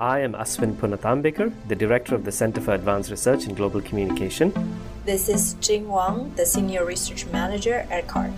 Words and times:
I 0.00 0.20
am 0.20 0.34
Aswin 0.34 0.74
Punathambekar, 0.74 1.52
the 1.66 1.74
director 1.74 2.14
of 2.14 2.24
the 2.24 2.30
Center 2.30 2.60
for 2.60 2.72
Advanced 2.72 3.10
Research 3.10 3.46
in 3.46 3.54
Global 3.56 3.80
Communication. 3.80 4.52
This 5.04 5.28
is 5.28 5.54
Jing 5.54 5.88
Wang, 5.88 6.32
the 6.36 6.46
senior 6.46 6.84
research 6.84 7.26
manager 7.32 7.84
at 7.90 8.06
CARGC. 8.06 8.32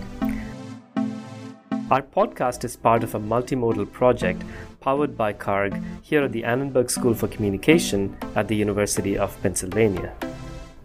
Our 1.91 2.01
podcast 2.01 2.63
is 2.63 2.75
part 2.75 3.03
of 3.03 3.13
a 3.13 3.19
multimodal 3.19 3.91
project 3.91 4.41
powered 4.79 5.15
by 5.15 5.33
CARGC 5.33 5.83
here 6.01 6.23
at 6.23 6.31
the 6.31 6.43
Annenberg 6.43 6.89
School 6.89 7.13
for 7.13 7.27
Communication 7.27 8.17
at 8.35 8.47
the 8.47 8.55
University 8.55 9.15
of 9.15 9.39
Pennsylvania. 9.43 10.15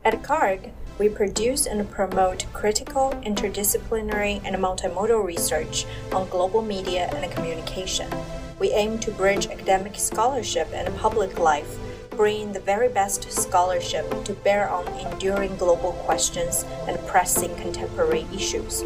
At 0.04 0.22
CARGC, 0.22 0.72
we 0.98 1.08
produce 1.08 1.64
and 1.64 1.90
promote 1.90 2.44
critical, 2.52 3.12
interdisciplinary, 3.24 4.42
and 4.44 4.54
multimodal 4.56 5.24
research 5.24 5.86
on 6.12 6.28
global 6.28 6.60
media 6.60 7.08
and 7.14 7.32
communication. 7.32 8.10
We 8.58 8.70
aim 8.72 8.98
to 9.00 9.10
bridge 9.10 9.48
academic 9.48 9.96
scholarship 9.96 10.68
and 10.72 10.96
public 10.96 11.38
life, 11.38 11.76
bringing 12.10 12.52
the 12.52 12.60
very 12.60 12.88
best 12.88 13.30
scholarship 13.30 14.24
to 14.24 14.32
bear 14.32 14.70
on 14.70 14.88
enduring 15.06 15.56
global 15.56 15.92
questions 15.92 16.64
and 16.88 16.98
pressing 17.06 17.54
contemporary 17.56 18.26
issues. 18.34 18.82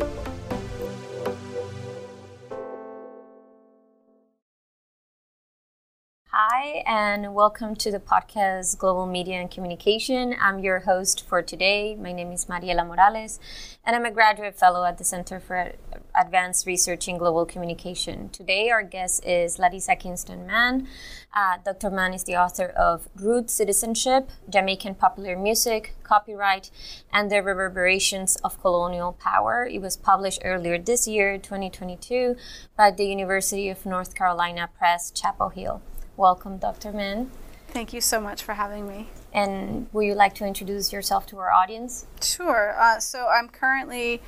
Hi, 6.62 6.84
and 6.86 7.34
welcome 7.34 7.75
to 7.77 7.91
the 7.91 7.98
podcast 7.98 8.77
Global 8.77 9.06
Media 9.06 9.36
and 9.41 9.50
Communication. 9.50 10.36
I'm 10.39 10.58
your 10.58 10.80
host 10.80 11.27
for 11.27 11.41
today. 11.41 11.94
My 11.94 12.12
name 12.12 12.33
is 12.33 12.44
Mariela 12.44 12.86
Morales, 12.86 13.41
and 13.83 13.97
I'm 13.97 14.05
a 14.05 14.11
graduate 14.11 14.58
fellow 14.58 14.84
at 14.84 14.98
the 14.98 15.05
Center 15.05 15.41
for 15.41 15.72
Advanced 16.14 16.66
Research 16.66 17.09
in 17.09 17.16
Global 17.16 17.47
Communication. 17.47 18.28
Today, 18.28 18.69
our 18.69 18.82
guest 18.82 19.25
is 19.25 19.56
Larisa 19.56 19.99
Kingston 19.99 20.47
Mann. 20.47 20.87
Uh, 21.34 21.56
Dr. 21.65 21.88
Mann 21.88 22.12
is 22.12 22.25
the 22.25 22.37
author 22.37 22.66
of 22.66 23.09
Rude 23.16 23.49
Citizenship, 23.49 24.28
Jamaican 24.47 24.97
Popular 24.97 25.38
Music, 25.38 25.94
Copyright, 26.03 26.70
and 27.10 27.31
the 27.31 27.43
Reverberations 27.43 28.37
of 28.44 28.60
Colonial 28.60 29.15
Power. 29.15 29.66
It 29.66 29.81
was 29.81 29.97
published 29.97 30.43
earlier 30.44 30.76
this 30.76 31.09
year, 31.09 31.38
2022, 31.38 32.37
by 32.76 32.91
the 32.91 33.06
University 33.06 33.70
of 33.70 33.87
North 33.87 34.15
Carolina 34.15 34.69
Press, 34.76 35.10
Chapel 35.10 35.49
Hill. 35.49 35.81
Welcome, 36.20 36.58
Dr. 36.58 36.92
Mann. 36.92 37.31
Thank 37.69 37.94
you 37.94 38.03
so 38.03 38.20
much 38.20 38.42
for 38.42 38.53
having 38.53 38.86
me. 38.86 39.08
And 39.32 39.88
would 39.94 40.04
you 40.04 40.14
like 40.14 40.34
to 40.34 40.44
introduce 40.44 40.92
yourself 40.92 41.25
to 41.28 41.38
our 41.38 41.50
audience? 41.50 42.04
Sure. 42.20 42.78
Uh, 42.78 43.00
so 43.00 43.26
I'm 43.26 43.48
currently 43.48 44.20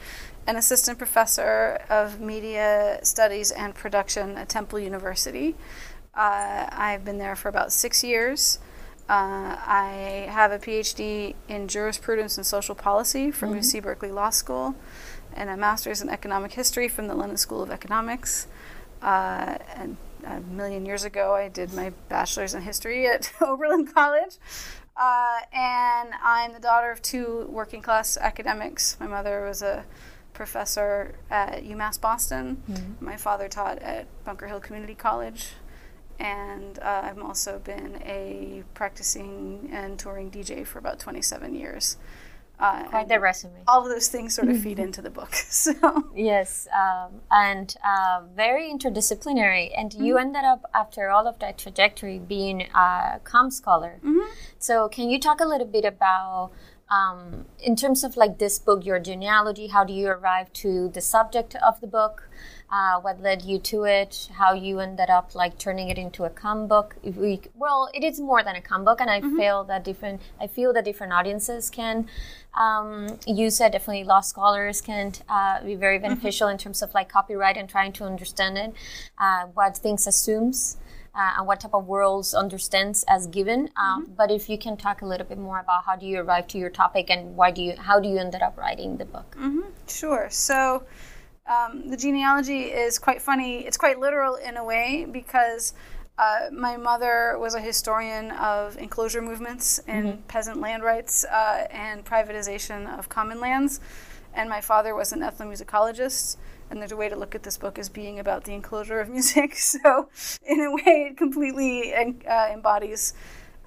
an 0.47 0.57
assistant 0.57 0.97
professor 0.97 1.79
of 1.91 2.19
media 2.19 2.99
studies 3.03 3.51
and 3.51 3.75
production 3.75 4.39
at 4.39 4.49
Temple 4.49 4.79
University. 4.79 5.55
Uh, 6.15 6.67
I've 6.73 7.05
been 7.05 7.19
there 7.19 7.37
for 7.37 7.51
about 7.51 7.73
six 7.73 8.03
years. 8.03 8.59
Uh, 9.07 9.61
I 9.61 10.29
have 10.31 10.51
a 10.51 10.59
PhD 10.59 11.35
in 11.47 11.69
jurisprudence 11.69 12.39
and 12.39 12.47
social 12.47 12.75
policy 12.75 13.31
from 13.31 13.51
mm-hmm. 13.51 13.59
UC 13.59 13.83
Berkeley 13.83 14.13
Law 14.13 14.31
School 14.31 14.77
and 15.35 15.51
a 15.51 15.59
master's 15.59 16.01
in 16.01 16.09
economic 16.09 16.53
history 16.53 16.89
from 16.89 17.07
the 17.09 17.15
London 17.15 17.37
School 17.37 17.63
of 17.63 17.71
Economics. 17.71 18.47
Uh, 19.03 19.59
and 19.77 19.99
a 20.25 20.41
million 20.41 20.87
years 20.87 21.05
ago, 21.05 21.35
I 21.35 21.49
did 21.49 21.73
my 21.73 21.91
bachelor's 22.09 22.55
in 22.55 22.63
history 22.63 23.07
at 23.07 23.33
Oberlin 23.41 23.87
College. 23.87 24.39
Uh, 24.97 25.41
and 25.53 26.11
I'm 26.23 26.53
the 26.53 26.61
daughter 26.61 26.91
of 26.91 27.01
two 27.01 27.47
working 27.49 27.83
class 27.83 28.17
academics. 28.17 28.97
My 29.01 29.07
mother 29.07 29.45
was 29.47 29.63
a 29.63 29.85
professor 30.33 31.15
at 31.31 31.65
UMass 31.65 32.01
Boston. 32.01 32.63
Mm-hmm. 32.71 33.05
My 33.05 33.17
father 33.17 33.49
taught 33.49 33.79
at 33.79 34.07
Bunker 34.25 34.49
Hill 34.49 34.61
Community 34.61 34.95
College. 34.95 35.53
And 36.19 36.79
uh, 36.79 37.03
I've 37.05 37.19
also 37.19 37.59
been 37.59 38.01
a 38.05 38.63
practicing 38.75 39.71
and 39.73 39.99
touring 39.99 40.31
DJ 40.31 40.67
for 40.67 40.79
about 40.79 40.99
27 41.01 41.55
years. 41.55 41.97
Uh, 42.63 42.85
Quite 42.85 43.09
the 43.09 43.19
resume. 43.19 43.61
All 43.67 43.83
of 43.83 43.89
those 43.89 44.07
things 44.07 44.37
sort 44.37 44.49
of 44.49 44.61
feed 44.61 44.79
into 44.87 45.03
the 45.03 45.11
book. 45.11 45.35
So 45.63 45.73
yes, 46.15 46.69
um, 46.73 47.21
and 47.31 47.75
uh, 47.85 48.23
very 48.37 48.73
interdisciplinary. 48.73 49.73
And 49.77 49.91
mm-hmm. 49.91 50.05
you 50.05 50.17
ended 50.17 50.45
up 50.45 50.71
after 50.73 51.11
all 51.11 51.27
of 51.27 51.41
that 51.41 51.59
trajectory 51.59 52.21
being 52.21 52.63
a 52.75 53.21
com 53.25 53.51
scholar. 53.51 53.99
Mm-hmm. 53.99 54.31
So 54.59 54.89
can 54.89 55.11
you 55.11 55.19
talk 55.19 55.41
a 55.41 55.45
little 55.45 55.67
bit 55.67 55.85
about? 55.85 56.53
Um, 56.89 57.47
in 57.59 57.75
terms 57.75 58.05
of 58.05 58.19
like 58.19 58.39
this 58.39 58.59
book, 58.59 58.85
your 58.85 59.01
genealogy, 59.01 59.69
how 59.69 59.83
do 59.83 59.95
you 59.95 60.09
arrive 60.09 60.53
to 60.65 60.91
the 60.91 61.01
subject 61.01 61.57
of 61.57 61.81
the 61.81 61.87
book? 61.87 62.29
Uh, 62.73 62.99
what 63.01 63.21
led 63.21 63.43
you 63.43 63.59
to 63.59 63.85
it, 63.85 64.31
how 64.33 64.55
you 64.55 64.81
ended 64.81 65.11
up 65.11 65.35
like 65.35 65.59
turning 65.59 65.91
it 65.91 65.99
into 65.99 66.25
a 66.25 66.31
com 66.31 66.67
book. 66.67 66.97
If 67.03 67.17
we, 67.17 67.43
well, 67.55 67.91
it 67.93 68.03
is 68.03 68.19
more 68.19 68.43
than 68.43 68.57
a 68.57 68.63
com 68.63 68.83
book, 68.83 68.99
and 69.01 69.11
I 69.11 69.21
mm-hmm. 69.21 69.37
feel 69.37 69.65
that 69.65 69.85
different. 69.85 70.23
I 70.41 70.47
feel 70.47 70.73
that 70.73 70.85
different 70.87 71.13
audiences 71.13 71.69
can 71.69 72.09
um, 72.55 73.19
use 73.27 73.61
it. 73.61 73.73
Definitely, 73.73 74.05
law 74.05 74.23
scholars 74.23 74.81
can 74.81 75.13
uh, 75.29 75.63
be 75.63 75.75
very 75.75 75.99
mm-hmm. 75.99 76.09
beneficial 76.09 76.47
mm-hmm. 76.47 76.53
in 76.53 76.59
terms 76.59 76.81
of 76.81 76.95
like 76.95 77.11
copyright 77.11 77.59
and 77.59 77.69
trying 77.69 77.93
to 77.93 78.05
understand 78.05 78.57
it, 78.57 78.73
uh, 79.19 79.45
what 79.53 79.77
things 79.77 80.07
assumes. 80.07 80.79
Uh, 81.15 81.33
and 81.37 81.47
what 81.47 81.61
type 81.61 81.75
of 81.75 81.87
worlds 81.87 82.33
understands 82.33 83.05
as 83.07 83.27
given. 83.27 83.69
Um, 83.77 84.05
mm-hmm. 84.05 84.15
But 84.15 84.31
if 84.31 84.49
you 84.49 84.57
can 84.57 84.79
talk 84.79 85.03
a 85.03 85.05
little 85.05 85.27
bit 85.27 85.37
more 85.37 85.61
about 85.61 85.85
how 85.85 85.95
do 85.95 86.07
you 86.07 86.21
arrive 86.21 86.47
to 86.47 86.57
your 86.57 86.71
topic 86.71 87.11
and 87.11 87.37
why 87.37 87.51
do 87.51 87.63
you 87.63 87.77
how 87.77 88.01
do 88.01 88.09
you 88.09 88.17
ended 88.17 88.41
up 88.41 88.57
writing 88.57 88.97
the 88.97 89.05
book? 89.05 89.37
Mm-hmm. 89.39 89.69
Sure. 89.87 90.29
So 90.31 90.85
um, 91.53 91.89
the 91.89 91.97
genealogy 91.97 92.65
is 92.65 92.99
quite 92.99 93.21
funny. 93.21 93.61
It's 93.67 93.77
quite 93.77 93.99
literal 93.99 94.37
in 94.37 94.57
a 94.57 94.65
way 94.65 95.07
because 95.11 95.75
uh, 96.19 96.49
my 96.53 96.77
mother 96.77 97.37
was 97.39 97.55
a 97.55 97.61
historian 97.61 98.31
of 98.33 98.77
enclosure 98.79 99.23
movements 99.23 99.81
and 99.87 100.07
mm-hmm. 100.07 100.23
peasant 100.23 100.61
land 100.61 100.83
rights 100.83 101.25
uh, 101.25 101.67
and 101.71 102.05
privatization 102.05 102.87
of 102.99 103.09
common 103.09 103.41
lands. 103.41 103.81
And 104.35 104.49
my 104.49 104.61
father 104.61 104.95
was 104.95 105.13
an 105.13 105.21
ethnomusicologist. 105.21 106.37
And 106.71 106.81
there's 106.81 106.93
a 106.93 106.97
way 106.97 107.11
to 107.11 107.17
look 107.17 107.35
at 107.35 107.43
this 107.43 107.59
book 107.59 107.79
as 107.79 107.91
being 107.91 108.19
about 108.19 108.45
the 108.45 108.55
enclosure 108.55 109.01
of 109.01 109.09
music. 109.17 109.57
So, 109.57 110.09
in 110.47 110.61
a 110.61 110.73
way, 110.73 111.09
it 111.11 111.19
completely 111.19 111.93
uh, 111.95 112.49
embodies 112.51 113.13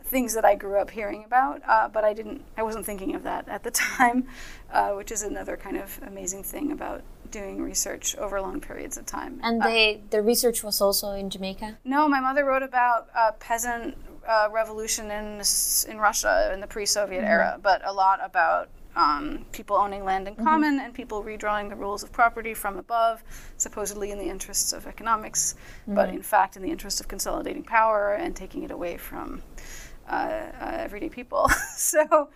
things 0.05 0.33
that 0.35 0.45
I 0.45 0.55
grew 0.55 0.79
up 0.79 0.91
hearing 0.91 1.23
about, 1.23 1.61
uh, 1.67 1.87
but 1.87 2.03
I 2.03 2.13
didn't. 2.13 2.43
I 2.57 2.63
wasn't 2.63 2.85
thinking 2.85 3.15
of 3.15 3.23
that 3.23 3.47
at 3.47 3.63
the 3.63 3.71
time, 3.97 4.27
uh, 4.71 4.91
which 4.91 5.11
is 5.11 5.23
another 5.23 5.57
kind 5.57 5.77
of 5.77 5.99
amazing 6.05 6.43
thing 6.43 6.71
about 6.71 7.03
doing 7.35 7.61
research 7.61 8.15
over 8.15 8.39
long 8.39 8.61
periods 8.61 8.97
of 8.97 9.05
time. 9.05 9.41
And 9.43 9.61
uh, 9.61 9.67
they, 9.67 10.01
the 10.09 10.21
research 10.21 10.63
was 10.63 10.79
also 10.79 11.11
in 11.11 11.29
Jamaica? 11.29 11.77
No, 11.83 12.07
my 12.07 12.21
mother 12.21 12.45
wrote 12.45 12.63
about 12.63 13.09
uh, 13.13 13.31
peasant 13.33 13.97
uh, 14.25 14.47
revolution 14.51 15.11
in, 15.11 15.41
in 15.89 15.97
Russia 15.97 16.51
in 16.53 16.61
the 16.61 16.67
pre 16.67 16.85
Soviet 16.85 17.19
mm-hmm. 17.19 17.27
era, 17.27 17.59
but 17.61 17.81
a 17.83 17.91
lot 17.91 18.19
about 18.23 18.69
um, 18.95 19.45
people 19.51 19.75
owning 19.75 20.05
land 20.05 20.29
in 20.29 20.35
mm-hmm. 20.35 20.45
common 20.45 20.75
mm-hmm. 20.75 20.85
and 20.85 20.93
people 20.93 21.23
redrawing 21.23 21.67
the 21.67 21.75
rules 21.75 22.03
of 22.03 22.11
property 22.13 22.53
from 22.53 22.77
above, 22.77 23.21
supposedly 23.57 24.11
in 24.11 24.17
the 24.17 24.29
interests 24.35 24.71
of 24.71 24.87
economics, 24.87 25.55
mm-hmm. 25.81 25.95
but 25.95 26.07
in 26.07 26.21
fact 26.21 26.55
in 26.55 26.63
the 26.63 26.71
interest 26.71 27.01
of 27.01 27.09
consolidating 27.09 27.63
power 27.63 28.13
and 28.13 28.33
taking 28.33 28.63
it 28.63 28.71
away 28.71 28.95
from 28.95 29.41
uh, 30.07 30.51
uh, 30.61 30.77
everyday 30.79 31.09
people. 31.09 31.49
so, 31.75 32.29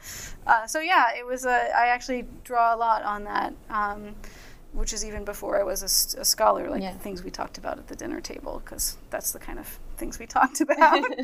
uh, 0.48 0.68
so 0.68 0.80
yeah, 0.80 1.06
it 1.18 1.26
was 1.26 1.46
a. 1.46 1.70
I 1.78 1.88
actually 1.88 2.26
draw 2.44 2.76
a 2.76 2.78
lot 2.78 3.04
on 3.04 3.24
that, 3.26 3.54
um, 3.70 4.16
which 4.74 4.94
is 4.94 5.04
even 5.04 5.26
before 5.26 5.60
I 5.60 5.64
was 5.64 5.82
a, 5.82 6.22
a 6.22 6.26
scholar, 6.26 6.70
like 6.70 6.82
Yeah. 6.84 6.94
the 6.94 7.00
things 7.00 7.24
we 7.24 7.32
talked 7.32 7.58
about 7.58 7.78
at 7.80 7.88
the 7.88 7.96
dinner 7.96 8.22
table, 8.22 8.62
because 8.64 8.98
that's 9.10 9.32
the 9.32 9.40
kind 9.40 9.58
of 9.60 9.68
things 9.98 10.20
we 10.20 10.26
talked 10.38 10.62
about 10.62 10.98
at 11.12 11.18
the 11.18 11.24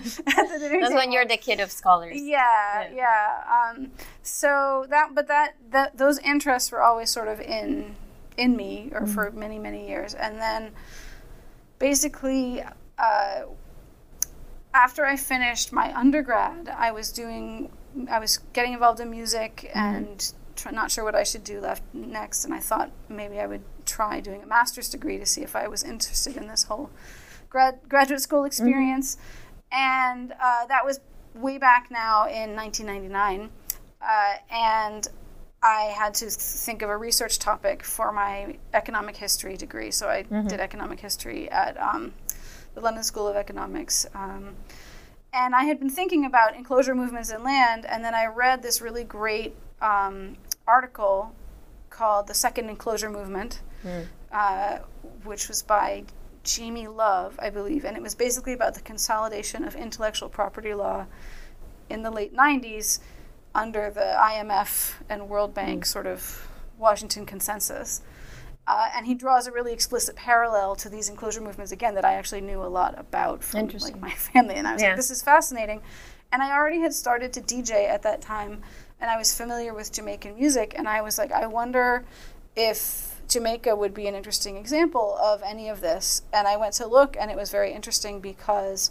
dinner 0.59 0.79
That's 0.79 0.89
table. 0.89 0.95
when 0.95 1.11
you're 1.11 1.25
the 1.25 1.37
kid 1.37 1.59
of 1.59 1.71
scholars. 1.71 2.17
Yeah, 2.19 2.89
yeah. 2.93 3.43
Um, 3.75 3.91
so 4.23 4.85
that, 4.89 5.13
but 5.13 5.27
that, 5.27 5.53
that, 5.69 5.97
those 5.97 6.17
interests 6.19 6.71
were 6.71 6.81
always 6.81 7.09
sort 7.11 7.27
of 7.27 7.39
in, 7.39 7.95
in 8.37 8.55
me, 8.57 8.89
or 8.93 9.05
for 9.05 9.29
many, 9.31 9.59
many 9.59 9.87
years, 9.87 10.13
and 10.15 10.37
then, 10.39 10.71
basically, 11.79 12.63
uh, 12.97 13.41
after 14.73 15.05
I 15.05 15.15
finished 15.15 15.71
my 15.71 15.95
undergrad, 15.97 16.67
I 16.69 16.91
was 16.91 17.11
doing, 17.11 17.71
I 18.09 18.19
was 18.19 18.39
getting 18.53 18.73
involved 18.73 18.99
in 18.99 19.09
music 19.09 19.71
and 19.73 20.33
try, 20.65 20.75
not 20.75 20.91
sure 20.91 21.03
what 21.03 21.15
I 21.15 21.23
should 21.23 21.43
do 21.43 21.59
left 21.59 21.83
next, 21.93 22.45
and 22.45 22.53
I 22.53 22.59
thought 22.59 22.91
maybe 23.09 23.39
I 23.39 23.45
would 23.45 23.63
try 23.85 24.19
doing 24.19 24.43
a 24.43 24.45
master's 24.45 24.89
degree 24.89 25.17
to 25.17 25.25
see 25.25 25.41
if 25.41 25.55
I 25.55 25.67
was 25.67 25.83
interested 25.83 26.37
in 26.37 26.47
this 26.47 26.63
whole 26.63 26.89
grad, 27.49 27.79
graduate 27.87 28.21
school 28.21 28.45
experience, 28.45 29.17
and 29.71 30.33
uh, 30.33 30.65
that 30.67 30.85
was 30.85 30.99
way 31.35 31.57
back 31.57 31.91
now 31.91 32.27
in 32.27 32.55
1999, 32.55 33.49
uh, 34.01 34.33
and 34.51 35.07
I 35.61 35.93
had 35.97 36.13
to 36.15 36.29
think 36.29 36.81
of 36.81 36.89
a 36.89 36.97
research 36.97 37.39
topic 37.39 37.83
for 37.83 38.11
my 38.11 38.57
economic 38.73 39.17
history 39.17 39.57
degree. 39.57 39.89
So 39.89 40.07
I 40.07 40.21
did 40.21 40.59
economic 40.59 40.99
history 40.99 41.49
at 41.49 41.75
um, 41.81 42.13
the 42.75 42.81
London 42.81 43.03
School 43.03 43.27
of 43.27 43.35
Economics. 43.35 44.05
Um, 44.13 44.55
and 45.33 45.55
I 45.55 45.63
had 45.63 45.79
been 45.79 45.89
thinking 45.89 46.25
about 46.25 46.55
enclosure 46.55 46.93
movements 46.93 47.31
in 47.31 47.43
land, 47.43 47.85
and 47.87 48.05
then 48.05 48.13
I 48.13 48.27
read 48.27 48.61
this 48.61 48.79
really 48.79 49.03
great 49.03 49.55
um, 49.81 50.37
article 50.67 51.33
called 51.89 52.27
The 52.27 52.33
Second 52.33 52.69
Enclosure 52.69 53.09
Movement, 53.09 53.61
uh, 54.31 54.79
which 55.23 55.47
was 55.47 55.61
by 55.63 56.03
Jamie 56.43 56.87
Love, 56.87 57.39
I 57.39 57.49
believe, 57.49 57.85
and 57.85 57.95
it 57.97 58.03
was 58.03 58.15
basically 58.15 58.53
about 58.53 58.73
the 58.75 58.81
consolidation 58.81 59.63
of 59.63 59.75
intellectual 59.75 60.29
property 60.29 60.73
law 60.73 61.05
in 61.89 62.03
the 62.03 62.11
late 62.11 62.35
90s 62.35 62.99
under 63.53 63.89
the 63.89 64.15
IMF 64.19 64.95
and 65.09 65.29
World 65.29 65.53
Bank 65.53 65.85
sort 65.85 66.07
of 66.07 66.47
Washington 66.77 67.25
consensus. 67.25 68.01
Uh, 68.67 68.89
and 68.95 69.05
he 69.05 69.13
draws 69.13 69.45
a 69.47 69.51
really 69.51 69.71
explicit 69.71 70.15
parallel 70.15 70.75
to 70.75 70.89
these 70.89 71.07
enclosure 71.07 71.39
movements 71.39 71.71
again 71.71 71.93
that 71.95 72.03
I 72.03 72.13
actually 72.13 72.41
knew 72.41 72.63
a 72.63 72.65
lot 72.65 72.97
about 72.99 73.43
from 73.43 73.67
like 73.67 73.99
my 74.01 74.09
family, 74.33 74.55
and 74.55 74.67
I 74.67 74.73
was 74.73 74.81
Yeah. 74.81 74.89
like, 74.89 74.97
"This 74.97 75.11
is 75.11 75.21
fascinating." 75.21 75.81
And 76.31 76.41
I 76.41 76.51
already 76.51 76.79
had 76.79 76.91
started 76.91 77.31
to 77.33 77.41
DJ 77.41 77.87
at 77.87 78.01
that 78.01 78.21
time, 78.21 78.63
and 79.05 79.11
I 79.11 79.17
was 79.17 79.37
familiar 79.37 79.71
with 79.71 79.93
Jamaican 79.93 80.33
music, 80.33 80.73
and 80.75 80.89
I 80.89 81.03
was 81.03 81.19
like, 81.19 81.31
"I 81.31 81.45
wonder 81.45 82.03
if 82.55 83.21
Jamaica 83.27 83.75
would 83.75 83.93
be 83.93 84.07
an 84.07 84.15
interesting 84.15 84.57
example 84.57 85.15
of 85.21 85.43
any 85.43 85.69
of 85.69 85.79
this." 85.79 86.23
And 86.33 86.47
I 86.47 86.57
went 86.57 86.73
to 86.75 86.87
look, 86.87 87.15
and 87.15 87.29
it 87.29 87.37
was 87.37 87.51
very 87.51 87.71
interesting 87.71 88.19
because 88.19 88.89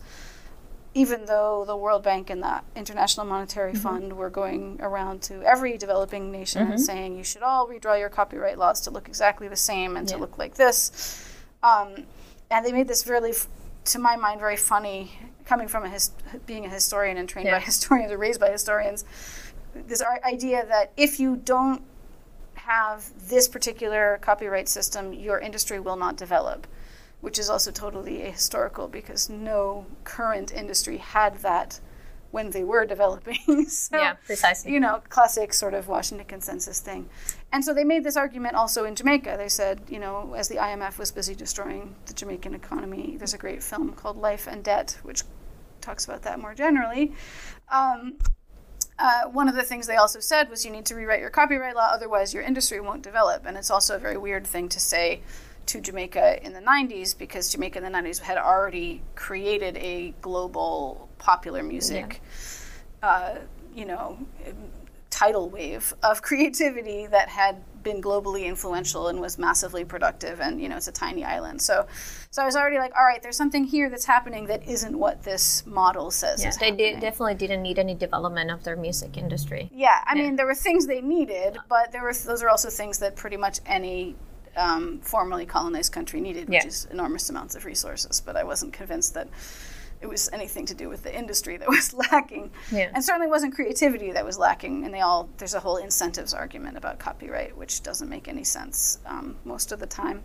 even 0.95 1.25
though 1.25 1.65
the 1.67 1.77
World 1.77 2.05
Bank 2.05 2.31
and 2.31 2.41
the 2.45 2.61
International 2.77 3.27
Monetary 3.27 3.75
Fund 3.75 4.13
were 4.13 4.31
going 4.31 4.79
around 4.81 5.21
to 5.23 5.43
every 5.43 5.77
developing 5.77 6.31
nation 6.31 6.63
and 6.63 6.81
saying 6.81 7.17
you 7.17 7.25
should 7.25 7.43
all 7.43 7.67
redraw 7.67 7.99
your 7.99 8.09
copyright 8.09 8.57
laws 8.57 8.81
to 8.83 8.93
look 8.93 9.09
exactly 9.09 9.49
the 9.49 9.57
same 9.57 9.97
and 9.97 10.07
to 10.07 10.17
look 10.17 10.39
like 10.39 10.55
this, 10.55 11.27
um, 11.65 12.05
and 12.53 12.65
they 12.65 12.71
made 12.71 12.87
this 12.87 13.09
really, 13.09 13.33
to 13.87 13.99
my 13.99 14.15
mind, 14.15 14.39
very 14.39 14.57
funny. 14.57 15.11
Coming 15.45 15.67
from 15.67 15.85
a 15.85 15.91
his, 15.91 16.13
being 16.47 16.65
a 16.65 16.71
historian 16.71 17.17
and 17.17 17.29
trained 17.29 17.51
by 17.51 17.59
historians 17.73 18.13
or 18.13 18.17
raised 18.17 18.39
by 18.39 18.51
historians, 18.51 19.05
this 19.87 20.03
idea 20.25 20.65
that 20.67 20.93
if 20.97 21.21
you 21.21 21.37
don't 21.37 21.83
have 22.55 23.11
this 23.29 23.49
particular 23.49 24.19
copyright 24.23 24.69
system, 24.69 25.13
your 25.13 25.39
industry 25.39 25.81
will 25.81 25.97
not 25.97 26.17
develop, 26.17 26.67
which 27.21 27.39
is 27.39 27.51
also 27.51 27.71
totally 27.71 28.19
ahistorical 28.19 28.91
because 28.91 29.29
no 29.29 29.87
current 30.05 30.53
industry 30.53 30.99
had 30.99 31.37
that 31.39 31.81
when 32.31 32.51
they 32.51 32.65
were 32.65 32.85
developing. 32.95 33.67
so, 33.69 33.97
Yeah, 33.97 34.15
precisely. 34.25 34.73
You 34.73 34.81
know, 34.81 35.03
classic 35.09 35.53
sort 35.53 35.75
of 35.75 35.89
Washington 35.89 36.27
consensus 36.27 36.81
thing. 36.81 37.09
And 37.53 37.65
so 37.65 37.73
they 37.73 37.85
made 37.85 38.03
this 38.03 38.17
argument 38.17 38.55
also 38.55 38.85
in 38.85 38.95
Jamaica. 38.95 39.35
They 39.39 39.49
said, 39.49 39.83
you 39.89 39.99
know, 39.99 40.35
as 40.35 40.49
the 40.49 40.57
IMF 40.57 40.99
was 40.99 41.13
busy 41.13 41.35
destroying 41.35 41.95
the 42.07 42.15
Jamaican 42.15 42.55
economy, 42.55 43.17
there's 43.19 43.35
a 43.35 43.39
great 43.39 43.63
film 43.63 43.93
called 43.93 44.17
Life 44.17 44.47
and 44.47 44.65
Debt, 44.65 44.99
which 45.03 45.23
talks 45.81 46.07
about 46.07 46.23
that 46.23 46.41
more 46.41 46.55
generally. 46.55 47.13
Um, 47.71 48.19
uh, 48.99 49.25
one 49.25 49.49
of 49.49 49.55
the 49.55 49.63
things 49.63 49.87
they 49.87 49.97
also 49.97 50.21
said 50.21 50.49
was 50.49 50.65
you 50.65 50.71
need 50.71 50.87
to 50.87 50.95
rewrite 50.95 51.21
your 51.21 51.31
copyright 51.31 51.75
law, 51.75 51.91
otherwise 51.93 52.33
your 52.33 52.43
industry 52.43 52.81
won't 52.81 53.03
develop. 53.03 53.45
And 53.47 53.57
it's 53.57 53.71
also 53.71 53.97
a 53.97 53.99
very 53.99 54.17
weird 54.17 54.47
thing 54.47 54.69
to 54.71 54.81
say 54.81 55.23
to 55.67 55.81
Jamaica 55.81 56.45
in 56.45 56.53
the 56.53 56.61
90s 56.61 57.17
because 57.17 57.51
Jamaica 57.51 57.79
in 57.79 57.85
the 57.85 57.99
90s 57.99 58.21
had 58.21 58.39
already 58.39 59.03
created 59.15 59.77
a 59.79 60.15
global 60.21 61.09
popular 61.19 61.63
music, 61.63 62.21
uh, 63.03 63.37
you 63.75 63.85
know, 63.85 64.19
tidal 65.11 65.49
wave 65.49 65.95
of 66.03 66.23
creativity 66.29 67.07
that 67.07 67.29
had 67.29 67.63
been 67.85 68.03
globally 68.03 68.47
influential 68.47 69.09
and 69.09 69.21
was 69.21 69.39
massively 69.39 69.85
productive. 69.85 70.41
And 70.41 70.61
you 70.61 70.69
know, 70.69 70.77
it's 70.77 70.89
a 70.89 70.93
tiny 70.93 71.25
island, 71.25 71.63
so 71.63 71.87
so 72.31 72.43
I 72.43 72.47
was 72.47 72.57
already 72.57 72.79
like, 72.79 72.93
all 72.97 73.05
right, 73.05 73.23
there's 73.23 73.37
something 73.37 73.63
here 73.65 73.89
that's 73.89 74.07
happening 74.07 74.47
that 74.47 74.67
isn't 74.67 74.99
what 74.99 75.23
this 75.23 75.65
model 75.67 76.11
says. 76.11 76.43
Yeah, 76.43 76.49
is 76.49 76.59
they 76.59 76.73
did, 76.73 76.99
definitely 77.01 77.35
didn't 77.37 77.63
need 77.63 77.79
any 77.79 77.95
development 77.95 78.51
of 78.51 78.65
their 78.65 78.75
music 78.77 79.17
industry. 79.17 79.71
Yeah, 79.73 80.03
I 80.07 80.15
mean, 80.17 80.35
there 80.35 80.47
were 80.47 80.55
things 80.57 80.87
they 80.87 81.01
needed, 81.01 81.59
but 81.69 81.93
there 81.93 82.03
were 82.03 82.13
those 82.13 82.43
are 82.43 82.49
also 82.49 82.71
things 82.71 82.99
that 82.99 83.15
pretty 83.15 83.37
much 83.37 83.61
any 83.67 84.17
um, 84.57 85.01
formerly 85.01 85.47
colonized 85.47 85.93
country 85.93 86.21
needed, 86.21 86.49
which 86.49 86.63
Yeah. 86.63 86.67
is 86.67 86.87
enormous 86.91 87.29
amounts 87.31 87.55
of 87.55 87.65
resources. 87.65 88.21
But 88.21 88.37
I 88.37 88.45
wasn't 88.45 88.73
convinced 88.73 89.15
that 89.15 89.29
it 90.05 90.09
was 90.11 90.29
anything 90.35 90.67
to 90.67 90.75
do 90.75 90.91
with 90.91 91.03
the 91.03 91.17
industry 91.19 91.57
that 91.57 91.69
was 91.77 91.95
lacking, 91.95 92.51
Yeah. 92.71 92.91
and 92.95 93.03
certainly 93.03 93.27
wasn't 93.27 93.55
creativity 93.55 94.13
that 94.13 94.25
was 94.25 94.39
lacking. 94.39 94.85
And 94.85 94.93
they 94.93 95.01
all 95.01 95.31
there's 95.39 95.55
a 95.55 95.61
whole 95.61 95.79
incentives 95.79 96.35
argument 96.35 96.77
about 96.77 96.99
copyright, 96.99 97.57
which 97.57 97.83
doesn't 97.83 98.09
make 98.11 98.29
any 98.29 98.45
sense 98.45 98.99
um, 99.07 99.37
most 99.45 99.73
of 99.73 99.79
the 99.81 99.87
time. 99.87 100.23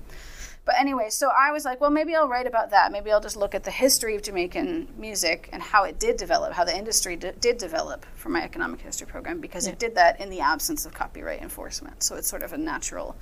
But 0.66 0.76
anyway, 0.78 1.10
so 1.10 1.30
I 1.36 1.52
was 1.52 1.64
like, 1.66 1.80
well, 1.81 1.90
maybe 1.90 2.14
I'll 2.14 2.28
write 2.28 2.46
about 2.46 2.70
that. 2.72 2.92
Maybe 2.92 3.10
I'll 3.12 3.22
just 3.22 3.38
look 3.38 3.56
at 3.56 3.64
the 3.64 3.72
history 3.72 4.16
of 4.18 4.22
Jamaican 4.22 4.90
music 4.98 5.50
and 5.54 5.64
how 5.64 5.86
it 5.86 5.98
did 5.98 6.18
develop, 6.18 6.52
how 6.54 6.66
the 6.66 6.78
industry 6.78 7.16
d- 7.16 7.31
did 7.40 7.58
develop 7.58 8.06
for 8.16 8.28
my 8.30 8.44
economic 8.44 8.81
history 8.81 9.08
program, 9.08 9.40
because 9.40 9.66
it 9.66 9.80
did 9.80 9.96
that 9.96 10.20
in 10.20 10.30
the 10.30 10.42
absence 10.42 10.86
of 10.86 10.94
copyright 10.94 11.42
enforcement. 11.42 12.04
So 12.04 12.18
it's 12.18 12.28
sort 12.28 12.44
of 12.44 12.52
a 12.54 12.57
natural 12.57 13.16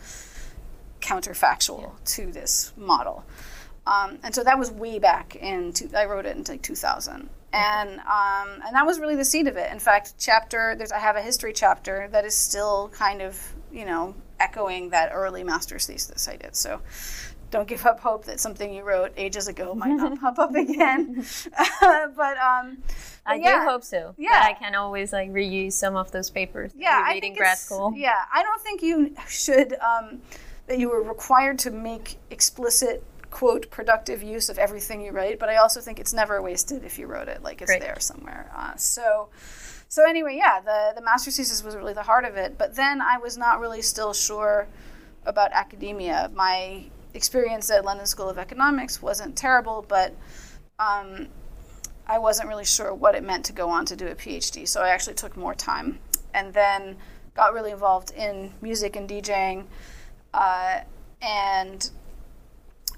counterfactual 1.01 1.91
to 2.15 2.31
this 2.31 2.73
model. 2.75 3.23
Um, 3.87 4.19
and 4.23 4.35
so 4.35 4.43
that 4.43 4.59
was 4.59 4.69
way 4.69 4.99
back 4.99 5.37
in, 5.37 5.71
two, 5.71 5.89
I 5.95 6.05
wrote 6.05 6.25
it 6.25 6.35
in 6.35 6.43
like 6.43 6.61
2000. 6.61 7.29
And, 7.53 7.99
um, 8.01 8.61
and 8.65 8.75
that 8.75 8.85
was 8.85 8.99
really 8.99 9.15
the 9.15 9.23
seed 9.23 9.47
of 9.47 9.55
it. 9.55 9.71
In 9.71 9.79
fact, 9.79 10.15
chapter, 10.19 10.75
there's, 10.77 10.91
I 10.91 10.99
have 10.99 11.15
a 11.15 11.21
history 11.21 11.53
chapter 11.53 12.09
that 12.11 12.25
is 12.25 12.35
still 12.35 12.89
kind 12.89 13.21
of, 13.21 13.41
you 13.71 13.85
know, 13.85 14.13
echoing 14.39 14.89
that 14.89 15.11
early 15.13 15.43
master's 15.43 15.87
thesis 15.87 16.27
I 16.27 16.35
did. 16.35 16.55
So 16.55 16.81
don't 17.49 17.67
give 17.67 17.85
up 17.85 18.01
hope 18.01 18.25
that 18.25 18.41
something 18.41 18.73
you 18.73 18.83
wrote 18.83 19.13
ages 19.15 19.47
ago 19.47 19.73
might 19.73 19.95
not 19.95 20.19
pop 20.19 20.37
up 20.37 20.53
again. 20.53 21.25
but, 21.81 22.37
um, 22.37 22.79
I 23.25 23.35
yeah. 23.35 23.63
do 23.63 23.69
hope 23.69 23.85
so. 23.85 24.15
Yeah. 24.17 24.31
That 24.31 24.45
I 24.49 24.53
can 24.53 24.75
always 24.75 25.13
like 25.13 25.31
reuse 25.31 25.73
some 25.73 25.95
of 25.95 26.11
those 26.11 26.29
papers 26.29 26.71
yeah, 26.75 27.03
I 27.05 27.19
think 27.19 27.37
grad 27.37 27.57
school. 27.57 27.93
Yeah, 27.95 28.23
I 28.33 28.43
don't 28.43 28.61
think 28.61 28.81
you 28.81 29.15
should 29.27 29.73
um, 29.75 30.21
that 30.67 30.79
you 30.79 30.89
were 30.89 31.01
required 31.01 31.59
to 31.59 31.71
make 31.71 32.17
explicit 32.29 33.03
quote 33.37 33.69
productive 33.69 34.23
use 34.23 34.49
of 34.49 34.57
everything 34.57 34.99
you 34.99 35.11
write. 35.11 35.37
But 35.37 35.49
I 35.49 35.57
also 35.57 35.79
think 35.79 35.99
it's 35.99 36.11
never 36.11 36.41
wasted 36.41 36.83
if 36.83 36.97
you 36.97 37.05
wrote 37.05 37.27
it, 37.27 37.43
like 37.43 37.61
it's 37.61 37.69
Great. 37.69 37.81
there 37.81 37.99
somewhere. 37.99 38.51
Uh, 38.55 38.75
so. 38.75 39.29
So 39.89 40.03
anyway, 40.05 40.35
yeah, 40.35 40.59
the 40.59 40.93
the 40.95 41.01
master's 41.01 41.37
thesis 41.37 41.63
was 41.63 41.75
really 41.75 41.93
the 41.93 42.03
heart 42.03 42.25
of 42.25 42.35
it. 42.35 42.57
But 42.57 42.75
then 42.75 42.99
I 42.99 43.17
was 43.19 43.37
not 43.37 43.61
really 43.61 43.81
still 43.81 44.11
sure 44.11 44.67
about 45.23 45.51
academia. 45.53 46.29
My 46.33 46.85
experience 47.13 47.69
at 47.69 47.85
London 47.85 48.05
School 48.05 48.27
of 48.27 48.37
Economics 48.37 49.01
wasn't 49.01 49.37
terrible, 49.37 49.85
but 49.87 50.13
um, 50.79 51.27
I 52.07 52.17
wasn't 52.17 52.49
really 52.49 52.65
sure 52.65 52.93
what 52.93 53.15
it 53.15 53.23
meant 53.23 53.45
to 53.45 53.53
go 53.53 53.69
on 53.69 53.85
to 53.85 53.95
do 53.95 54.07
a 54.07 54.15
PhD. 54.15 54.67
So 54.67 54.81
I 54.81 54.89
actually 54.89 55.13
took 55.15 55.37
more 55.37 55.53
time 55.53 55.99
and 56.33 56.53
then 56.53 56.97
got 57.33 57.53
really 57.53 57.71
involved 57.71 58.11
in 58.11 58.51
music 58.61 58.95
and 58.97 59.07
DJing 59.07 59.67
uh, 60.33 60.81
and 61.21 61.89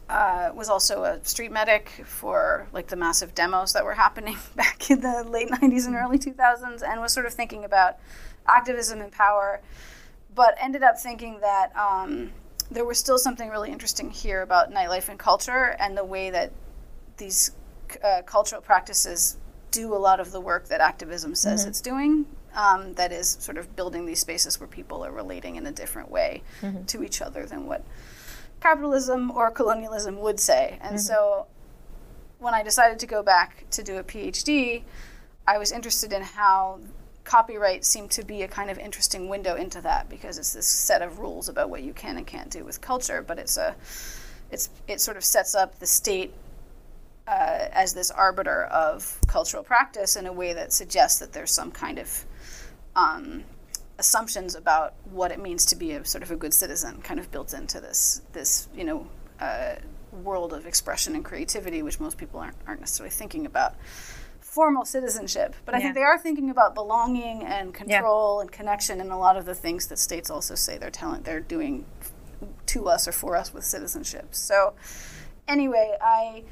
uh, 0.10 0.52
was 0.56 0.70
also 0.70 1.04
a 1.04 1.24
street 1.24 1.52
medic 1.52 1.90
for 2.06 2.68
like 2.74 2.88
the 2.88 2.96
massive 2.96 3.34
demos 3.36 3.74
that 3.74 3.86
were 3.86 3.94
happening 3.94 4.38
back 4.56 4.90
in 4.90 5.02
the 5.02 5.24
late 5.30 5.50
90s 5.50 5.86
and 5.86 5.96
early 5.96 6.18
2000s 6.18 6.82
and 6.82 7.00
was 7.00 7.14
sort 7.14 7.26
of 7.26 7.34
thinking 7.34 7.64
about 7.64 7.98
activism 8.48 9.00
and 9.02 9.12
power 9.12 9.62
but 10.34 10.56
ended 10.60 10.84
up 10.84 10.98
thinking 10.98 11.40
that 11.42 11.72
um, 11.78 12.32
there 12.72 12.86
was 12.86 12.98
still 12.98 13.18
something 13.18 13.50
really 13.50 13.72
interesting 13.72 14.10
here 14.10 14.42
about 14.42 14.72
nightlife 14.72 15.10
and 15.10 15.20
culture 15.20 15.76
and 15.80 15.98
the 15.98 16.04
way 16.06 16.30
that 16.32 16.52
these 17.18 17.52
uh, 18.04 18.22
cultural 18.26 18.62
practices 18.62 19.38
do 19.72 19.94
a 19.94 19.98
lot 19.98 20.20
of 20.20 20.32
the 20.32 20.40
work 20.42 20.68
that 20.70 20.82
activism 20.82 21.36
says 21.36 21.62
Mm-hmm. 21.62 21.70
it's 21.70 21.82
doing. 21.82 22.26
Um, 22.56 22.94
that 22.96 23.12
is 23.12 23.30
sort 23.40 23.58
of 23.60 23.76
building 23.76 24.08
these 24.08 24.20
spaces 24.20 24.60
where 24.60 24.68
people 24.68 25.06
are 25.06 25.12
relating 25.12 25.56
in 25.58 25.68
a 25.68 25.72
different 25.72 26.10
way 26.10 26.42
Mm-hmm. 26.62 26.86
to 26.86 27.04
each 27.04 27.22
other 27.22 27.46
than 27.46 27.68
what 27.68 27.84
capitalism 28.62 29.32
or 29.32 29.52
colonialism 29.52 30.20
would 30.20 30.40
say. 30.40 30.74
Mm-hmm. 30.76 30.88
And 30.88 31.02
so 31.02 31.48
when 32.40 32.54
I 32.54 32.64
decided 32.64 33.00
to 33.00 33.08
go 33.08 33.24
back 33.24 33.66
to 33.72 33.84
do 33.84 33.98
a 33.98 34.04
PhD, 34.04 34.84
I 35.48 35.58
was 35.58 35.72
interested 35.72 36.14
in 36.14 36.22
how 36.22 36.80
copyright 37.24 37.86
seemed 37.86 38.10
to 38.12 38.26
be 38.26 38.42
a 38.42 38.48
kind 38.48 38.72
of 38.72 38.80
interesting 38.80 39.30
window 39.30 39.56
into 39.56 39.82
that 39.82 40.10
because 40.10 40.38
it's 40.38 40.54
this 40.54 40.68
set 40.68 41.02
of 41.02 41.20
rules 41.20 41.48
about 41.48 41.70
what 41.70 41.84
you 41.84 41.94
can 41.94 42.18
and 42.18 42.26
can't 42.26 42.50
do 42.50 42.64
with 42.64 42.82
culture, 42.82 43.24
but 43.26 43.38
it's 43.38 43.58
a 43.58 43.76
it's 44.52 44.70
it 44.88 45.00
sort 45.00 45.16
of 45.16 45.24
sets 45.24 45.54
up 45.54 45.78
the 45.80 45.86
state 45.86 46.34
uh, 47.28 47.68
as 47.72 47.94
this 47.94 48.10
arbiter 48.10 48.64
of 48.64 49.20
cultural 49.28 49.64
practice 49.64 50.16
in 50.16 50.26
a 50.26 50.34
way 50.34 50.54
that 50.54 50.74
suggests 50.74 51.20
that 51.20 51.32
there's 51.32 51.52
some 51.52 51.72
kind 51.72 52.00
of 52.00 52.26
um, 52.96 53.44
assumptions 54.00 54.56
about 54.56 54.94
what 55.12 55.32
it 55.32 55.40
means 55.40 55.66
to 55.66 55.76
be 55.76 55.92
a 55.92 56.04
sort 56.06 56.24
of 56.24 56.32
a 56.32 56.36
good 56.36 56.54
citizen, 56.54 57.02
kind 57.02 57.20
of 57.20 57.30
built 57.32 57.54
into 57.54 57.80
this 57.80 58.22
this 58.34 58.68
you 58.74 58.84
know 58.84 59.08
uh, 59.40 59.76
world 60.24 60.54
of 60.54 60.66
expression 60.66 61.14
and 61.16 61.24
creativity, 61.24 61.84
which 61.84 62.00
most 62.00 62.18
people 62.18 62.40
aren't 62.40 62.56
aren't 62.68 62.80
necessarily 62.80 63.12
thinking 63.12 63.46
about 63.46 63.76
formal 64.40 64.84
citizenship. 64.86 65.56
But 65.66 65.76
I 65.76 65.78
Yeah. 65.78 65.84
think 65.84 65.96
they 65.96 66.04
are 66.04 66.18
thinking 66.18 66.50
about 66.50 66.74
belonging 66.74 67.44
and 67.44 67.74
control 67.74 68.40
and 68.40 68.52
connection, 68.52 69.00
and 69.02 69.12
a 69.12 69.18
lot 69.18 69.38
of 69.38 69.46
the 69.46 69.54
things 69.56 69.88
that 69.88 70.00
states 70.00 70.30
also 70.32 70.56
say 70.56 70.78
they're 70.80 70.90
telling 70.90 71.22
they're 71.24 71.40
doing 71.40 71.86
to 72.68 72.88
us 72.88 73.08
or 73.08 73.12
for 73.12 73.36
us 73.36 73.54
with 73.54 73.64
citizenship. 73.66 74.28
So 74.32 74.74
anyway, 75.48 75.98
I 76.02 76.44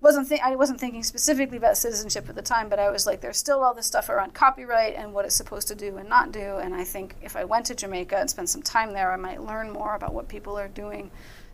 wasn't 0.00 0.28
thi- 0.28 0.40
I 0.40 0.56
wasn't 0.56 0.80
thinking 0.80 1.02
specifically 1.02 1.58
about 1.58 1.76
citizenship 1.76 2.28
at 2.28 2.34
the 2.34 2.42
time, 2.42 2.68
but 2.68 2.78
I 2.78 2.90
was 2.90 3.06
like, 3.06 3.20
there's 3.20 3.36
still 3.36 3.62
all 3.62 3.74
this 3.74 3.86
stuff 3.86 4.08
around 4.08 4.34
copyright 4.34 4.94
and 4.94 5.12
what 5.12 5.24
it's 5.24 5.34
supposed 5.34 5.68
to 5.68 5.74
do 5.74 5.96
and 5.98 6.08
not 6.08 6.32
do. 6.32 6.56
And 6.56 6.74
I 6.74 6.84
think 6.84 7.16
if 7.22 7.36
I 7.36 7.44
went 7.44 7.66
to 7.66 7.74
Jamaica 7.74 8.16
and 8.16 8.30
spent 8.30 8.48
some 8.48 8.62
time 8.62 8.92
there, 8.92 9.12
I 9.12 9.16
might 9.16 9.42
learn 9.42 9.70
more 9.70 9.94
about 9.94 10.14
what 10.14 10.28
people 10.28 10.58
are 10.58 10.68
doing. 10.68 11.10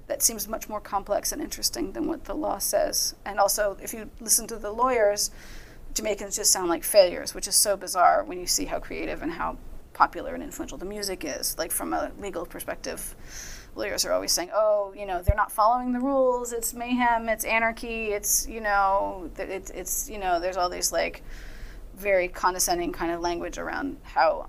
That 0.06 0.22
seems 0.22 0.46
much 0.46 0.68
more 0.68 0.80
complex 0.80 1.32
and 1.32 1.42
interesting 1.42 1.92
than 1.92 2.06
what 2.06 2.24
the 2.24 2.34
law 2.34 2.58
says. 2.58 3.16
And 3.24 3.40
also, 3.40 3.76
if 3.82 3.92
you 3.92 4.08
listen 4.20 4.46
to 4.46 4.56
the 4.56 4.70
lawyers, 4.70 5.32
Jamaicans 5.94 6.36
just 6.36 6.52
sound 6.52 6.68
like 6.68 6.84
failures, 6.84 7.34
which 7.34 7.48
is 7.48 7.56
so 7.56 7.76
bizarre 7.76 8.22
when 8.22 8.38
you 8.38 8.46
see 8.46 8.66
how 8.66 8.78
creative 8.78 9.22
and 9.22 9.32
how 9.32 9.56
popular 9.94 10.34
and 10.34 10.42
influential 10.42 10.78
the 10.78 10.84
music 10.84 11.24
is. 11.24 11.58
Like 11.58 11.72
from 11.72 11.92
a 11.92 12.12
legal 12.20 12.46
perspective, 12.46 13.16
lawyers 13.76 14.04
are 14.04 14.12
always 14.12 14.32
saying, 14.32 14.50
"Oh, 14.54 14.92
you 14.96 15.06
know, 15.06 15.22
they're 15.22 15.36
not 15.36 15.52
following 15.52 15.92
the 15.92 16.00
rules. 16.00 16.52
It's 16.52 16.74
mayhem. 16.74 17.28
It's 17.28 17.44
anarchy. 17.44 18.06
It's 18.12 18.48
you 18.48 18.60
know, 18.60 19.30
it's 19.38 19.70
it's 19.70 20.08
you 20.10 20.18
know, 20.18 20.40
there's 20.40 20.56
all 20.56 20.68
these 20.70 20.90
like 20.92 21.22
very 21.94 22.28
condescending 22.28 22.92
kind 22.92 23.12
of 23.12 23.20
language 23.20 23.56
around 23.58 23.96
how 24.02 24.48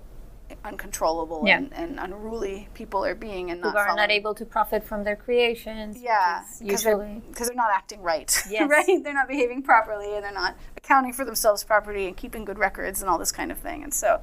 uncontrollable 0.64 1.42
Yeah. 1.46 1.58
and, 1.58 1.72
and 1.74 2.00
unruly 2.00 2.68
people 2.74 3.04
are 3.04 3.14
being 3.14 3.50
and 3.50 3.60
not 3.60 3.72
who 3.72 3.78
are 3.78 3.94
not 3.94 4.10
able 4.10 4.34
to 4.34 4.44
profit 4.46 4.82
from 4.82 5.04
their 5.04 5.16
creations. 5.16 5.98
yeah, 6.00 6.42
because 6.58 6.82
they're, 6.82 6.96
they're 7.36 7.54
not 7.54 7.70
acting 7.72 8.00
right. 8.00 8.34
Yes. 8.50 8.68
right? 8.68 9.02
They're 9.04 9.12
not 9.14 9.28
behaving 9.28 9.62
properly 9.62 10.14
and 10.14 10.24
they're 10.24 10.32
not 10.32 10.56
accounting 10.76 11.12
for 11.12 11.24
themselves 11.26 11.64
properly 11.64 12.06
and 12.06 12.16
keeping 12.16 12.44
good 12.46 12.58
records 12.58 13.00
and 13.02 13.10
all 13.10 13.18
this 13.18 13.32
kind 13.32 13.52
of 13.52 13.58
thing. 13.58 13.82
And 13.84 13.92
so 13.92 14.20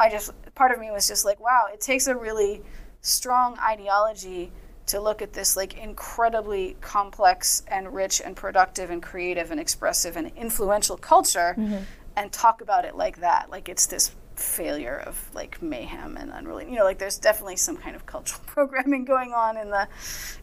I 0.00 0.08
just, 0.10 0.32
part 0.54 0.70
of 0.72 0.78
me 0.78 0.90
was 0.90 1.06
just 1.06 1.24
like, 1.26 1.40
wow, 1.40 1.64
it 1.72 1.80
takes 1.80 2.06
a 2.06 2.16
really 2.16 2.62
strong 3.04 3.58
ideology 3.58 4.50
to 4.86 5.00
look 5.00 5.22
at 5.22 5.32
this 5.32 5.56
like 5.56 5.78
incredibly 5.78 6.76
complex 6.80 7.62
and 7.68 7.94
rich 7.94 8.20
and 8.24 8.34
productive 8.34 8.90
and 8.90 9.02
creative 9.02 9.50
and 9.50 9.60
expressive 9.60 10.16
and 10.16 10.32
influential 10.36 10.96
culture 10.96 11.54
mm-hmm. 11.56 11.82
and 12.16 12.32
talk 12.32 12.60
about 12.60 12.84
it 12.84 12.96
like 12.96 13.20
that. 13.20 13.50
Like 13.50 13.68
it's 13.68 13.86
this 13.86 14.10
failure 14.36 15.00
of 15.06 15.30
like 15.32 15.62
mayhem 15.62 16.16
and 16.16 16.32
unruly 16.32 16.64
you 16.64 16.74
know 16.74 16.82
like 16.82 16.98
there's 16.98 17.18
definitely 17.18 17.54
some 17.54 17.76
kind 17.76 17.94
of 17.94 18.04
cultural 18.04 18.42
programming 18.46 19.04
going 19.04 19.32
on 19.32 19.56
in 19.56 19.70
the 19.70 19.86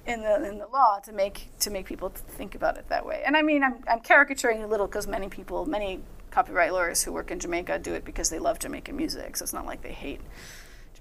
in 0.05 0.21
the 0.21 0.47
in 0.47 0.57
the 0.57 0.67
law 0.67 0.97
to 1.03 1.11
make 1.11 1.49
to 1.59 1.69
make 1.69 1.85
people 1.85 2.07
think 2.09 2.55
about 2.55 2.77
it 2.77 2.87
that 2.87 3.05
way. 3.05 3.21
And 3.25 3.35
i 3.35 3.41
mean 3.41 3.63
i'm, 3.63 3.83
I'm 3.89 3.99
caricaturing 3.99 4.63
a 4.63 4.67
little 4.67 4.87
because 4.87 5.07
many 5.07 5.27
people 5.27 5.65
many 5.65 5.99
copyright 6.29 6.71
lawyers 6.71 7.03
who 7.03 7.11
work 7.11 7.31
in 7.31 7.39
jamaica 7.39 7.79
do 7.79 7.93
it 7.93 8.05
because 8.05 8.29
they 8.29 8.39
love 8.39 8.59
jamaican 8.59 8.95
music. 8.95 9.35
So 9.35 9.43
it's 9.43 9.51
not 9.51 9.65
like 9.65 9.81
they 9.81 9.91
hate 9.91 10.21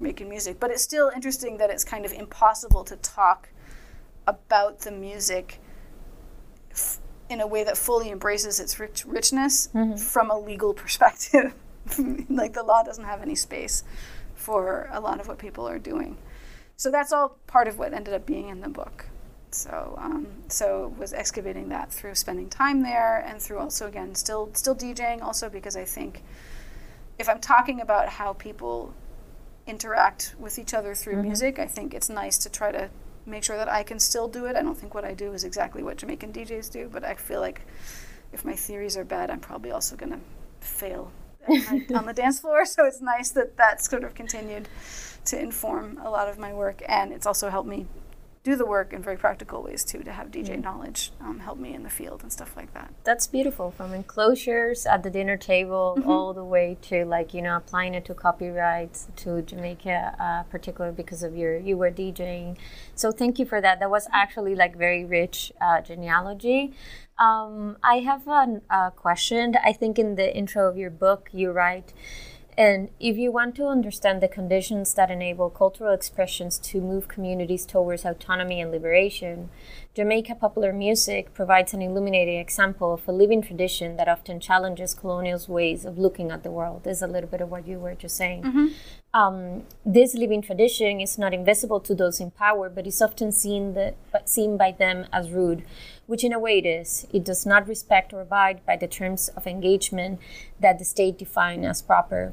jamaican 0.00 0.28
music 0.28 0.59
but 0.59 0.71
it's 0.71 0.83
still 0.83 1.11
interesting 1.14 1.59
that 1.59 1.71
it's 1.71 1.85
kind 1.85 2.04
of 2.04 2.12
impossible 2.12 2.83
to 2.85 2.97
talk 2.97 3.49
about 4.26 4.80
the 4.80 4.90
music 4.90 5.61
f- 6.73 6.99
in 7.28 7.40
a 7.40 7.47
way 7.47 7.62
that 7.64 7.76
fully 7.76 8.11
embraces 8.11 8.59
its 8.59 8.80
rich 8.80 9.04
richness 9.07 9.69
from 9.97 10.30
a 10.30 10.38
legal 10.38 10.75
perspective 10.83 11.54
like 12.28 12.52
the 12.52 12.62
law 12.62 12.83
doesn't 12.83 13.04
have 13.04 13.23
any 13.23 13.35
space 13.35 13.85
for 14.35 14.88
a 14.92 15.00
lot 15.00 15.21
of 15.21 15.28
what 15.28 15.38
people 15.38 15.69
are 15.69 15.78
doing. 15.78 16.16
So 16.76 16.90
that's 16.90 17.12
all 17.12 17.37
part 17.47 17.69
of 17.69 17.78
what 17.78 17.92
ended 17.92 18.14
up 18.14 18.25
being 18.26 18.49
in 18.49 18.61
the 18.61 18.69
book. 18.69 19.07
So 19.50 19.97
um, 19.99 20.28
so 20.49 20.95
was 20.99 21.12
excavating 21.12 21.69
that 21.71 21.92
through 21.92 22.14
spending 22.14 22.49
time 22.49 22.83
there 22.83 23.19
and 23.26 23.40
through 23.40 23.59
also 23.59 23.87
again 23.87 24.14
still 24.14 24.49
still 24.54 24.76
DJing 24.76 25.23
also 25.23 25.49
because 25.50 25.76
I 25.76 25.85
think 25.85 26.23
if 27.19 27.28
I'm 27.28 27.40
talking 27.40 27.80
about 27.80 28.09
how 28.09 28.33
people 28.35 28.95
interact 29.70 30.34
with 30.38 30.58
each 30.58 30.74
other 30.74 30.94
through 30.94 31.14
mm-hmm. 31.14 31.28
music, 31.28 31.58
I 31.58 31.66
think 31.66 31.94
it's 31.94 32.08
nice 32.08 32.36
to 32.38 32.50
try 32.50 32.72
to 32.72 32.90
make 33.26 33.44
sure 33.44 33.56
that 33.56 33.68
I 33.68 33.82
can 33.82 33.98
still 33.98 34.28
do 34.28 34.46
it. 34.46 34.56
I 34.56 34.62
don't 34.62 34.76
think 34.76 34.94
what 34.94 35.04
I 35.04 35.14
do 35.14 35.32
is 35.32 35.44
exactly 35.44 35.82
what 35.82 35.98
Jamaican 35.98 36.32
DJs 36.32 36.70
do, 36.70 36.88
but 36.92 37.04
I 37.04 37.14
feel 37.14 37.40
like 37.40 37.62
if 38.32 38.44
my 38.44 38.54
theories 38.54 38.96
are 38.96 39.04
bad, 39.04 39.30
I'm 39.30 39.40
probably 39.40 39.70
also 39.70 39.96
going 39.96 40.12
to 40.12 40.20
fail 40.60 41.12
on 41.48 41.86
on 41.94 42.06
the 42.06 42.12
dance 42.12 42.40
floor. 42.40 42.64
So 42.64 42.84
it's 42.84 43.00
nice 43.00 43.30
that 43.30 43.56
that's 43.56 43.88
sort 43.88 44.04
of 44.04 44.14
continued 44.14 44.68
to 45.26 45.40
inform 45.40 45.98
a 46.02 46.10
lot 46.10 46.28
of 46.28 46.38
my 46.38 46.52
work, 46.52 46.82
and 46.88 47.12
it's 47.12 47.26
also 47.26 47.50
helped 47.50 47.68
me 47.68 47.86
do 48.42 48.56
the 48.56 48.64
work 48.64 48.92
in 48.92 49.02
very 49.02 49.16
practical 49.16 49.62
ways 49.62 49.85
too. 49.85 50.02
To 50.02 50.12
have 50.12 50.30
DJ 50.30 50.61
knowledge 50.61 51.12
um, 51.20 51.40
help 51.40 51.59
me 51.59 51.75
in 51.75 51.82
the 51.82 51.90
field 51.90 52.23
and 52.23 52.32
stuff 52.32 52.56
like 52.56 52.73
that. 52.75 52.92
That's 53.04 53.26
beautiful. 53.26 53.70
From 53.70 53.92
enclosures 53.92 54.87
at 54.87 55.02
the 55.02 55.11
dinner 55.11 55.37
table 55.37 55.97
Mm-hmm. 55.99 56.11
all 56.11 56.32
the 56.32 56.44
way 56.44 56.76
to 56.82 57.04
like 57.04 57.35
you 57.35 57.42
know 57.42 57.56
applying 57.56 57.94
it 57.94 58.04
to 58.06 58.14
copyrights 58.14 59.09
to 59.16 59.42
Jamaica, 59.42 60.14
uh, 60.18 60.42
particularly 60.44 60.94
because 60.94 61.23
of 61.23 61.37
your 61.37 61.59
you 61.59 61.76
were 61.76 61.90
DJing. 61.90 62.56
So 62.94 63.11
thank 63.12 63.38
you 63.38 63.44
for 63.47 63.61
that. 63.61 63.80
That 63.80 63.90
was 63.90 64.09
actually 64.12 64.54
like 64.54 64.76
very 64.76 65.04
rich 65.04 65.52
uh, 65.61 65.80
genealogy. 65.80 66.73
Um, 67.18 67.76
I 67.82 67.97
have 67.97 68.26
a 68.26 68.61
uh, 68.70 68.90
question. 68.90 69.54
I 69.62 69.73
think 69.73 69.99
in 69.99 70.14
the 70.14 70.35
intro 70.35 70.68
of 70.68 70.76
your 70.76 70.90
book 70.90 71.28
you 71.32 71.50
write. 71.50 71.92
And 72.57 72.90
if 72.99 73.16
you 73.16 73.33
want 73.33 73.54
to 73.57 73.66
understand 73.66 74.21
the 74.21 74.28
conditions 74.28 74.95
that 74.95 75.11
enable 75.11 75.50
cultural 75.50 75.92
expressions 75.92 76.59
to 76.59 76.80
move 76.80 77.09
communities 77.09 77.64
towards 77.64 78.04
autonomy 78.04 78.61
and 78.61 78.71
liberation, 78.71 79.50
Jamaica 79.95 80.35
popular 80.35 80.73
music 80.73 81.33
provides 81.35 81.75
an 81.75 81.83
illuminating 81.83 82.38
example 82.38 82.95
of 82.95 83.09
a 83.09 83.12
living 83.12 83.42
tradition 83.42 83.97
that 83.97 84.09
often 84.09 84.40
challenges 84.40 84.95
colonial 84.95 85.40
ways 85.49 85.85
of 85.85 85.99
looking 85.99 86.30
at 86.30 86.42
the 86.42 86.50
world. 86.50 86.85
This 86.85 86.99
is 86.99 87.02
a 87.02 87.07
little 87.07 87.28
bit 87.28 87.40
of 87.40 87.50
what 87.50 87.66
you 87.66 87.78
were 87.78 87.95
just 87.95 88.16
saying. 88.16 88.42
Um, 89.12 89.64
this 89.85 90.14
living 90.14 90.40
tradition 90.40 91.00
is 91.00 91.19
not 91.19 91.35
invisible 91.35 91.80
to 91.80 91.95
those 91.95 92.21
in 92.21 92.30
power, 92.30 92.69
but 92.69 92.87
is 92.87 93.02
often 93.02 93.33
seen, 93.33 93.75
the, 93.75 93.95
seen 94.25 94.57
by 94.57 94.71
them 94.71 95.07
as 95.12 95.30
rude, 95.30 95.64
which 96.10 96.24
in 96.24 96.32
a 96.32 96.40
way 96.40 96.58
it 96.58 96.66
is. 96.66 97.06
It 97.12 97.22
does 97.22 97.46
not 97.46 97.68
respect 97.68 98.12
or 98.12 98.20
abide 98.20 98.66
by 98.66 98.76
the 98.76 98.88
terms 98.88 99.28
of 99.36 99.46
engagement 99.46 100.18
that 100.58 100.80
the 100.80 100.84
state 100.84 101.16
define 101.16 101.64
as 101.64 101.82
proper. 101.82 102.32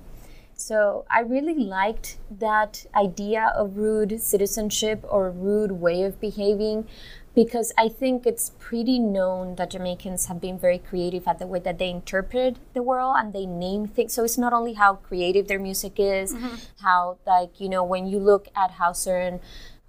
So 0.55 1.05
I 1.12 1.19
really 1.19 1.53
liked 1.53 2.17
that 2.31 2.88
idea 2.96 3.53
of 3.55 3.77
rude 3.77 4.19
citizenship 4.19 5.05
or 5.07 5.29
rude 5.29 5.74
way 5.74 6.01
of 6.01 6.19
behaving 6.19 6.88
because 7.36 7.72
I 7.77 7.88
think 7.88 8.25
it's 8.25 8.53
pretty 8.57 8.98
known 8.98 9.57
that 9.57 9.69
Jamaicans 9.69 10.25
have 10.25 10.41
been 10.41 10.57
very 10.57 10.79
creative 10.79 11.27
at 11.27 11.38
the 11.38 11.46
way 11.46 11.60
that 11.60 11.77
they 11.77 11.91
interpret 11.91 12.57
the 12.74 12.81
world 12.81 13.17
and 13.19 13.31
they 13.31 13.46
name 13.46 13.86
things. 13.86 14.13
So 14.13 14.24
it's 14.24 14.39
not 14.39 14.53
only 14.53 14.74
how 14.74 14.96
creative 14.96 15.48
their 15.48 15.60
music 15.60 16.00
is, 16.00 16.34
mm-hmm. 16.34 16.55
how 16.81 17.19
like 17.27 17.62
you 17.62 17.69
know 17.69 17.84
when 17.84 18.07
you 18.07 18.17
look 18.17 18.48
at 18.55 18.72
how 18.72 18.91
certain 18.93 19.39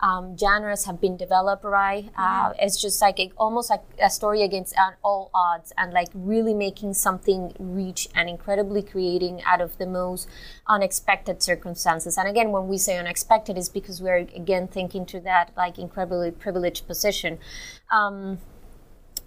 um, 0.01 0.37
genres 0.37 0.85
have 0.85 1.01
been 1.01 1.17
developed, 1.17 1.65
right? 1.65 2.11
Uh, 2.17 2.53
it's 2.59 2.81
just 2.81 3.03
like 3.03 3.19
a, 3.19 3.33
almost 3.37 3.71
like 3.71 3.83
a 4.01 4.11
story 4.11 4.43
against 4.43 4.77
uh, 4.79 4.93
all 5.03 5.31
odds, 5.35 5.73
and 5.77 5.93
like 5.93 6.09
really 6.15 6.55
making 6.55 6.95
something 6.95 7.53
reach 7.59 8.09
and 8.15 8.29
incredibly 8.29 8.83
creating 8.83 9.43
out 9.45 9.61
of 9.61 9.77
the 9.79 9.87
most 9.87 10.29
unexpected 10.69 11.43
circumstances. 11.43 12.17
And 12.17 12.29
again, 12.29 12.53
when 12.53 12.69
we 12.69 12.79
say 12.79 12.97
unexpected, 12.97 13.59
is 13.59 13.69
because 13.69 14.01
we're 14.01 14.19
again 14.19 14.69
thinking 14.69 15.05
to 15.07 15.21
that 15.21 15.53
like 15.57 15.79
incredibly 15.79 16.31
privileged 16.31 16.87
position. 16.87 17.39
Um, 17.91 18.39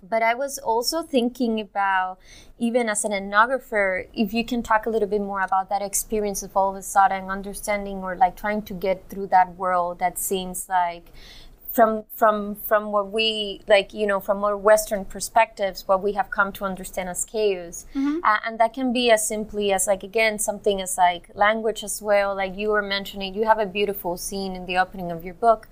but 0.01 0.23
I 0.23 0.33
was 0.33 0.57
also 0.57 1.03
thinking 1.03 1.59
about, 1.59 2.17
even 2.57 2.89
as 2.89 3.05
an 3.05 3.11
ethnographer, 3.11 4.07
if 4.13 4.33
you 4.33 4.43
can 4.43 4.63
talk 4.63 4.85
a 4.85 4.89
little 4.89 5.07
bit 5.07 5.21
more 5.21 5.41
about 5.41 5.69
that 5.69 5.81
experience 5.81 6.43
of 6.43 6.55
all 6.57 6.71
of 6.71 6.75
a 6.75 6.81
sudden 6.81 7.29
understanding 7.29 8.03
or 8.03 8.15
like 8.15 8.35
trying 8.35 8.63
to 8.63 8.73
get 8.73 9.09
through 9.09 9.27
that 9.27 9.55
world 9.55 9.99
that 9.99 10.17
seems 10.17 10.67
like 10.67 11.11
from 11.71 12.03
from 12.15 12.55
from 12.55 12.91
what 12.91 13.11
we 13.11 13.61
like 13.67 13.93
you 13.93 14.05
know 14.05 14.19
from 14.19 14.39
more 14.39 14.57
western 14.57 15.05
perspectives 15.05 15.87
what 15.87 16.03
we 16.03 16.11
have 16.13 16.29
come 16.29 16.51
to 16.51 16.65
understand 16.65 17.07
as 17.09 17.23
chaos 17.25 17.85
Mm-hmm. 17.95 18.17
uh, 18.23 18.37
and 18.45 18.59
that 18.59 18.73
can 18.73 18.91
be 18.91 19.09
as 19.11 19.25
simply 19.27 19.71
as 19.71 19.87
like 19.87 20.03
again 20.03 20.37
something 20.39 20.81
as 20.81 20.97
like 20.97 21.29
language 21.33 21.83
as 21.83 22.01
well 22.01 22.35
like 22.35 22.57
you 22.57 22.69
were 22.69 22.81
mentioning 22.81 23.33
you 23.33 23.45
have 23.45 23.59
a 23.59 23.65
beautiful 23.65 24.17
scene 24.17 24.55
in 24.55 24.65
the 24.65 24.77
opening 24.77 25.11
of 25.11 25.23
your 25.23 25.33
book 25.33 25.67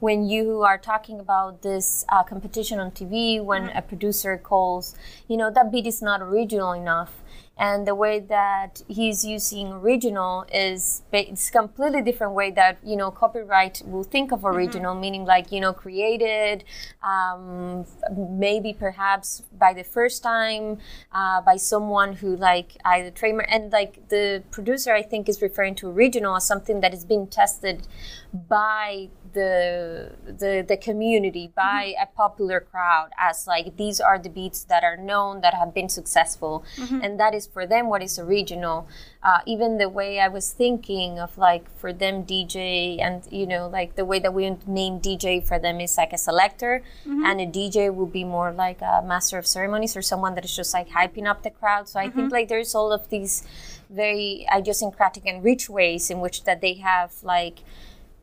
when 0.00 0.24
you 0.24 0.62
are 0.62 0.78
talking 0.78 1.20
about 1.20 1.62
this 1.62 2.04
uh, 2.08 2.22
competition 2.22 2.78
on 2.80 2.90
tv 2.90 3.42
when 3.44 3.62
Mm-hmm. 3.62 3.78
a 3.78 3.82
producer 3.82 4.38
calls 4.38 4.94
you 5.28 5.36
know 5.36 5.50
that 5.50 5.70
beat 5.70 5.86
is 5.86 6.00
not 6.02 6.22
original 6.22 6.72
enough 6.72 7.21
and 7.58 7.86
the 7.86 7.94
way 7.94 8.18
that 8.18 8.82
he's 8.88 9.24
using 9.24 9.72
original 9.72 10.44
is 10.52 11.02
it's 11.12 11.50
completely 11.50 12.00
different 12.00 12.32
way 12.32 12.50
that 12.50 12.78
you 12.82 12.96
know 12.96 13.10
copyright 13.10 13.82
will 13.84 14.02
think 14.02 14.32
of 14.32 14.44
original 14.44 14.94
meaning 14.94 15.24
like 15.24 15.52
you 15.52 15.60
know 15.60 15.72
created 15.72 16.64
um, 17.02 17.84
maybe 18.16 18.72
perhaps 18.72 19.42
by 19.58 19.72
the 19.74 19.84
first 19.84 20.22
time 20.22 20.78
uh, 21.12 21.40
by 21.42 21.56
someone 21.56 22.14
who 22.14 22.34
like 22.36 22.76
either 22.86 23.10
trademark 23.10 23.48
and 23.50 23.70
like 23.70 24.08
the 24.08 24.42
producer 24.50 24.92
i 24.94 25.02
think 25.02 25.28
is 25.28 25.42
referring 25.42 25.74
to 25.74 25.88
original 25.88 26.36
as 26.36 26.46
something 26.46 26.80
that 26.80 26.94
is 26.94 27.04
being 27.04 27.26
tested 27.26 27.86
by 28.32 29.08
the 29.34 30.12
the 30.26 30.64
the 30.66 30.76
community 30.76 31.48
mm-hmm. 31.48 31.54
by 31.54 31.94
a 32.00 32.06
popular 32.06 32.60
crowd 32.60 33.10
as 33.18 33.46
like 33.46 33.76
these 33.76 34.00
are 34.00 34.18
the 34.18 34.28
beats 34.28 34.64
that 34.64 34.84
are 34.84 34.96
known 34.96 35.40
that 35.40 35.54
have 35.54 35.74
been 35.74 35.88
successful. 35.88 36.64
Mm-hmm. 36.76 37.00
And 37.02 37.20
that 37.20 37.34
is 37.34 37.46
for 37.46 37.66
them 37.66 37.88
what 37.88 38.02
is 38.02 38.18
original. 38.18 38.88
Uh, 39.22 39.38
even 39.46 39.78
the 39.78 39.88
way 39.88 40.18
i 40.18 40.28
was 40.28 40.52
thinking 40.52 41.18
of 41.18 41.38
like 41.38 41.64
for 41.78 41.92
them 41.92 42.24
dj 42.24 43.00
and 43.00 43.22
you 43.30 43.46
know 43.46 43.68
like 43.68 43.94
the 43.94 44.04
way 44.04 44.18
that 44.18 44.34
we 44.34 44.50
name 44.66 44.98
dj 44.98 45.46
for 45.46 45.58
them 45.58 45.80
is 45.80 45.96
like 45.96 46.12
a 46.12 46.18
selector. 46.18 46.82
Mm-hmm. 47.06 47.24
And 47.24 47.40
a 47.40 47.46
dj 47.46 47.94
will 47.94 48.06
be 48.06 48.24
more 48.24 48.52
like 48.52 48.80
a 48.80 49.02
master 49.04 49.38
of 49.38 49.46
ceremonies 49.46 49.96
or 49.96 50.02
someone 50.02 50.34
that 50.34 50.44
is 50.44 50.54
just 50.54 50.74
like 50.74 50.88
hyping 50.90 51.26
up 51.26 51.42
the 51.42 51.50
crowd. 51.50 51.88
So 51.88 52.00
i 52.00 52.08
think 52.08 52.32
like 52.32 52.48
there's 52.48 52.74
all 52.74 52.92
of 52.92 53.08
these 53.10 53.44
very 53.90 54.46
idiosyncratic 54.54 55.26
and 55.26 55.44
rich 55.44 55.68
ways 55.68 56.10
in 56.10 56.20
which 56.20 56.44
that 56.44 56.60
they 56.60 56.74
have 56.74 57.12
like 57.22 57.58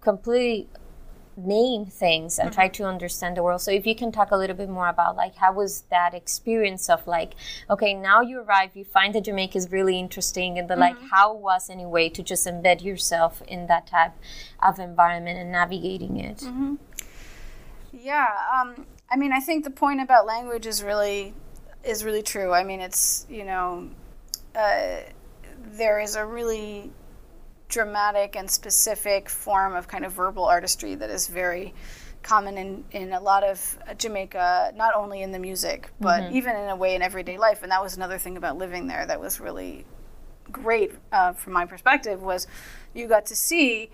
completely 0.01 0.67
name 1.37 1.85
things 1.85 2.37
and 2.37 2.51
try 2.51 2.67
to 2.67 2.83
understand 2.83 3.37
the 3.37 3.43
world. 3.43 3.61
So 3.61 3.71
if 3.71 3.87
you 3.87 3.95
can 3.95 4.11
talk 4.11 4.31
a 4.31 4.35
little 4.35 4.55
bit 4.55 4.69
more 4.69 4.89
about 4.89 5.15
like 5.15 5.35
how 5.35 5.53
was 5.53 5.81
that 5.89 6.13
experience 6.13 6.89
of 6.89 7.07
like 7.07 7.33
okay 7.69 7.93
now 7.93 8.21
you 8.21 8.41
arrive 8.41 8.71
you 8.75 8.83
find 8.83 9.15
that 9.15 9.23
jamaica 9.23 9.57
is 9.57 9.71
really 9.71 9.97
interesting 9.97 10.59
and 10.59 10.69
the 10.69 10.75
like 10.75 10.97
how 11.11 11.33
was 11.33 11.69
any 11.69 11.85
way 11.85 12.09
to 12.09 12.21
just 12.21 12.45
embed 12.45 12.83
yourself 12.83 13.41
in 13.47 13.67
that 13.67 13.87
type 13.87 14.13
of 14.61 14.79
environment 14.79 15.39
and 15.39 15.51
navigating 15.51 16.17
it? 16.17 16.43
Yeah, 17.91 18.27
um, 18.53 18.85
I 19.09 19.15
mean, 19.15 19.33
I 19.33 19.39
think 19.39 19.63
the 19.63 19.71
point 19.71 20.01
about 20.01 20.25
language 20.25 20.67
is 20.67 20.83
really 20.83 21.33
is 21.83 22.03
really 22.03 22.21
true. 22.21 22.53
I 22.53 22.63
mean, 22.63 22.81
it's 22.81 23.25
you 23.29 23.45
know, 23.45 23.89
uh, 24.55 24.97
there 25.63 25.99
is 25.99 26.15
a 26.15 26.25
really 26.25 26.91
dramatic 27.69 28.35
and 28.35 28.49
specific 28.49 29.29
form 29.29 29.75
of 29.75 29.87
kind 29.87 30.03
of 30.03 30.11
verbal 30.11 30.43
artistry 30.43 30.95
that 30.95 31.09
is 31.09 31.27
very 31.27 31.73
common 32.23 32.57
in, 32.57 32.83
in 32.91 33.13
a 33.13 33.19
lot 33.19 33.43
of 33.43 33.79
Jamaica, 33.97 34.73
not 34.75 34.93
only 34.95 35.21
in 35.21 35.31
the 35.31 35.39
music, 35.39 35.89
but 36.01 36.31
even 36.31 36.55
in 36.55 36.69
a 36.69 36.75
way 36.75 36.95
in 36.95 37.01
everyday 37.01 37.37
life. 37.37 37.63
And 37.63 37.71
that 37.71 37.81
was 37.81 37.95
another 37.95 38.17
thing 38.17 38.35
about 38.35 38.57
living 38.57 38.87
there 38.87 39.05
that 39.05 39.19
was 39.21 39.39
really 39.39 39.85
great 40.51 40.91
uh, 41.11 41.31
from 41.33 41.53
my 41.53 41.65
perspective 41.65 42.21
was 42.21 42.47
you 42.93 43.07
got 43.07 43.25
to 43.27 43.35
see 43.35 43.89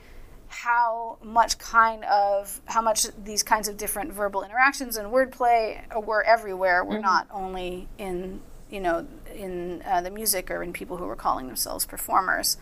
how 0.47 1.17
much 1.21 1.57
kind 1.57 2.05
of 2.05 2.61
how 2.65 2.81
much 2.81 3.07
these 3.23 3.43
kinds 3.43 3.67
of 3.67 3.77
different 3.77 4.13
verbal 4.13 4.43
interactions 4.43 4.95
and 4.95 5.11
wordplay 5.11 5.81
were 6.05 6.23
everywhere 6.23 6.85
were 6.85 6.99
not 6.99 7.27
only 7.31 7.89
in 7.97 8.39
you 8.69 8.79
know 8.79 9.05
in 9.35 9.81
uh, 9.85 10.01
the 10.01 10.09
music 10.09 10.49
or 10.49 10.63
in 10.63 10.71
people 10.71 10.97
who 10.97 11.05
were 11.05 11.15
calling 11.15 11.47
themselves 11.47 11.83
performers 11.85 12.57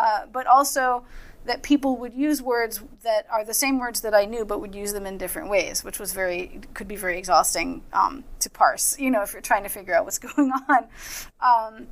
uh, 0.00 0.26
but 0.32 0.46
also 0.46 1.04
that 1.44 1.62
people 1.62 1.96
would 1.98 2.14
use 2.14 2.40
words 2.40 2.80
that 3.02 3.26
are 3.30 3.44
the 3.44 3.52
same 3.54 3.78
words 3.78 4.00
that 4.00 4.14
I 4.14 4.24
knew, 4.24 4.46
but 4.46 4.60
would 4.60 4.74
use 4.74 4.92
them 4.94 5.06
in 5.06 5.18
different 5.18 5.50
ways, 5.50 5.84
which 5.84 5.98
was 5.98 6.12
very 6.12 6.60
could 6.72 6.88
be 6.88 6.96
very 6.96 7.18
exhausting 7.18 7.82
um, 7.92 8.24
to 8.40 8.48
parse. 8.48 8.98
You 9.04 9.10
know, 9.10 9.22
if 9.22 9.34
you're 9.34 9.42
trying 9.42 9.62
to 9.64 9.68
figure 9.68 9.94
out 9.94 10.04
what's 10.04 10.18
going 10.30 10.50
on, 10.68 10.86
um, 11.40 11.86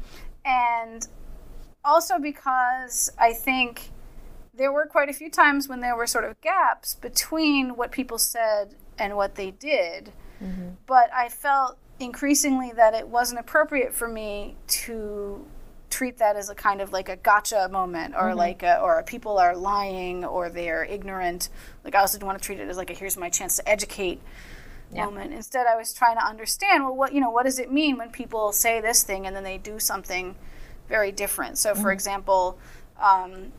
and 0.44 1.06
also 1.84 2.18
because 2.18 3.10
I 3.18 3.34
think 3.34 3.90
there 4.54 4.72
were 4.72 4.86
quite 4.86 5.10
a 5.10 5.12
few 5.12 5.30
times 5.30 5.68
when 5.68 5.80
there 5.80 5.96
were 5.96 6.06
sort 6.06 6.24
of 6.24 6.40
gaps 6.40 6.94
between 6.94 7.76
what 7.76 7.92
people 7.92 8.18
said 8.18 8.74
and 8.98 9.16
what 9.16 9.34
they 9.34 9.50
did, 9.50 10.12
but 10.86 11.12
I 11.12 11.28
felt 11.28 11.76
increasingly 12.00 12.72
that 12.72 12.94
it 12.94 13.08
wasn't 13.08 13.40
appropriate 13.40 13.92
for 13.94 14.08
me 14.08 14.56
to 14.68 15.44
treat 15.90 16.18
that 16.18 16.36
as 16.36 16.50
a 16.50 16.54
kind 16.54 16.80
of 16.80 16.92
like 16.92 17.08
a 17.08 17.16
gotcha 17.16 17.68
moment 17.70 18.14
or 18.18 18.34
like 18.34 18.62
a, 18.62 18.78
or 18.80 19.02
people 19.02 19.38
are 19.38 19.56
lying 19.56 20.24
or 20.24 20.50
they're 20.50 20.84
ignorant. 20.84 21.48
Like 21.84 21.94
i 21.94 22.00
also 22.00 22.18
didn't 22.18 22.26
want 22.26 22.38
to 22.38 22.44
treat 22.44 22.60
it 22.60 22.68
as 22.68 22.76
like 22.76 22.90
a 22.90 22.94
here's 22.94 23.16
my 23.16 23.30
chance 23.30 23.56
to 23.56 23.68
educate 23.68 24.20
moment. 24.92 25.32
Instead 25.32 25.66
i 25.66 25.76
was 25.76 25.92
trying 25.92 26.16
to 26.16 26.24
understand 26.24 26.84
well 26.84 26.96
what 26.96 27.12
you 27.12 27.20
know 27.20 27.30
what 27.30 27.44
does 27.44 27.58
it 27.58 27.70
mean 27.70 27.96
when 27.96 28.10
people 28.10 28.52
say 28.52 28.80
this 28.80 29.02
thing 29.02 29.26
and 29.26 29.34
then 29.34 29.44
they 29.44 29.58
do 29.58 29.78
something 29.78 30.34
very 30.88 31.12
different? 31.12 31.58
So 31.58 31.74
for 31.74 31.92
example 31.92 32.58
um, 33.00 33.52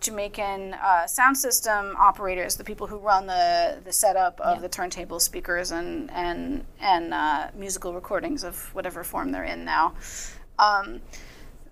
Jamaican 0.00 0.74
uh, 0.74 1.06
sound 1.06 1.36
system 1.36 1.94
operators, 1.98 2.56
the 2.56 2.64
people 2.64 2.86
who 2.86 2.96
run 2.96 3.26
the, 3.26 3.78
the 3.84 3.92
setup 3.92 4.40
of 4.40 4.62
the 4.62 4.68
turntable 4.68 5.20
speakers 5.20 5.70
and 5.70 6.10
and 6.10 6.64
and 6.80 7.12
uh, 7.12 7.48
musical 7.54 7.92
recordings 7.92 8.42
of 8.42 8.74
whatever 8.74 9.04
form 9.04 9.30
they're 9.30 9.44
in 9.44 9.64
now. 9.64 9.94
Um, 10.58 11.00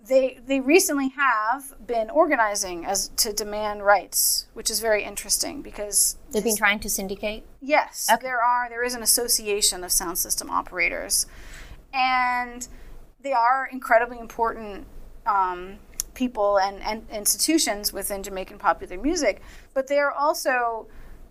they 0.08 0.40
they 0.46 0.60
recently 0.60 1.10
have 1.10 1.74
been 1.86 2.10
organizing 2.10 2.84
as 2.84 3.08
to 3.16 3.32
demand 3.32 3.84
rights, 3.84 4.46
which 4.54 4.70
is 4.70 4.80
very 4.80 5.04
interesting 5.04 5.62
because 5.62 6.16
they've 6.32 6.42
been 6.42 6.56
trying 6.56 6.80
to 6.80 6.90
syndicate 6.90 7.44
Yes, 7.60 8.08
there 8.22 8.42
are. 8.42 8.68
There 8.68 8.84
is 8.84 8.94
an 8.94 9.02
association 9.02 9.84
of 9.84 9.92
sound 9.92 10.18
system 10.18 10.50
operators, 10.50 11.26
and 11.92 12.66
they 13.20 13.32
are 13.32 13.68
incredibly 13.70 14.18
important 14.18 14.86
um, 15.26 15.78
people 16.14 16.58
and, 16.58 16.82
and 16.82 17.06
institutions 17.10 17.92
within 17.92 18.22
Jamaican 18.22 18.58
popular 18.58 19.00
music. 19.00 19.42
But 19.74 19.86
they 19.86 19.98
are 19.98 20.12
also 20.12 20.88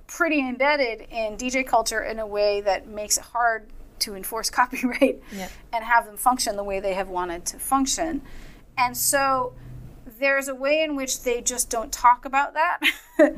pretty 0.08 0.40
embedded 0.40 1.02
in 1.10 1.36
DJ 1.36 1.66
culture 1.68 2.04
in 2.04 2.20
a 2.20 2.28
way 2.28 2.62
that 2.62 2.88
makes 2.88 3.18
it 3.18 3.24
hard 3.24 3.68
to 4.00 4.16
enforce 4.16 4.50
copyright 4.62 5.22
and 5.74 5.84
have 5.84 6.06
them 6.06 6.18
function 6.18 6.56
the 6.56 6.64
way 6.64 6.80
they 6.80 6.94
have 6.94 7.10
wanted 7.10 7.46
to 7.46 7.60
function. 7.60 8.22
And 8.78 8.96
so 8.96 9.54
there's 10.20 10.48
a 10.48 10.56
way 10.56 10.82
in 10.84 10.96
which 10.96 11.24
they 11.24 11.42
just 11.42 11.70
don't 11.70 11.92
talk 11.92 12.26
about 12.26 12.54
that. 12.54 12.80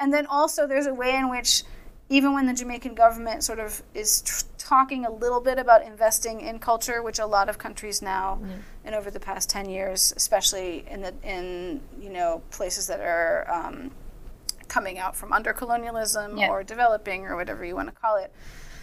and 0.00 0.12
then 0.12 0.26
also 0.26 0.66
there's 0.66 0.86
a 0.86 0.94
way 0.94 1.14
in 1.16 1.28
which 1.30 1.62
even 2.10 2.32
when 2.32 2.46
the 2.46 2.54
Jamaican 2.54 2.94
government 2.94 3.44
sort 3.44 3.58
of 3.58 3.82
is 3.94 4.22
tr- 4.22 4.44
talking 4.56 5.04
a 5.04 5.10
little 5.10 5.40
bit 5.40 5.58
about 5.58 5.82
investing 5.84 6.40
in 6.40 6.58
culture, 6.58 7.02
which 7.02 7.18
a 7.18 7.26
lot 7.26 7.50
of 7.50 7.58
countries 7.58 8.00
now, 8.00 8.38
and 8.84 8.94
over 8.94 9.10
the 9.10 9.20
past 9.20 9.50
ten 9.50 9.68
years, 9.68 10.14
especially 10.16 10.86
in 10.90 11.02
the 11.02 11.12
in 11.22 11.82
you 12.00 12.08
know 12.08 12.40
places 12.50 12.86
that 12.86 13.00
are 13.00 13.46
um, 13.52 13.90
coming 14.68 14.98
out 14.98 15.16
from 15.16 15.34
under 15.34 15.52
colonialism 15.52 16.38
Yeah. 16.38 16.48
or 16.48 16.64
developing 16.64 17.26
or 17.26 17.36
whatever 17.36 17.62
you 17.62 17.74
want 17.76 17.88
to 17.88 17.94
call 17.94 18.16
it, 18.16 18.32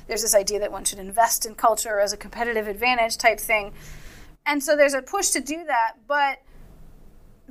there's 0.07 0.21
this 0.21 0.35
idea 0.35 0.59
that 0.59 0.71
one 0.71 0.85
should 0.85 0.99
invest 0.99 1.47
in 1.47 1.55
culture 1.55 1.99
as 1.99 2.13
a 2.13 2.17
competitive 2.17 2.67
advantage 2.67 3.17
type 3.17 3.39
thing, 3.39 3.73
and 4.45 4.63
so 4.63 4.75
there's 4.75 4.93
a 4.93 5.01
push 5.01 5.29
to 5.31 5.39
do 5.39 5.63
that, 5.65 5.93
but 6.07 6.41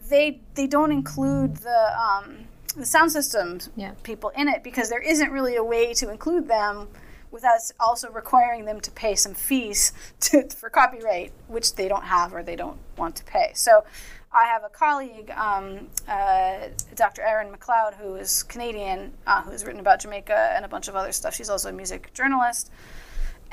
they 0.08 0.40
they 0.54 0.66
don't 0.66 0.92
include 0.92 1.56
the 1.56 1.98
um, 2.00 2.36
the 2.76 2.84
sound 2.86 3.12
system 3.12 3.60
Yeah. 3.76 3.92
people 4.02 4.30
in 4.30 4.48
it 4.48 4.62
because 4.64 4.88
there 4.88 5.00
isn't 5.02 5.30
really 5.30 5.56
a 5.56 5.62
way 5.64 5.94
to 5.94 6.10
include 6.10 6.48
them 6.48 6.88
without 7.30 7.58
also 7.80 8.10
requiring 8.10 8.64
them 8.64 8.80
to 8.80 8.90
pay 8.92 9.14
some 9.14 9.34
fees 9.34 9.92
to, 10.20 10.48
for 10.50 10.70
copyright, 10.70 11.32
which 11.48 11.74
they 11.74 11.88
don't 11.88 12.04
have 12.04 12.32
or 12.34 12.42
they 12.42 12.56
don't 12.56 12.78
want 12.96 13.16
to 13.16 13.24
pay. 13.24 13.50
So 13.54 13.84
I 14.32 14.44
have 14.46 14.64
a 14.64 14.68
colleague, 14.68 15.30
um, 15.36 15.88
uh, 16.08 16.68
Dr. 16.96 17.22
Erin 17.22 17.50
MacLeod, 17.52 17.94
who 17.94 18.16
is 18.16 18.42
Canadian, 18.44 19.12
uh, 19.26 19.42
who 19.42 19.50
has 19.52 19.64
written 19.64 19.80
about 19.80 20.00
Jamaica 20.00 20.52
and 20.54 20.64
a 20.64 20.68
bunch 20.68 20.88
of 20.88 20.96
other 20.96 21.12
stuff. 21.12 21.34
She's 21.34 21.48
also 21.50 21.68
a 21.68 21.72
music 21.72 22.12
journalist 22.14 22.70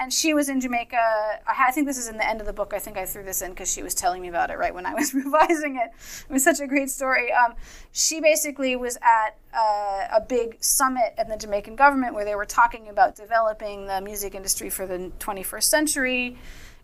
and 0.02 0.12
she 0.12 0.34
was 0.34 0.50
in 0.50 0.60
Jamaica. 0.60 0.98
I, 0.98 1.68
I 1.68 1.72
think 1.72 1.86
this 1.86 2.00
is 2.00 2.10
in 2.10 2.18
the 2.18 2.28
end 2.28 2.42
of 2.42 2.48
the 2.48 2.54
book. 2.54 2.74
I 2.74 2.80
think 2.80 2.98
I 2.98 3.06
threw 3.06 3.24
this 3.24 3.44
in 3.44 3.52
because 3.52 3.72
she 3.72 3.84
was 3.84 3.94
telling 3.94 4.20
me 4.24 4.30
about 4.30 4.50
it 4.50 4.58
right 4.58 4.74
when 4.74 4.88
I 4.88 4.94
was 5.02 5.14
revising 5.14 5.76
it. 5.76 5.92
It 6.28 6.34
was 6.34 6.44
such 6.44 6.60
a 6.60 6.66
great 6.66 6.90
story. 6.90 7.32
Um, 7.32 7.54
she 7.92 8.20
basically 8.20 8.76
was 8.76 8.98
at 9.04 9.38
uh, 9.54 10.08
a 10.12 10.26
big 10.28 10.58
summit 10.64 11.14
in 11.20 11.28
the 11.28 11.38
Jamaican 11.38 11.76
government 11.76 12.16
where 12.16 12.26
they 12.26 12.34
were 12.34 12.46
talking 12.46 12.90
about 12.90 13.16
developing 13.16 13.86
the 13.86 14.02
music 14.02 14.34
industry 14.34 14.72
for 14.72 14.88
the 14.88 15.12
21st 15.20 15.64
century. 15.64 16.38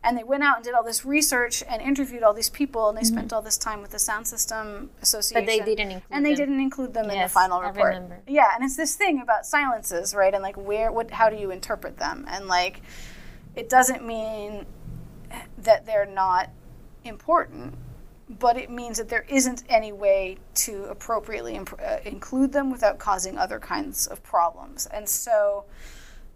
And 0.03 0.17
they 0.17 0.23
went 0.23 0.43
out 0.43 0.57
and 0.57 0.63
did 0.65 0.73
all 0.73 0.83
this 0.83 1.03
research 1.05 1.63
and 1.67 1.81
interviewed 1.81 2.23
all 2.23 2.33
these 2.33 2.49
people 2.49 2.87
and 2.89 2.97
they 2.97 3.03
spent 3.03 3.33
all 3.33 3.41
this 3.41 3.57
time 3.57 3.81
with 3.81 3.91
the 3.91 3.99
sound 3.99 4.25
system 4.27 4.89
association 5.01 5.47
Mm-hmm. 5.47 5.65
didn't 5.65 5.91
include 5.91 6.03
and 6.11 6.25
they 6.25 6.29
them. 6.29 6.37
didn't 6.37 6.59
include 6.61 6.93
them 6.93 7.03
in 7.05 7.09
the 7.09 7.15
Yes, 7.15 7.33
final 7.33 7.59
I 7.59 7.67
report 7.69 7.93
remember. 7.95 8.19
yeah 8.27 8.49
and 8.55 8.63
it's 8.63 8.75
this 8.77 8.95
thing 8.95 9.21
about 9.21 9.45
silences 9.45 10.13
right 10.15 10.33
and 10.33 10.43
like 10.43 10.55
where 10.55 10.91
what 10.91 11.11
how 11.11 11.29
do 11.29 11.35
you 11.35 11.51
interpret 11.51 11.97
them 11.97 12.25
and 12.29 12.47
like 12.47 12.81
it 13.55 13.69
doesn't 13.69 14.05
mean 14.05 14.65
that 15.57 15.85
they're 15.85 16.05
not 16.05 16.49
important 17.03 17.73
but 18.29 18.57
it 18.57 18.69
means 18.69 18.97
that 18.97 19.07
there 19.07 19.25
isn't 19.29 19.63
any 19.69 19.93
way 19.93 20.37
to 20.53 20.83
appropriately 20.85 21.55
imp- 21.55 21.79
uh, 21.83 21.97
include 22.03 22.51
them 22.51 22.69
without 22.71 22.97
causing 22.99 23.37
other 23.37 23.57
kinds 23.59 24.05
of 24.07 24.21
problems 24.21 24.85
and 24.87 25.07
so 25.07 25.63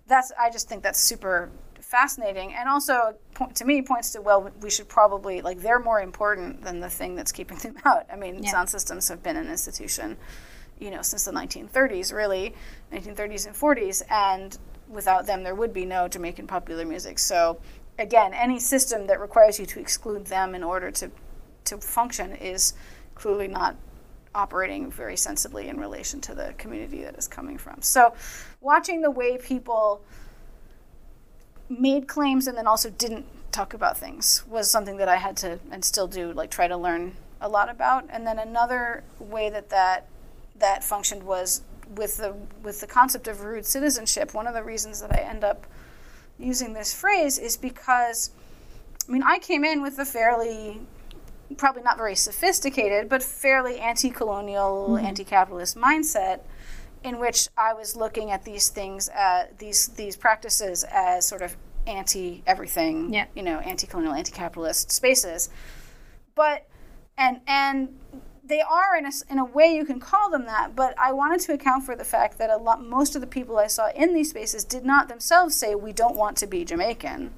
that's 0.08 0.32
i 0.40 0.50
just 0.50 0.68
think 0.70 0.82
that's 0.84 1.00
super 1.00 1.50
fascinating 1.92 2.54
and 2.54 2.70
also 2.70 3.14
to 3.54 3.66
me 3.66 3.82
points 3.82 4.12
to 4.12 4.22
well 4.22 4.50
we 4.62 4.70
should 4.70 4.88
probably 4.88 5.42
like 5.42 5.60
they're 5.60 5.78
more 5.78 6.00
important 6.02 6.64
than 6.64 6.80
the 6.80 6.90
thing 6.90 7.16
that's 7.16 7.34
keeping 7.34 7.58
them 7.58 7.76
out 7.86 8.06
i 8.12 8.16
mean 8.16 8.42
Yeah. 8.42 8.50
sound 8.52 8.70
systems 8.70 9.10
have 9.10 9.22
been 9.22 9.36
an 9.36 9.50
institution 9.50 10.16
you 10.80 10.90
know 10.90 11.02
since 11.02 11.26
the 11.26 11.32
1930s 11.32 12.14
really 12.14 12.56
1930s 12.94 13.46
and 13.46 13.56
40s 13.56 14.02
and 14.10 14.58
without 14.88 15.26
them 15.28 15.44
there 15.44 15.54
would 15.54 15.74
be 15.74 15.86
no 15.86 16.08
jamaican 16.08 16.48
popular 16.48 16.86
music 16.86 17.20
so 17.20 17.60
again 18.00 18.34
any 18.34 18.58
system 18.58 19.06
that 19.08 19.20
requires 19.20 19.60
you 19.60 19.66
to 19.66 19.78
exclude 19.82 20.26
them 20.28 20.56
in 20.56 20.64
order 20.64 20.92
to 20.92 21.12
to 21.66 21.78
function 21.78 22.32
is 22.38 22.74
clearly 23.16 23.50
not 23.50 23.76
operating 24.34 24.90
very 24.90 25.18
sensibly 25.18 25.68
in 25.68 25.78
relation 25.78 26.22
to 26.22 26.34
the 26.34 26.54
community 26.58 27.04
that 27.04 27.18
is 27.18 27.28
coming 27.28 27.58
from. 27.58 27.82
So, 27.82 28.14
watching 28.62 29.02
the 29.02 29.12
way 29.12 29.38
people 29.38 30.02
made 31.80 32.08
claims 32.08 32.48
and 32.48 32.58
then 32.58 32.68
also 32.68 32.90
didn't 32.90 33.26
talk 33.52 33.74
about 33.74 33.98
things 33.98 34.44
was 34.48 34.70
something 34.70 34.98
that 34.98 35.10
I 35.10 35.18
had 35.18 35.38
to 35.38 35.60
and 35.72 35.84
still 35.84 36.08
do 36.08 36.32
like 36.34 36.50
try 36.50 36.68
to 36.68 36.78
learn 36.78 37.14
a 37.40 37.50
lot 37.50 37.70
about. 37.70 38.06
And 38.10 38.26
then 38.26 38.40
another 38.40 39.04
way 39.20 39.50
that 39.50 39.70
that 39.70 40.08
that 40.58 40.84
functioned 40.84 41.24
was 41.24 41.62
with 41.96 42.18
the 42.18 42.36
with 42.64 42.80
the 42.82 42.88
concept 42.88 43.28
of 43.28 43.42
rude 43.42 43.66
citizenship. 43.66 44.34
One 44.34 44.48
of 44.48 44.54
the 44.54 44.64
reasons 44.64 45.02
that 45.02 45.12
I 45.14 45.22
end 45.22 45.44
up 45.44 45.66
using 46.40 46.74
this 46.74 46.94
phrase 46.94 47.38
is 47.38 47.58
because 47.58 48.32
I 49.08 49.12
mean 49.12 49.24
I 49.24 49.40
came 49.40 49.66
in 49.66 49.82
with 49.82 49.98
a 50.00 50.06
fairly 50.06 50.82
probably 51.58 51.84
not 51.84 51.98
very 51.98 52.16
sophisticated, 52.16 53.10
but 53.10 53.22
fairly 53.22 53.78
anti-colonial, 53.78 54.92
mm-hmm. 54.92 55.06
anti-capitalist 55.06 55.76
mindset, 55.76 56.40
in 57.04 57.20
which 57.20 57.48
I 57.58 57.74
was 57.74 57.96
looking 57.96 58.32
at 58.32 58.44
these 58.46 58.70
things, 58.70 59.10
uh, 59.10 59.48
these 59.58 59.88
these 59.90 60.16
practices 60.16 60.84
as 60.92 61.28
sort 61.28 61.42
of 61.42 61.56
anti 61.88 62.44
everything, 62.46 63.14
Yeah. 63.14 63.26
you 63.36 63.44
know, 63.44 63.60
anti-colonial, 63.60 64.14
anti-capitalist 64.14 64.92
spaces. 64.92 65.50
But 66.36 66.68
and 67.18 67.42
and 67.48 68.00
they 68.44 68.62
are 68.62 68.98
in 68.98 69.06
a, 69.06 69.12
in 69.30 69.38
a 69.40 69.46
way 69.46 69.74
you 69.76 69.86
can 69.86 70.00
call 70.00 70.30
them 70.30 70.46
that 70.46 70.76
but 70.76 70.94
i 70.98 71.12
wanted 71.12 71.40
to 71.40 71.54
account 71.54 71.86
for 71.86 71.96
the 71.96 72.04
fact 72.04 72.38
that 72.38 72.50
a 72.50 72.58
lot 72.58 72.84
most 72.84 73.16
of 73.16 73.22
the 73.22 73.28
people 73.28 73.58
i 73.58 73.68
saw 73.68 73.90
in 73.92 74.14
these 74.14 74.30
spaces 74.32 74.64
did 74.66 74.84
not 74.84 75.08
themselves 75.08 75.56
say 75.56 75.76
we 75.76 75.94
don't 75.94 76.16
want 76.16 76.36
to 76.36 76.48
be 76.48 76.66
jamaican 76.66 77.32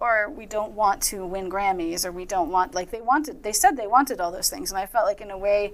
or 0.00 0.30
we 0.30 0.46
don't 0.46 0.72
want 0.72 1.00
to 1.02 1.26
win 1.26 1.50
grammys 1.50 2.04
or 2.04 2.10
we 2.10 2.24
don't 2.24 2.50
want 2.50 2.74
like 2.74 2.90
they 2.90 3.00
wanted 3.02 3.42
they 3.42 3.52
said 3.52 3.76
they 3.76 3.86
wanted 3.86 4.20
all 4.20 4.32
those 4.32 4.48
things 4.48 4.70
and 4.72 4.78
i 4.80 4.86
felt 4.86 5.06
like 5.06 5.20
in 5.20 5.30
a 5.30 5.38
way 5.38 5.72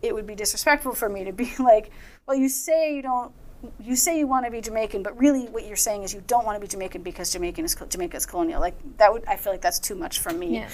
it 0.00 0.14
would 0.14 0.26
be 0.26 0.34
disrespectful 0.34 0.92
for 0.94 1.08
me 1.08 1.24
to 1.24 1.32
be 1.32 1.52
like 1.58 1.90
well 2.30 2.38
you 2.38 2.48
say 2.48 2.94
you 2.94 3.02
don't 3.02 3.32
you 3.80 3.96
say 3.96 4.18
you 4.18 4.26
want 4.26 4.46
to 4.46 4.50
be 4.50 4.60
Jamaican, 4.60 5.02
but 5.02 5.18
really 5.18 5.46
what 5.46 5.66
you're 5.66 5.76
saying 5.76 6.04
is 6.04 6.14
you 6.14 6.22
don't 6.28 6.46
want 6.46 6.56
to 6.56 6.60
be 6.60 6.68
Jamaican 6.68 7.02
because 7.02 7.32
Jamaican 7.32 7.64
is 7.64 7.74
Jamaica 7.74 8.16
is 8.16 8.24
colonial. 8.24 8.60
Like 8.60 8.76
that 8.98 9.12
would 9.12 9.24
I 9.26 9.36
feel 9.36 9.52
like 9.52 9.60
that's 9.60 9.80
too 9.80 9.96
much 9.96 10.20
for 10.20 10.32
me, 10.32 10.54
Yeah. 10.54 10.68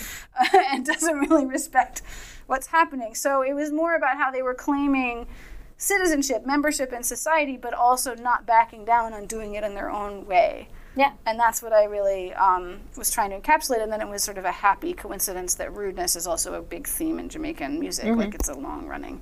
and 0.71 0.85
doesn't 0.85 1.17
really 1.17 1.47
respect 1.47 2.03
what's 2.47 2.67
happening. 2.67 3.15
So 3.15 3.43
it 3.43 3.55
was 3.55 3.73
more 3.73 3.97
about 3.97 4.19
how 4.19 4.31
they 4.31 4.43
were 4.43 4.55
claiming 4.55 5.27
citizenship, 5.79 6.45
membership 6.47 6.93
in 6.93 7.03
society, 7.03 7.57
but 7.57 7.73
also 7.73 8.15
not 8.15 8.47
backing 8.47 8.85
down 8.85 9.15
on 9.15 9.27
doing 9.27 9.55
it 9.55 9.65
in 9.65 9.75
their 9.75 9.91
own 9.91 10.27
way. 10.27 10.69
Yeah. 10.95 11.13
And 11.27 11.41
that's 11.41 11.63
what 11.63 11.73
I 11.73 11.85
really 11.85 12.33
um, 12.35 12.81
was 12.97 13.11
trying 13.11 13.31
to 13.31 13.39
encapsulate. 13.39 13.83
And 13.83 13.93
then 13.93 14.01
it 14.01 14.09
was 14.09 14.23
sort 14.23 14.39
of 14.39 14.45
a 14.45 14.53
happy 14.53 14.95
coincidence 14.95 15.55
that 15.55 15.75
rudeness 15.75 16.17
is 16.17 16.27
also 16.27 16.55
a 16.55 16.63
big 16.63 16.87
theme 16.87 17.19
in 17.19 17.29
Jamaican 17.29 17.79
music. 17.81 18.15
Like 18.17 18.35
it's 18.35 18.49
a 18.49 18.55
long 18.55 18.87
running 18.87 19.21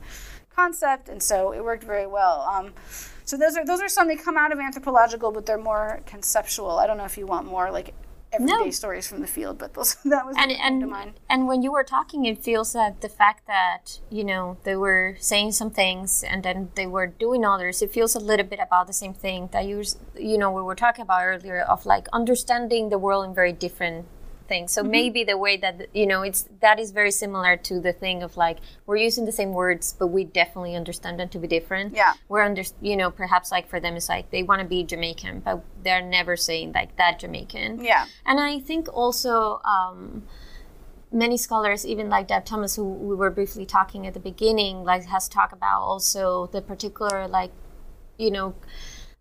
concept. 0.55 1.09
And 1.09 1.23
so 1.23 1.53
it 1.53 1.63
worked 1.65 1.85
very 1.85 2.07
well. 2.07 2.43
Um, 2.43 2.73
so 3.25 3.37
those 3.37 3.57
are 3.57 3.65
those 3.65 3.81
are 3.81 3.89
some 3.89 4.09
they 4.09 4.17
come 4.17 4.37
out 4.37 4.53
of 4.53 4.59
anthropological, 4.59 5.33
but 5.33 5.47
they're 5.47 5.59
more 5.59 6.01
conceptual. 6.07 6.79
I 6.79 6.87
don't 6.87 6.99
know 6.99 7.05
if 7.07 7.17
you 7.19 7.27
want 7.27 7.47
more 7.47 7.71
like 7.71 7.95
everyday 8.33 8.53
No. 8.53 8.71
stories 8.71 9.07
from 9.09 9.21
the 9.21 9.27
field, 9.29 9.59
but 9.59 9.75
those 9.75 9.95
that 10.05 10.27
was 10.27 10.37
and 10.37 10.51
what 10.51 10.59
came 10.59 10.81
to 10.81 10.85
and 10.85 10.91
mind. 10.91 11.13
and 11.31 11.47
when 11.47 11.63
you 11.63 11.71
were 11.73 11.85
talking, 11.85 12.25
it 12.27 12.39
feels 12.43 12.73
that 12.73 13.01
the 13.01 13.09
fact 13.09 13.47
that 13.47 14.01
you 14.11 14.25
know 14.25 14.57
they 14.65 14.77
were 14.77 15.17
saying 15.21 15.53
some 15.53 15.71
things 15.71 16.23
and 16.25 16.43
then 16.43 16.71
they 16.75 16.87
were 16.87 17.07
doing 17.07 17.45
others. 17.45 17.81
It 17.81 17.93
feels 17.93 18.15
a 18.15 18.21
little 18.21 18.47
bit 18.47 18.59
about 18.61 18.87
the 18.89 18.93
same 18.93 19.15
thing 19.15 19.49
that 19.53 19.65
you 19.67 19.85
you 20.19 20.37
know 20.37 20.51
we 20.51 20.63
were 20.63 20.75
talking 20.75 21.03
about 21.03 21.23
earlier 21.25 21.61
of 21.63 21.87
like 21.87 22.09
understanding 22.13 22.91
the 22.91 22.99
world 22.99 23.25
in 23.25 23.35
very 23.35 23.53
different 23.53 24.07
Mm-hmm. 24.49 24.67
So 24.67 24.83
maybe 24.83 25.25
the 25.25 25.37
way 25.37 25.57
that 25.57 25.89
you 25.95 26.07
know 26.07 26.23
it's 26.23 26.49
that 26.61 26.79
is 26.79 26.91
very 26.93 27.11
similar 27.11 27.57
to 27.57 27.81
the 27.81 27.93
thing 27.93 28.23
of 28.23 28.37
like 28.37 28.59
we're 28.87 28.97
using 28.97 29.25
the 29.25 29.33
same 29.33 29.53
words, 29.53 29.95
but 29.99 30.09
we 30.09 30.25
definitely 30.25 30.77
understand 30.77 31.19
them 31.19 31.29
to 31.31 31.39
be 31.39 31.49
different. 31.49 31.95
Yeah. 31.95 32.15
we're 32.29 32.43
under 32.43 32.63
you 32.81 32.97
know 32.97 33.11
perhaps 33.11 33.51
like 33.51 33.69
for 33.69 33.81
them 33.81 33.97
it's 33.97 34.09
like 34.09 34.31
they 34.31 34.43
want 34.43 34.61
to 34.61 34.67
be 34.67 34.85
Jamaican, 34.85 35.41
but 35.41 35.65
they're 35.83 36.03
never 36.03 36.37
saying 36.37 36.73
like 36.73 36.97
that 36.97 37.19
Jamaican. 37.19 37.83
Yeah. 37.83 38.07
And 38.27 38.41
I 38.41 38.61
think 38.61 38.89
also 38.93 39.61
um, 39.65 40.25
many 41.15 41.37
scholars, 41.37 41.87
even 41.87 42.09
like 42.09 42.29
Deb 42.29 42.45
Thomas, 42.45 42.77
who 42.77 42.85
we 42.85 43.15
were 43.15 43.31
briefly 43.31 43.65
talking 43.65 44.07
at 44.07 44.15
the 44.15 44.21
beginning, 44.21 44.85
like 44.85 45.05
has 45.07 45.29
talked 45.29 45.53
about 45.53 45.81
also 45.81 46.49
the 46.53 46.61
particular 46.61 47.29
like, 47.29 47.53
you 48.19 48.31
know, 48.31 48.55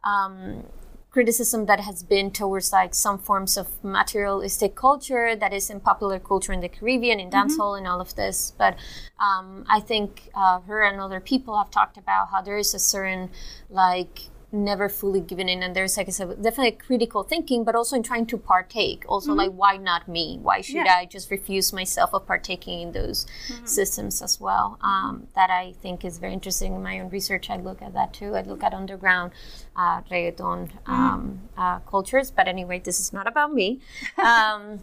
um, 0.04 0.66
criticism 1.14 1.68
that 1.68 1.80
has 1.80 2.02
been 2.02 2.32
towards 2.32 2.74
like 2.74 2.96
some 2.96 3.20
forms 3.20 3.56
of 3.56 3.68
materialistic 3.84 4.76
culture 4.76 5.36
that 5.36 5.54
is 5.54 5.70
in 5.70 5.80
popular 5.80 6.20
culture 6.20 6.52
in 6.52 6.60
the 6.60 6.68
Caribbean, 6.68 7.20
in 7.20 7.30
dancehall, 7.30 7.78
and 7.78 7.88
all 7.88 8.02
of 8.02 8.16
this. 8.16 8.52
But 8.58 8.76
um, 9.20 9.64
I 9.70 9.80
think 9.80 10.30
uh, 10.34 10.62
her 10.62 10.82
and 10.82 11.00
other 11.00 11.20
people 11.20 11.56
have 11.56 11.70
talked 11.70 11.98
about 11.98 12.30
how 12.32 12.42
there 12.42 12.58
is 12.58 12.74
a 12.74 12.80
certain 12.80 13.30
like 13.70 14.22
never 14.54 14.88
fully 14.88 15.20
given 15.20 15.50
in. 15.50 15.64
And 15.64 15.76
there's 15.76 15.98
like 15.98 16.08
I 16.08 16.12
said, 16.12 16.42
definitely 16.42 16.72
critical 16.74 17.24
thinking 17.24 17.64
but 17.64 17.76
also 17.76 17.96
in 17.96 18.04
trying 18.04 18.26
to 18.28 18.38
partake. 18.38 19.04
Also 19.10 19.34
like 19.34 19.52
why 19.52 19.78
not 19.78 20.08
me? 20.08 20.38
Why 20.42 20.62
should 20.62 20.76
Yeah. 20.86 20.96
i 21.00 21.06
just 21.06 21.32
refuse 21.32 21.74
myself 21.74 22.14
of 22.14 22.26
partaking 22.28 22.82
in 22.82 22.92
those 22.92 23.26
systems 23.66 24.22
as 24.22 24.40
well? 24.40 24.78
Um, 24.82 25.28
that 25.36 25.50
i 25.50 25.74
think 25.82 26.06
is 26.06 26.20
very 26.20 26.34
interesting. 26.34 26.76
In 26.76 26.84
my 26.84 27.00
own 27.00 27.10
research 27.10 27.50
i 27.50 27.58
look 27.58 27.82
at 27.82 27.94
that 27.94 28.14
too. 28.14 28.36
I 28.36 28.42
look 28.42 28.64
at 28.64 28.74
underground 28.74 29.32
uh, 29.76 30.02
reggaeton 30.04 30.70
um, 30.88 31.42
uh, 31.58 31.80
cultures. 31.80 32.30
But 32.32 32.48
anyway 32.48 32.80
this 32.80 33.00
is 33.00 33.12
not 33.12 33.28
about 33.28 33.52
me. 33.54 33.80
Um, 34.24 34.80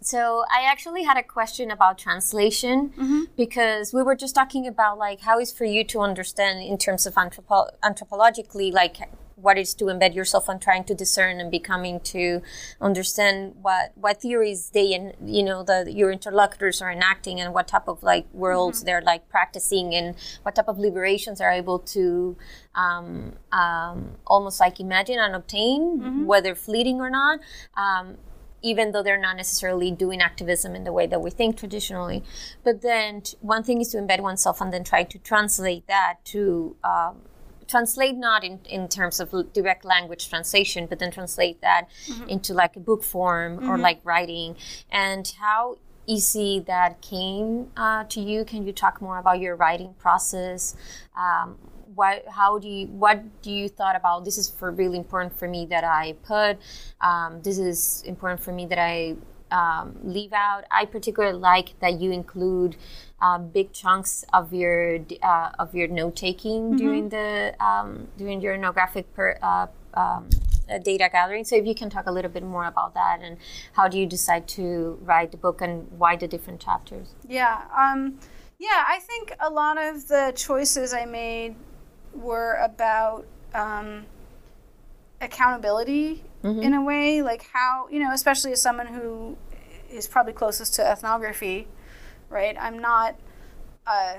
so 0.00 0.44
I 0.50 0.62
actually 0.64 1.04
had 1.04 1.16
a 1.16 1.22
question 1.22 1.70
about 1.70 1.98
translation 1.98 2.92
because 3.36 3.92
we 3.92 4.02
were 4.02 4.16
just 4.16 4.34
talking 4.34 4.66
about 4.66 4.98
like 4.98 5.20
how 5.20 5.38
is 5.38 5.52
for 5.52 5.64
you 5.64 5.84
to 5.84 6.00
understand 6.00 6.62
in 6.62 6.78
terms 6.78 7.06
of 7.06 7.14
anthropo- 7.14 7.70
anthropologically 7.82 8.72
like 8.72 8.96
what 9.36 9.58
is 9.58 9.74
to 9.74 9.84
embed 9.84 10.14
yourself 10.14 10.48
on 10.48 10.58
trying 10.58 10.82
to 10.82 10.94
discern 10.94 11.40
and 11.40 11.50
becoming 11.50 12.00
to 12.00 12.40
understand 12.80 13.54
what 13.60 13.92
what 13.94 14.20
theories 14.20 14.70
they 14.70 14.94
and 14.94 15.14
you 15.24 15.42
know 15.42 15.62
the 15.62 15.92
your 15.92 16.10
interlocutors 16.10 16.80
are 16.80 16.90
enacting 16.90 17.38
and 17.38 17.52
what 17.52 17.68
type 17.68 17.86
of 17.86 18.02
like 18.02 18.26
worlds 18.32 18.82
they're 18.84 19.02
like 19.02 19.28
practicing 19.28 19.94
and 19.94 20.14
what 20.42 20.54
type 20.54 20.68
of 20.68 20.78
liberations 20.78 21.40
are 21.40 21.50
able 21.50 21.78
to 21.78 22.34
um, 22.76 23.32
um, 23.52 24.16
almost 24.26 24.60
like 24.60 24.78
imagine 24.80 25.18
and 25.18 25.34
obtain 25.34 26.26
whether 26.26 26.54
fleeting 26.54 27.00
or 27.00 27.10
not. 27.10 27.40
Um, 27.76 28.16
even 28.66 28.90
though 28.90 29.02
they're 29.02 29.24
not 29.28 29.36
necessarily 29.36 29.92
doing 29.92 30.20
activism 30.20 30.74
in 30.74 30.82
the 30.82 30.92
way 30.92 31.06
that 31.06 31.20
we 31.20 31.30
think 31.30 31.56
traditionally. 31.56 32.24
But 32.64 32.82
then 32.82 33.22
one 33.40 33.62
thing 33.62 33.80
is 33.80 33.88
to 33.90 33.98
embed 33.98 34.20
oneself 34.20 34.60
and 34.60 34.72
then 34.72 34.82
try 34.82 35.04
to 35.04 35.18
translate 35.18 35.86
that 35.86 36.16
to. 36.26 36.76
Um, 36.82 37.16
translate 37.68 38.14
not 38.14 38.44
in, 38.44 38.60
in 38.70 38.86
terms 38.86 39.18
of 39.18 39.34
direct 39.52 39.84
language 39.84 40.28
translation 40.28 40.86
but 40.86 41.00
then 41.00 41.10
translate 41.10 41.60
that 41.62 41.88
into 42.28 42.54
like 42.54 42.76
a 42.76 42.78
book 42.78 43.02
form 43.02 43.68
or 43.68 43.76
like 43.76 43.98
writing 44.04 44.54
and 44.88 45.32
how 45.40 45.76
easy 46.06 46.60
that 46.66 47.00
came 47.00 47.70
uh, 47.76 48.04
to 48.04 48.20
you. 48.20 48.44
Can 48.44 48.66
you 48.66 48.72
talk 48.72 49.00
more 49.00 49.18
about 49.18 49.40
your 49.40 49.56
writing 49.56 49.94
process? 49.98 50.76
Um, 51.16 51.56
what 51.94 52.24
how 52.28 52.58
do 52.58 52.68
you 52.68 52.86
what 52.88 53.22
do 53.42 53.50
you 53.50 53.68
thought 53.68 53.96
about 53.96 54.24
this 54.24 54.36
is 54.36 54.50
for 54.50 54.70
really 54.70 54.98
important 54.98 55.32
for 55.38 55.48
me 55.48 55.64
that 55.64 55.82
i 55.82 56.12
put 56.24 56.58
um, 57.00 57.40
this 57.40 57.58
is 57.58 58.02
important 58.04 58.38
for 58.38 58.52
me 58.52 58.66
that 58.66 58.78
i 58.78 59.16
um, 59.50 59.96
leave 60.02 60.32
out. 60.32 60.64
I 60.70 60.84
particularly 60.84 61.38
like 61.38 61.78
that 61.80 62.00
you 62.00 62.10
include 62.10 62.76
um, 63.20 63.48
big 63.48 63.72
chunks 63.72 64.24
of 64.32 64.52
your 64.52 65.00
uh, 65.22 65.50
of 65.58 65.74
your 65.74 65.88
note 65.88 66.16
taking 66.16 66.76
during 66.76 67.08
the 67.08 67.54
um, 67.60 68.08
during 68.16 68.40
your 68.40 68.54
ethnographic 68.54 69.12
per, 69.14 69.38
uh, 70.70 70.78
data 70.78 71.08
gathering. 71.10 71.44
So 71.44 71.56
if 71.56 71.66
you 71.66 71.74
can 71.74 71.90
talk 71.90 72.06
a 72.06 72.12
little 72.12 72.30
bit 72.30 72.42
more 72.42 72.64
about 72.64 72.94
that 72.94 73.20
and 73.22 73.36
how 73.72 73.88
do 73.88 73.98
you 73.98 74.06
decide 74.06 74.48
to 74.48 74.98
write 75.02 75.30
the 75.30 75.36
book 75.36 75.60
and 75.60 75.90
why 75.92 76.16
the 76.16 76.28
different 76.28 76.60
chapters? 76.60 77.14
Yeah. 77.28 77.62
Um, 77.76 78.18
yeah, 78.58 78.84
I 78.88 78.98
think 79.00 79.32
a 79.40 79.50
lot 79.50 79.78
of 79.78 80.08
the 80.08 80.32
choices 80.34 80.92
I 80.92 81.04
made 81.04 81.56
were 82.14 82.54
about 82.54 83.26
um, 83.54 84.06
accountability 85.20 86.24
mm-hmm. 86.42 86.62
in 86.62 86.74
a 86.74 86.82
way, 86.82 87.22
like 87.22 87.46
how, 87.52 87.88
you 87.90 87.98
know, 87.98 88.12
especially 88.12 88.52
as 88.52 88.62
someone 88.62 88.86
who 88.86 89.36
is 89.90 90.08
probably 90.08 90.32
closest 90.32 90.74
to 90.74 90.86
ethnography, 90.86 91.68
right? 92.28 92.56
I'm 92.58 92.78
not. 92.78 93.16
Uh, 93.86 94.16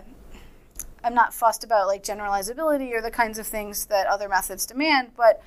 I'm 1.03 1.13
not 1.13 1.33
fussed 1.33 1.63
about 1.63 1.87
like 1.87 2.03
generalizability 2.03 2.91
or 2.91 3.01
the 3.01 3.11
kinds 3.11 3.37
of 3.37 3.45
things 3.45 3.85
that 3.85 4.07
other 4.07 4.27
methods 4.27 4.65
demand, 4.65 5.11
but 5.15 5.41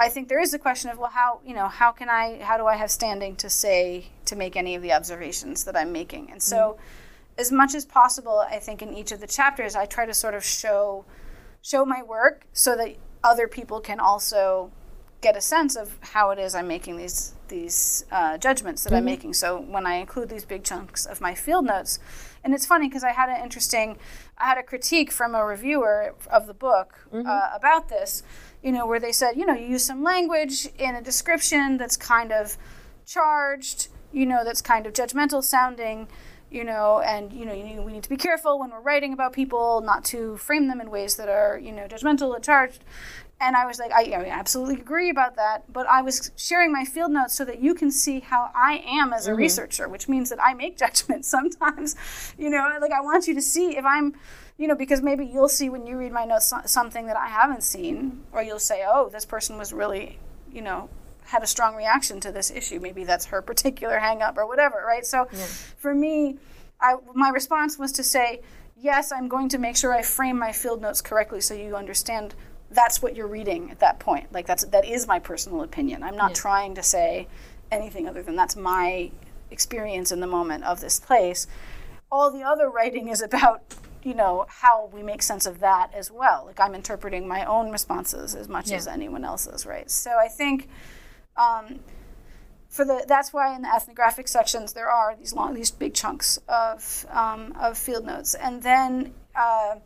I 0.00 0.08
think 0.08 0.28
there 0.28 0.40
is 0.40 0.54
a 0.54 0.58
question 0.58 0.90
of 0.90 0.98
well, 0.98 1.10
how 1.10 1.40
you 1.44 1.54
know 1.54 1.68
how 1.68 1.92
can 1.92 2.08
I 2.08 2.38
how 2.42 2.56
do 2.56 2.66
I 2.66 2.76
have 2.76 2.90
standing 2.90 3.36
to 3.36 3.50
say 3.50 4.06
to 4.24 4.34
make 4.34 4.56
any 4.56 4.74
of 4.74 4.82
the 4.82 4.92
observations 4.94 5.64
that 5.64 5.76
I'm 5.76 5.92
making? 5.92 6.30
And 6.30 6.42
so, 6.42 6.56
mm-hmm. 6.56 7.40
as 7.40 7.52
much 7.52 7.74
as 7.74 7.84
possible, 7.84 8.38
I 8.38 8.58
think 8.60 8.80
in 8.80 8.94
each 8.94 9.12
of 9.12 9.20
the 9.20 9.26
chapters, 9.26 9.76
I 9.76 9.84
try 9.84 10.06
to 10.06 10.14
sort 10.14 10.34
of 10.34 10.42
show 10.42 11.04
show 11.60 11.84
my 11.84 12.02
work 12.02 12.46
so 12.54 12.74
that 12.76 12.96
other 13.22 13.46
people 13.46 13.78
can 13.80 14.00
also 14.00 14.72
get 15.20 15.36
a 15.36 15.40
sense 15.40 15.76
of 15.76 15.98
how 16.00 16.30
it 16.30 16.38
is 16.38 16.54
I'm 16.54 16.66
making 16.66 16.96
these 16.96 17.34
these 17.48 18.06
uh, 18.10 18.38
judgments 18.38 18.84
that 18.84 18.90
mm-hmm. 18.90 18.96
I'm 18.96 19.04
making. 19.04 19.34
So 19.34 19.60
when 19.60 19.86
I 19.86 19.96
include 19.96 20.30
these 20.30 20.46
big 20.46 20.64
chunks 20.64 21.04
of 21.04 21.20
my 21.20 21.34
field 21.34 21.66
notes, 21.66 21.98
and 22.42 22.54
it's 22.54 22.64
funny 22.64 22.88
because 22.88 23.04
I 23.04 23.12
had 23.12 23.28
an 23.28 23.42
interesting, 23.42 23.98
I 24.38 24.46
had 24.46 24.56
a 24.56 24.62
critique 24.62 25.12
from 25.12 25.34
a 25.34 25.44
reviewer 25.44 26.14
of 26.30 26.46
the 26.46 26.54
book 26.54 27.06
mm-hmm. 27.12 27.26
uh, 27.26 27.50
about 27.54 27.88
this, 27.88 28.22
you 28.62 28.72
know, 28.72 28.86
where 28.86 29.00
they 29.00 29.12
said, 29.12 29.36
you 29.36 29.46
know, 29.46 29.54
you 29.54 29.66
use 29.66 29.84
some 29.84 30.02
language 30.02 30.68
in 30.78 30.94
a 30.94 31.02
description 31.02 31.78
that's 31.78 31.96
kind 31.96 32.32
of 32.32 32.56
charged, 33.06 33.88
you 34.12 34.26
know, 34.26 34.44
that's 34.44 34.60
kind 34.60 34.86
of 34.86 34.92
judgmental 34.92 35.42
sounding 35.42 36.08
you 36.50 36.64
know, 36.64 37.00
and 37.00 37.32
you 37.32 37.44
know, 37.44 37.54
you, 37.54 37.80
we 37.82 37.92
need 37.92 38.02
to 38.02 38.08
be 38.08 38.16
careful 38.16 38.58
when 38.58 38.70
we're 38.70 38.80
writing 38.80 39.12
about 39.12 39.32
people, 39.32 39.80
not 39.82 40.04
to 40.06 40.36
frame 40.36 40.66
them 40.68 40.80
in 40.80 40.90
ways 40.90 41.16
that 41.16 41.28
are, 41.28 41.58
you 41.58 41.72
know, 41.72 41.86
judgmental 41.86 42.34
and 42.34 42.42
charged. 42.42 42.84
And 43.40 43.56
I 43.56 43.64
was 43.64 43.78
like, 43.78 43.90
I, 43.92 44.02
I 44.12 44.26
absolutely 44.26 44.74
agree 44.74 45.08
about 45.08 45.36
that. 45.36 45.72
But 45.72 45.86
I 45.86 46.02
was 46.02 46.30
sharing 46.36 46.72
my 46.72 46.84
field 46.84 47.12
notes 47.12 47.34
so 47.34 47.44
that 47.46 47.60
you 47.60 47.74
can 47.74 47.90
see 47.90 48.20
how 48.20 48.50
I 48.54 48.84
am 48.86 49.12
as 49.14 49.26
a 49.26 49.30
mm-hmm. 49.30 49.38
researcher, 49.38 49.88
which 49.88 50.08
means 50.08 50.28
that 50.28 50.42
I 50.42 50.52
make 50.54 50.76
judgments 50.84 51.28
sometimes. 51.28 51.96
You 52.36 52.50
know, 52.50 52.76
like 52.80 52.92
I 52.92 53.00
want 53.00 53.28
you 53.28 53.34
to 53.34 53.42
see 53.42 53.76
if 53.76 53.84
I'm, 53.84 54.14
you 54.60 54.68
know, 54.68 54.74
because 54.74 55.00
maybe 55.00 55.24
you'll 55.24 55.48
see 55.48 55.70
when 55.70 55.86
you 55.86 55.96
read 55.96 56.12
my 56.12 56.26
notes 56.26 56.52
something 56.66 57.06
that 57.06 57.16
I 57.16 57.28
haven't 57.28 57.62
seen, 57.62 58.20
or 58.30 58.42
you'll 58.42 58.58
say, 58.58 58.84
oh, 58.86 59.08
this 59.08 59.24
person 59.24 59.56
was 59.56 59.72
really, 59.72 60.18
you 60.52 60.60
know, 60.60 60.90
had 61.24 61.42
a 61.42 61.46
strong 61.46 61.76
reaction 61.76 62.20
to 62.20 62.30
this 62.30 62.50
issue. 62.50 62.78
Maybe 62.78 63.04
that's 63.04 63.24
her 63.26 63.40
particular 63.40 63.98
hangup 63.98 64.36
or 64.36 64.46
whatever, 64.46 64.84
right? 64.86 65.06
So 65.06 65.26
yeah. 65.32 65.46
for 65.78 65.94
me, 65.94 66.36
I, 66.78 66.96
my 67.14 67.30
response 67.30 67.78
was 67.78 67.90
to 67.92 68.02
say, 68.04 68.42
yes, 68.78 69.12
I'm 69.12 69.28
going 69.28 69.48
to 69.48 69.58
make 69.58 69.78
sure 69.78 69.94
I 69.94 70.02
frame 70.02 70.38
my 70.38 70.52
field 70.52 70.82
notes 70.82 71.00
correctly 71.00 71.40
so 71.40 71.54
you 71.54 71.74
understand 71.74 72.34
that's 72.70 73.00
what 73.00 73.16
you're 73.16 73.28
reading 73.28 73.70
at 73.70 73.78
that 73.78 73.98
point. 73.98 74.30
Like 74.30 74.46
that's 74.46 74.66
that 74.66 74.84
is 74.84 75.06
my 75.06 75.20
personal 75.20 75.62
opinion. 75.62 76.02
I'm 76.02 76.18
not 76.18 76.32
yeah. 76.32 76.36
trying 76.36 76.74
to 76.74 76.82
say 76.82 77.28
anything 77.72 78.06
other 78.06 78.22
than 78.22 78.36
that's 78.36 78.56
my 78.56 79.10
experience 79.50 80.12
in 80.12 80.20
the 80.20 80.26
moment 80.26 80.64
of 80.64 80.82
this 80.82 81.00
place. 81.00 81.46
All 82.12 82.30
the 82.30 82.42
other 82.42 82.68
writing 82.68 83.08
is 83.08 83.22
about 83.22 83.62
you 84.02 84.14
know 84.14 84.46
how 84.48 84.90
we 84.92 85.02
make 85.02 85.22
sense 85.22 85.46
of 85.46 85.60
that 85.60 85.92
as 85.94 86.10
well. 86.10 86.44
Like 86.46 86.60
I'm 86.60 86.74
interpreting 86.74 87.28
my 87.28 87.44
own 87.44 87.70
responses 87.70 88.34
as 88.34 88.48
much 88.48 88.70
yeah. 88.70 88.76
as 88.76 88.86
anyone 88.86 89.24
else's, 89.24 89.66
right? 89.66 89.90
So 89.90 90.12
I 90.18 90.28
think 90.28 90.68
um, 91.36 91.80
for 92.68 92.84
the 92.84 93.04
that's 93.06 93.32
why 93.32 93.54
in 93.54 93.62
the 93.62 93.74
ethnographic 93.74 94.28
sections 94.28 94.72
there 94.72 94.88
are 94.88 95.16
these 95.16 95.32
long 95.32 95.54
these 95.54 95.70
big 95.70 95.94
chunks 95.94 96.38
of 96.48 97.06
um, 97.10 97.54
of 97.60 97.76
field 97.76 98.06
notes, 98.06 98.34
and 98.34 98.62
then 98.62 99.12
uh, 99.34 99.76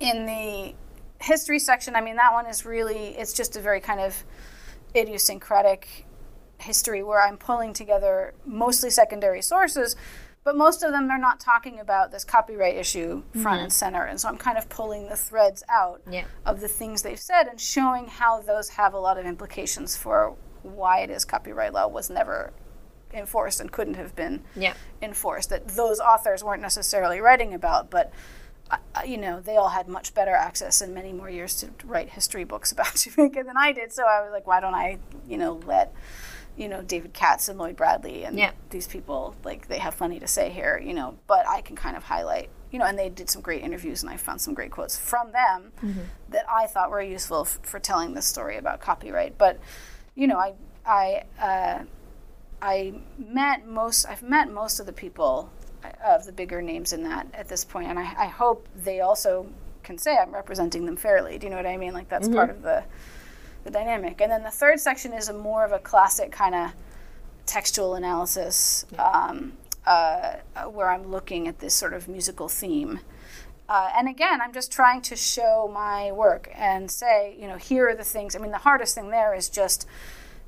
in 0.00 0.26
the 0.26 0.74
history 1.20 1.58
section, 1.58 1.96
I 1.96 2.00
mean, 2.00 2.16
that 2.16 2.32
one 2.32 2.46
is 2.46 2.64
really, 2.64 3.16
it's 3.16 3.32
just 3.32 3.56
a 3.56 3.60
very 3.60 3.80
kind 3.80 4.00
of 4.00 4.24
idiosyncratic 4.94 6.06
history 6.58 7.02
where 7.02 7.20
I'm 7.20 7.36
pulling 7.36 7.72
together 7.72 8.34
mostly 8.44 8.90
secondary 8.90 9.42
sources, 9.42 9.96
but 10.44 10.56
most 10.56 10.82
of 10.82 10.92
them 10.92 11.10
are 11.10 11.18
not 11.18 11.40
talking 11.40 11.80
about 11.80 12.12
this 12.12 12.22
copyright 12.22 12.76
issue 12.76 13.22
front 13.32 13.56
mm-hmm. 13.56 13.64
and 13.64 13.72
center. 13.72 14.04
And 14.04 14.20
so 14.20 14.28
I'm 14.28 14.36
kind 14.36 14.58
of 14.58 14.68
pulling 14.68 15.08
the 15.08 15.16
threads 15.16 15.62
out 15.70 16.02
yeah. 16.10 16.24
of 16.44 16.60
the 16.60 16.68
things 16.68 17.02
they've 17.02 17.18
said 17.18 17.48
and 17.48 17.58
showing 17.58 18.06
how 18.06 18.40
those 18.42 18.68
have 18.70 18.92
a 18.92 18.98
lot 18.98 19.18
of 19.18 19.24
implications 19.24 19.96
for 19.96 20.36
why 20.62 21.00
it 21.00 21.10
is 21.10 21.24
copyright 21.24 21.72
law 21.72 21.88
was 21.88 22.10
never 22.10 22.52
enforced 23.12 23.60
and 23.60 23.72
couldn't 23.72 23.94
have 23.94 24.14
been 24.14 24.42
yeah. 24.54 24.74
enforced. 25.00 25.48
That 25.48 25.68
those 25.68 25.98
authors 25.98 26.44
weren't 26.44 26.62
necessarily 26.62 27.20
writing 27.20 27.54
about, 27.54 27.90
but 27.90 28.12
you 29.06 29.18
know, 29.18 29.40
they 29.40 29.56
all 29.56 29.68
had 29.68 29.88
much 29.88 30.14
better 30.14 30.32
access 30.32 30.80
and 30.80 30.94
many 30.94 31.12
more 31.12 31.28
years 31.30 31.54
to 31.56 31.70
write 31.84 32.10
history 32.10 32.44
books 32.44 32.72
about 32.72 32.94
Jamaica 32.96 33.44
than 33.44 33.56
I 33.56 33.72
did. 33.72 33.92
So 33.92 34.04
I 34.04 34.20
was 34.22 34.30
like, 34.32 34.46
why 34.46 34.60
don't 34.60 34.74
I, 34.74 34.98
you 35.28 35.38
know, 35.38 35.60
let, 35.66 35.94
you 36.56 36.68
know, 36.68 36.82
David 36.82 37.12
Katz 37.12 37.48
and 37.48 37.58
Lloyd 37.58 37.76
Bradley 37.76 38.24
and 38.24 38.38
yeah. 38.38 38.52
these 38.70 38.86
people, 38.86 39.34
like, 39.44 39.68
they 39.68 39.78
have 39.78 39.96
plenty 39.96 40.20
to 40.20 40.26
say 40.26 40.50
here, 40.50 40.80
you 40.82 40.94
know, 40.94 41.16
but 41.26 41.46
I 41.48 41.60
can 41.60 41.76
kind 41.76 41.96
of 41.96 42.04
highlight, 42.04 42.48
you 42.70 42.78
know, 42.78 42.84
and 42.84 42.98
they 42.98 43.08
did 43.08 43.28
some 43.28 43.42
great 43.42 43.62
interviews 43.62 44.02
and 44.02 44.10
I 44.10 44.16
found 44.16 44.40
some 44.40 44.54
great 44.54 44.70
quotes 44.70 44.96
from 44.96 45.32
them 45.32 45.72
mm-hmm. 45.82 46.00
that 46.30 46.44
I 46.48 46.66
thought 46.66 46.90
were 46.90 47.02
useful 47.02 47.40
f- 47.40 47.58
for 47.62 47.80
telling 47.80 48.14
this 48.14 48.26
story 48.26 48.56
about 48.56 48.80
copyright. 48.80 49.36
But, 49.36 49.58
you 50.14 50.26
know, 50.26 50.38
I, 50.38 50.54
I, 50.86 51.24
uh, 51.40 51.84
I 52.62 52.94
met 53.18 53.66
most, 53.66 54.06
I've 54.06 54.22
met 54.22 54.50
most 54.50 54.80
of 54.80 54.86
the 54.86 54.92
people 54.92 55.50
of 56.04 56.24
the 56.24 56.32
bigger 56.32 56.62
names 56.62 56.92
in 56.92 57.02
that 57.04 57.26
at 57.34 57.48
this 57.48 57.64
point, 57.64 57.88
and 57.88 57.98
I, 57.98 58.14
I 58.16 58.26
hope 58.26 58.68
they 58.74 59.00
also 59.00 59.46
can 59.82 59.98
say 59.98 60.16
I'm 60.16 60.32
representing 60.32 60.86
them 60.86 60.96
fairly. 60.96 61.36
Do 61.36 61.46
you 61.46 61.50
know 61.50 61.56
what 61.56 61.66
I 61.66 61.76
mean? 61.76 61.92
Like 61.92 62.08
that's 62.08 62.26
mm-hmm. 62.26 62.36
part 62.36 62.50
of 62.50 62.62
the 62.62 62.84
the 63.64 63.70
dynamic. 63.70 64.20
And 64.20 64.30
then 64.30 64.42
the 64.42 64.50
third 64.50 64.78
section 64.78 65.12
is 65.12 65.28
a 65.28 65.32
more 65.32 65.64
of 65.64 65.72
a 65.72 65.78
classic 65.78 66.30
kind 66.30 66.54
of 66.54 66.72
textual 67.46 67.94
analysis, 67.94 68.86
um, 68.98 69.54
uh, 69.86 70.36
where 70.70 70.90
I'm 70.90 71.10
looking 71.10 71.48
at 71.48 71.58
this 71.58 71.74
sort 71.74 71.92
of 71.92 72.08
musical 72.08 72.48
theme. 72.48 73.00
Uh, 73.68 73.90
and 73.96 74.08
again, 74.08 74.40
I'm 74.40 74.52
just 74.52 74.70
trying 74.70 75.00
to 75.02 75.16
show 75.16 75.70
my 75.72 76.12
work 76.12 76.50
and 76.54 76.90
say, 76.90 77.34
you 77.40 77.48
know, 77.48 77.56
here 77.56 77.88
are 77.88 77.94
the 77.94 78.04
things. 78.04 78.36
I 78.36 78.38
mean, 78.38 78.50
the 78.50 78.58
hardest 78.58 78.94
thing 78.94 79.10
there 79.10 79.34
is 79.34 79.48
just 79.48 79.86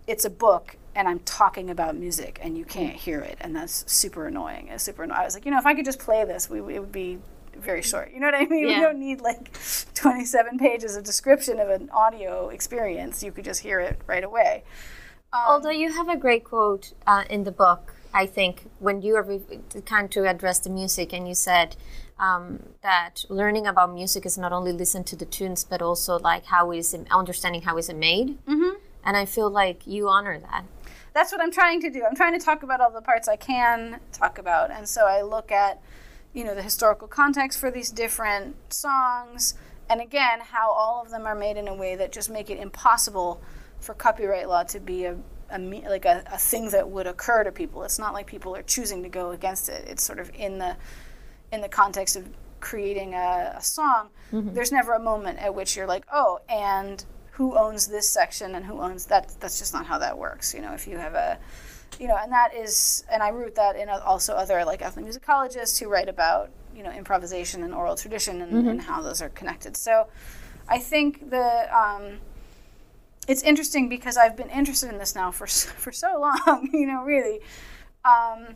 it's 0.06 0.24
a 0.24 0.30
book 0.30 0.76
and 0.94 1.08
I'm 1.08 1.18
talking 1.20 1.68
about 1.68 1.96
music 1.96 2.38
and 2.42 2.56
you 2.56 2.64
can't 2.64 2.94
hear 2.94 3.20
it, 3.20 3.36
and 3.40 3.54
that's 3.54 3.90
super 3.90 4.26
annoying. 4.26 4.68
It's 4.68 4.84
super 4.84 5.02
annoying. 5.02 5.20
I 5.20 5.24
was 5.24 5.34
like, 5.34 5.44
you 5.44 5.50
know, 5.50 5.58
if 5.58 5.66
I 5.66 5.74
could 5.74 5.84
just 5.84 5.98
play 5.98 6.24
this, 6.24 6.48
we, 6.48 6.58
it 6.58 6.80
would 6.80 6.92
be 6.92 7.18
very 7.60 7.82
short. 7.82 8.12
You 8.12 8.20
know 8.20 8.26
what 8.26 8.34
I 8.34 8.46
mean? 8.46 8.56
Yeah. 8.66 8.78
We 8.78 8.84
don't 8.84 8.98
need 8.98 9.20
like 9.20 9.58
27 9.94 10.58
pages 10.58 10.96
of 10.96 11.04
description 11.04 11.60
of 11.60 11.68
an 11.68 11.90
audio 11.90 12.48
experience. 12.48 13.22
You 13.22 13.32
could 13.32 13.44
just 13.44 13.60
hear 13.60 13.80
it 13.80 14.00
right 14.06 14.24
away. 14.24 14.64
Um, 15.32 15.42
Although 15.46 15.70
you 15.70 15.92
have 15.92 16.08
a 16.08 16.16
great 16.16 16.44
quote 16.44 16.92
uh, 17.06 17.24
in 17.28 17.44
the 17.44 17.52
book, 17.52 17.94
I 18.12 18.26
think, 18.26 18.70
when 18.78 19.02
you 19.02 19.16
are 19.16 19.26
kind 19.84 20.10
to 20.10 20.28
address 20.28 20.58
the 20.58 20.70
music, 20.70 21.12
and 21.12 21.28
you 21.28 21.34
said 21.34 21.76
um, 22.18 22.62
that 22.82 23.24
learning 23.28 23.66
about 23.66 23.92
music 23.92 24.24
is 24.24 24.38
not 24.38 24.52
only 24.52 24.72
listen 24.72 25.04
to 25.04 25.16
the 25.16 25.26
tunes, 25.26 25.64
but 25.64 25.82
also 25.82 26.18
like 26.18 26.46
how 26.46 26.72
is 26.72 26.94
it, 26.94 27.06
understanding 27.10 27.62
how 27.62 27.76
is 27.76 27.88
it 27.88 27.96
made. 27.96 28.38
Mm-hmm. 28.46 28.78
And 29.04 29.16
I 29.16 29.26
feel 29.26 29.50
like 29.50 29.86
you 29.86 30.08
honor 30.08 30.40
that 30.40 30.64
that's 31.16 31.32
what 31.32 31.40
I'm 31.40 31.50
trying 31.50 31.80
to 31.80 31.88
do. 31.88 32.04
I'm 32.04 32.14
trying 32.14 32.38
to 32.38 32.44
talk 32.44 32.62
about 32.62 32.82
all 32.82 32.90
the 32.90 33.00
parts 33.00 33.26
I 33.26 33.36
can 33.36 34.00
talk 34.12 34.36
about. 34.36 34.70
And 34.70 34.86
so 34.86 35.06
I 35.06 35.22
look 35.22 35.50
at, 35.50 35.80
you 36.36 36.44
know, 36.44 36.54
the 36.54 36.62
historical 36.62 37.08
context 37.08 37.58
for 37.58 37.70
these 37.70 37.90
different 37.90 38.54
songs, 38.70 39.54
and 39.88 40.02
again, 40.02 40.40
how 40.40 40.70
all 40.70 41.02
of 41.02 41.10
them 41.10 41.24
are 41.24 41.34
made 41.34 41.56
in 41.56 41.66
a 41.66 41.74
way 41.74 41.96
that 41.96 42.12
just 42.12 42.28
make 42.28 42.50
it 42.50 42.58
impossible 42.58 43.40
for 43.80 43.94
copyright 43.94 44.46
law 44.46 44.62
to 44.64 44.78
be 44.78 45.06
a, 45.06 45.16
a 45.50 45.58
like 45.58 46.04
a, 46.04 46.22
a 46.30 46.36
thing 46.36 46.68
that 46.70 46.90
would 46.90 47.06
occur 47.06 47.42
to 47.42 47.50
people. 47.50 47.84
It's 47.84 47.98
not 47.98 48.12
like 48.12 48.26
people 48.26 48.54
are 48.54 48.62
choosing 48.62 49.02
to 49.02 49.08
go 49.08 49.30
against 49.30 49.70
it. 49.70 49.88
It's 49.88 50.04
sort 50.04 50.18
of 50.18 50.30
in 50.34 50.58
the 50.58 50.76
in 51.52 51.62
the 51.62 51.70
context 51.70 52.16
of 52.16 52.28
creating 52.60 53.14
a, 53.14 53.54
a 53.56 53.62
song. 53.62 54.10
Mm-hmm. 54.30 54.52
There's 54.52 54.72
never 54.72 54.92
a 54.92 55.00
moment 55.00 55.38
at 55.38 55.54
which 55.54 55.74
you're 55.74 55.86
like, 55.86 56.04
oh, 56.12 56.40
and 56.50 57.02
who 57.30 57.56
owns 57.56 57.86
this 57.86 58.10
section 58.10 58.54
and 58.54 58.66
who 58.66 58.82
owns 58.82 59.06
that. 59.06 59.34
That's 59.40 59.58
just 59.58 59.72
not 59.72 59.86
how 59.86 59.98
that 60.00 60.18
works. 60.18 60.52
You 60.52 60.60
know, 60.60 60.74
if 60.74 60.86
you 60.86 60.98
have 60.98 61.14
a, 61.14 61.38
you 61.98 62.08
know, 62.08 62.16
and 62.16 62.30
that 62.32 62.54
is, 62.54 63.04
and 63.10 63.22
I 63.22 63.28
root 63.28 63.54
that 63.54 63.76
in 63.76 63.88
also 63.88 64.34
other 64.34 64.64
like 64.64 64.80
ethnomusicologists 64.80 65.78
who 65.78 65.88
write 65.88 66.08
about 66.08 66.50
you 66.74 66.82
know 66.82 66.90
improvisation 66.90 67.62
and 67.62 67.74
oral 67.74 67.96
tradition 67.96 68.42
and, 68.42 68.52
mm-hmm. 68.52 68.68
and 68.68 68.82
how 68.82 69.02
those 69.02 69.22
are 69.22 69.30
connected. 69.30 69.76
So, 69.76 70.08
I 70.68 70.78
think 70.78 71.30
the. 71.30 71.76
Um, 71.76 72.18
it's 73.28 73.42
interesting 73.42 73.88
because 73.88 74.16
I've 74.16 74.36
been 74.36 74.50
interested 74.50 74.88
in 74.88 74.98
this 74.98 75.14
now 75.14 75.30
for 75.30 75.46
for 75.82 75.92
so 75.92 76.18
long, 76.20 76.70
you 76.74 76.86
know, 76.86 77.02
really. 77.02 77.40
Um, 78.04 78.54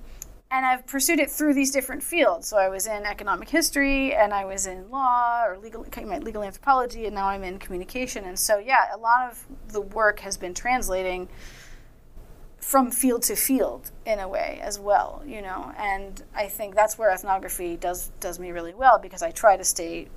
and 0.53 0.67
I've 0.67 0.85
pursued 0.87 1.21
it 1.21 1.31
through 1.31 1.55
these 1.55 1.71
different 1.71 2.03
fields. 2.03 2.49
So 2.49 2.57
I 2.57 2.69
was 2.69 2.89
in 2.89 3.05
economic 3.05 3.49
history, 3.49 4.15
and 4.15 4.35
I 4.35 4.45
was 4.45 4.67
in 4.67 4.91
law 4.91 5.45
or 5.45 5.59
legal 5.59 5.87
legal 6.23 6.43
anthropology, 6.43 7.07
and 7.07 7.15
now 7.15 7.27
I'm 7.27 7.45
in 7.45 7.59
communication. 7.59 8.25
And 8.25 8.39
so 8.39 8.59
yeah, 8.59 8.95
a 8.95 8.99
lot 8.99 9.31
of 9.31 9.47
the 9.69 9.81
work 9.81 10.21
has 10.21 10.37
been 10.37 10.55
translating 10.55 11.29
from 12.61 12.91
field 12.91 13.23
to 13.23 13.35
field 13.35 13.91
in 14.05 14.19
a 14.19 14.29
way 14.29 14.61
as 14.63 14.79
well, 14.79 15.23
you 15.27 15.41
know. 15.41 15.73
And 15.79 16.23
I 16.35 16.47
think 16.47 16.75
that's 16.75 16.99
where 16.99 17.11
ethnography 17.11 17.77
does 17.77 18.11
does 18.21 18.39
me 18.39 18.53
really 18.53 18.75
well 18.75 18.99
because 18.99 19.23
I 19.23 19.31
try 19.31 19.57
to 19.57 19.65
stay 19.65 20.09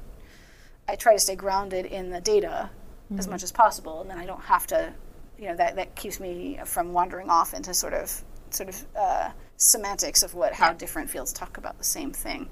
I 0.87 0.95
try 0.95 1.13
to 1.13 1.19
stay 1.19 1.35
grounded 1.35 1.85
in 1.85 2.09
the 2.09 2.19
data 2.19 2.69
mm-hmm. 3.05 3.19
as 3.19 3.27
much 3.27 3.43
as 3.43 3.51
possible, 3.51 4.01
and 4.01 4.09
then 4.09 4.17
I 4.17 4.25
don't 4.25 4.43
have 4.43 4.67
to, 4.67 4.93
you 5.39 5.47
know, 5.47 5.55
that 5.55 5.77
that 5.77 5.95
keeps 5.95 6.19
me 6.19 6.59
from 6.65 6.93
wandering 6.93 7.29
off 7.29 7.53
into 7.53 7.73
sort 7.73 7.93
of 7.93 8.23
sort 8.49 8.69
of 8.69 8.85
uh, 8.95 9.29
semantics 9.57 10.21
of 10.21 10.35
what 10.35 10.53
how 10.53 10.67
yeah. 10.67 10.73
different 10.73 11.09
fields 11.09 11.31
talk 11.31 11.57
about 11.57 11.77
the 11.77 11.83
same 11.83 12.11
thing, 12.11 12.49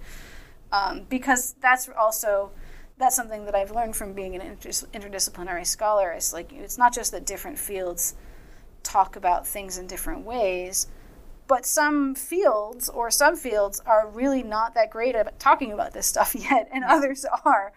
um, 0.72 1.06
because 1.10 1.54
that's 1.60 1.90
also 1.90 2.52
that's 2.98 3.16
something 3.16 3.46
that 3.46 3.56
I've 3.56 3.72
learned 3.72 3.96
from 3.96 4.14
being 4.14 4.36
an 4.36 4.58
interdisciplinary 4.58 5.68
scholar. 5.68 6.14
Is 6.14 6.32
like 6.32 6.54
it's 6.54 6.78
not 6.78 6.94
just 6.94 7.12
that 7.12 7.26
different 7.26 7.60
fields 7.60 8.16
talk 8.84 9.16
about 9.16 9.48
things 9.48 9.78
in 9.78 9.88
different 9.88 10.26
ways, 10.26 10.88
but 11.48 11.66
some 11.66 12.16
fields 12.16 12.90
or 12.90 13.10
subfields 13.10 13.82
are 13.86 14.08
really 14.08 14.44
not 14.44 14.74
that 14.76 14.90
great 14.90 15.16
at 15.16 15.40
talking 15.40 15.72
about 15.72 15.94
this 15.94 16.08
stuff 16.08 16.36
yet, 16.40 16.70
and 16.72 16.84
mm-hmm. 16.84 16.94
others 16.94 17.26
are. 17.46 17.74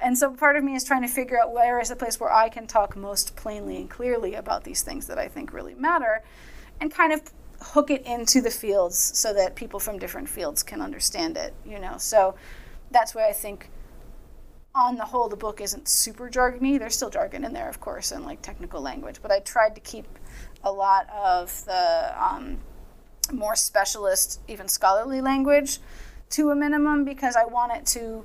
And 0.00 0.18
so 0.18 0.32
part 0.32 0.56
of 0.56 0.64
me 0.64 0.74
is 0.74 0.84
trying 0.84 1.02
to 1.02 1.08
figure 1.08 1.40
out 1.40 1.52
where 1.52 1.80
is 1.80 1.88
the 1.88 1.96
place 1.96 2.18
where 2.18 2.32
I 2.32 2.48
can 2.48 2.66
talk 2.66 2.96
most 2.96 3.36
plainly 3.36 3.76
and 3.76 3.88
clearly 3.88 4.34
about 4.34 4.64
these 4.64 4.82
things 4.82 5.06
that 5.06 5.18
I 5.18 5.28
think 5.28 5.52
really 5.52 5.74
matter 5.74 6.22
and 6.80 6.92
kind 6.92 7.12
of 7.12 7.22
hook 7.60 7.90
it 7.90 8.04
into 8.04 8.40
the 8.40 8.50
fields 8.50 8.98
so 8.98 9.32
that 9.32 9.54
people 9.54 9.80
from 9.80 9.98
different 9.98 10.28
fields 10.28 10.62
can 10.62 10.82
understand 10.82 11.36
it, 11.36 11.54
you 11.64 11.78
know. 11.78 11.96
So 11.98 12.34
that's 12.90 13.14
why 13.14 13.28
I 13.28 13.32
think 13.32 13.70
on 14.74 14.96
the 14.96 15.04
whole 15.04 15.28
the 15.28 15.36
book 15.36 15.60
isn't 15.60 15.88
super 15.88 16.28
jargony. 16.28 16.78
There's 16.78 16.96
still 16.96 17.10
jargon 17.10 17.44
in 17.44 17.52
there, 17.52 17.68
of 17.68 17.80
course, 17.80 18.12
and 18.12 18.24
like 18.24 18.42
technical 18.42 18.80
language, 18.80 19.20
but 19.22 19.30
I 19.30 19.40
tried 19.40 19.74
to 19.76 19.80
keep 19.80 20.06
a 20.64 20.72
lot 20.72 21.08
of 21.10 21.64
the 21.66 22.14
um, 22.16 22.58
more 23.32 23.56
specialist, 23.56 24.40
even 24.48 24.68
scholarly 24.68 25.20
language 25.20 25.78
to 26.30 26.50
a 26.50 26.56
minimum 26.56 27.04
because 27.04 27.36
I 27.36 27.44
want 27.44 27.72
it 27.72 27.86
to 27.86 28.24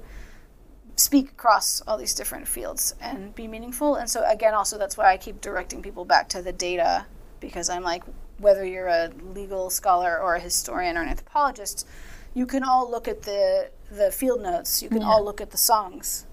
speak 0.95 1.29
across 1.29 1.81
all 1.81 1.97
these 1.97 2.13
different 2.13 2.47
fields 2.47 2.95
and 2.99 3.33
be 3.35 3.47
meaningful. 3.47 3.95
And 3.95 4.09
so 4.09 4.23
again, 4.27 4.53
also 4.53 4.77
that's 4.77 4.97
why 4.97 5.11
I 5.11 5.17
keep 5.17 5.41
directing 5.41 5.81
people 5.81 6.05
back 6.05 6.27
to 6.29 6.41
the 6.41 6.51
data 6.51 7.05
because 7.39 7.69
I'm 7.69 7.83
like, 7.83 8.03
whether 8.37 8.65
you're 8.65 8.87
a 8.87 9.11
legal 9.33 9.69
scholar 9.69 10.19
or 10.19 10.35
a 10.35 10.39
historian 10.39 10.97
or 10.97 11.01
an 11.01 11.09
anthropologist, 11.09 11.87
you 12.33 12.45
can 12.45 12.63
all 12.63 12.89
look 12.89 13.07
at 13.07 13.23
the 13.23 13.69
the 13.91 14.11
field 14.11 14.41
notes. 14.41 14.83
You 14.83 14.89
can 14.89 15.01
yeah. 15.01 15.07
all 15.07 15.23
look 15.25 15.41
at 15.41 15.51
the 15.51 15.57
songs, 15.57 16.25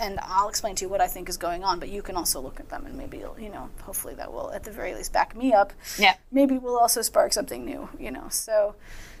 and 0.00 0.18
I'll 0.22 0.48
explain 0.48 0.74
to 0.76 0.84
you 0.84 0.88
what 0.88 1.00
I 1.00 1.06
think 1.06 1.28
is 1.28 1.36
going 1.36 1.62
on. 1.62 1.78
But 1.78 1.90
you 1.90 2.02
can 2.02 2.16
also 2.16 2.40
look 2.40 2.58
at 2.58 2.68
them, 2.68 2.86
and 2.86 2.96
maybe 2.96 3.18
you 3.18 3.50
know, 3.50 3.68
hopefully 3.82 4.14
that 4.14 4.32
will 4.32 4.50
at 4.52 4.64
the 4.64 4.72
very 4.72 4.94
least 4.94 5.12
back 5.12 5.36
me 5.36 5.52
up. 5.52 5.72
Yeah. 5.98 6.14
Maybe 6.32 6.58
we'll 6.58 6.78
also 6.78 7.02
spark 7.02 7.32
something 7.32 7.64
new. 7.64 7.88
You 7.98 8.10
know, 8.10 8.26
so 8.30 8.74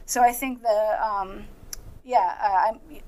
so 0.06 0.22
I 0.22 0.32
think 0.32 0.62
the 0.62 0.98
um, 1.00 1.44
yeah, 2.04 2.36
uh, 2.42 2.72
I 2.72 3.02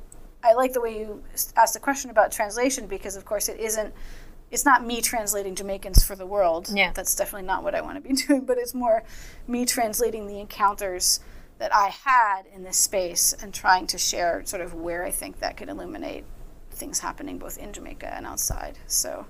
I 0.44 0.52
like 0.54 0.72
the 0.72 0.80
way 0.80 0.98
you 0.98 1.22
asked 1.56 1.74
the 1.74 1.80
question 1.80 2.10
about 2.10 2.30
translation 2.30 2.86
because 2.86 3.16
of 3.16 3.24
course 3.24 3.48
it 3.48 3.58
isn't 3.58 3.92
it's 4.52 4.66
not 4.66 4.84
me 4.86 5.00
translating 5.00 5.54
Jamaicans 5.54 6.04
for 6.04 6.14
the 6.14 6.26
world. 6.26 6.68
Yeah. 6.72 6.92
That's 6.92 7.14
definitely 7.14 7.46
not 7.46 7.64
what 7.64 7.74
I 7.74 7.80
want 7.80 8.02
to 8.02 8.06
be 8.06 8.14
doing, 8.26 8.44
but 8.44 8.58
it's 8.58 8.74
more 8.74 9.02
me 9.48 9.64
translating 9.64 10.26
the 10.26 10.38
encounters 10.38 11.20
that 11.58 11.74
I 11.74 11.88
had 11.88 12.42
in 12.54 12.62
this 12.62 12.76
space 12.76 13.32
and 13.32 13.54
trying 13.54 13.86
to 13.88 13.98
share 13.98 14.42
sort 14.44 14.62
of 14.62 14.74
where 14.74 15.04
I 15.04 15.10
think 15.10 15.40
that 15.40 15.56
could 15.56 15.68
illuminate 15.68 16.24
things 16.82 16.98
happening 16.98 17.38
both 17.38 17.58
in 17.58 17.72
Jamaica 17.72 18.12
and 18.12 18.26
outside. 18.26 18.76
So 18.88 19.24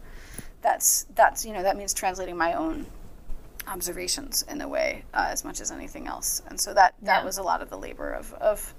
that's 0.62 1.06
that's 1.14 1.44
you 1.44 1.52
know 1.52 1.62
that 1.62 1.76
means 1.76 1.92
translating 1.92 2.36
my 2.36 2.54
own 2.54 2.86
observations 3.68 4.42
in 4.48 4.60
a 4.62 4.68
way 4.68 5.04
uh, 5.12 5.26
as 5.28 5.44
much 5.44 5.60
as 5.60 5.70
anything 5.70 6.06
else. 6.06 6.42
And 6.48 6.58
so 6.58 6.72
that 6.72 6.94
that 7.02 7.18
yeah. 7.20 7.24
was 7.24 7.36
a 7.36 7.42
lot 7.42 7.60
of 7.60 7.68
the 7.68 7.76
labor 7.76 8.10
of 8.10 8.32
of 8.34 8.74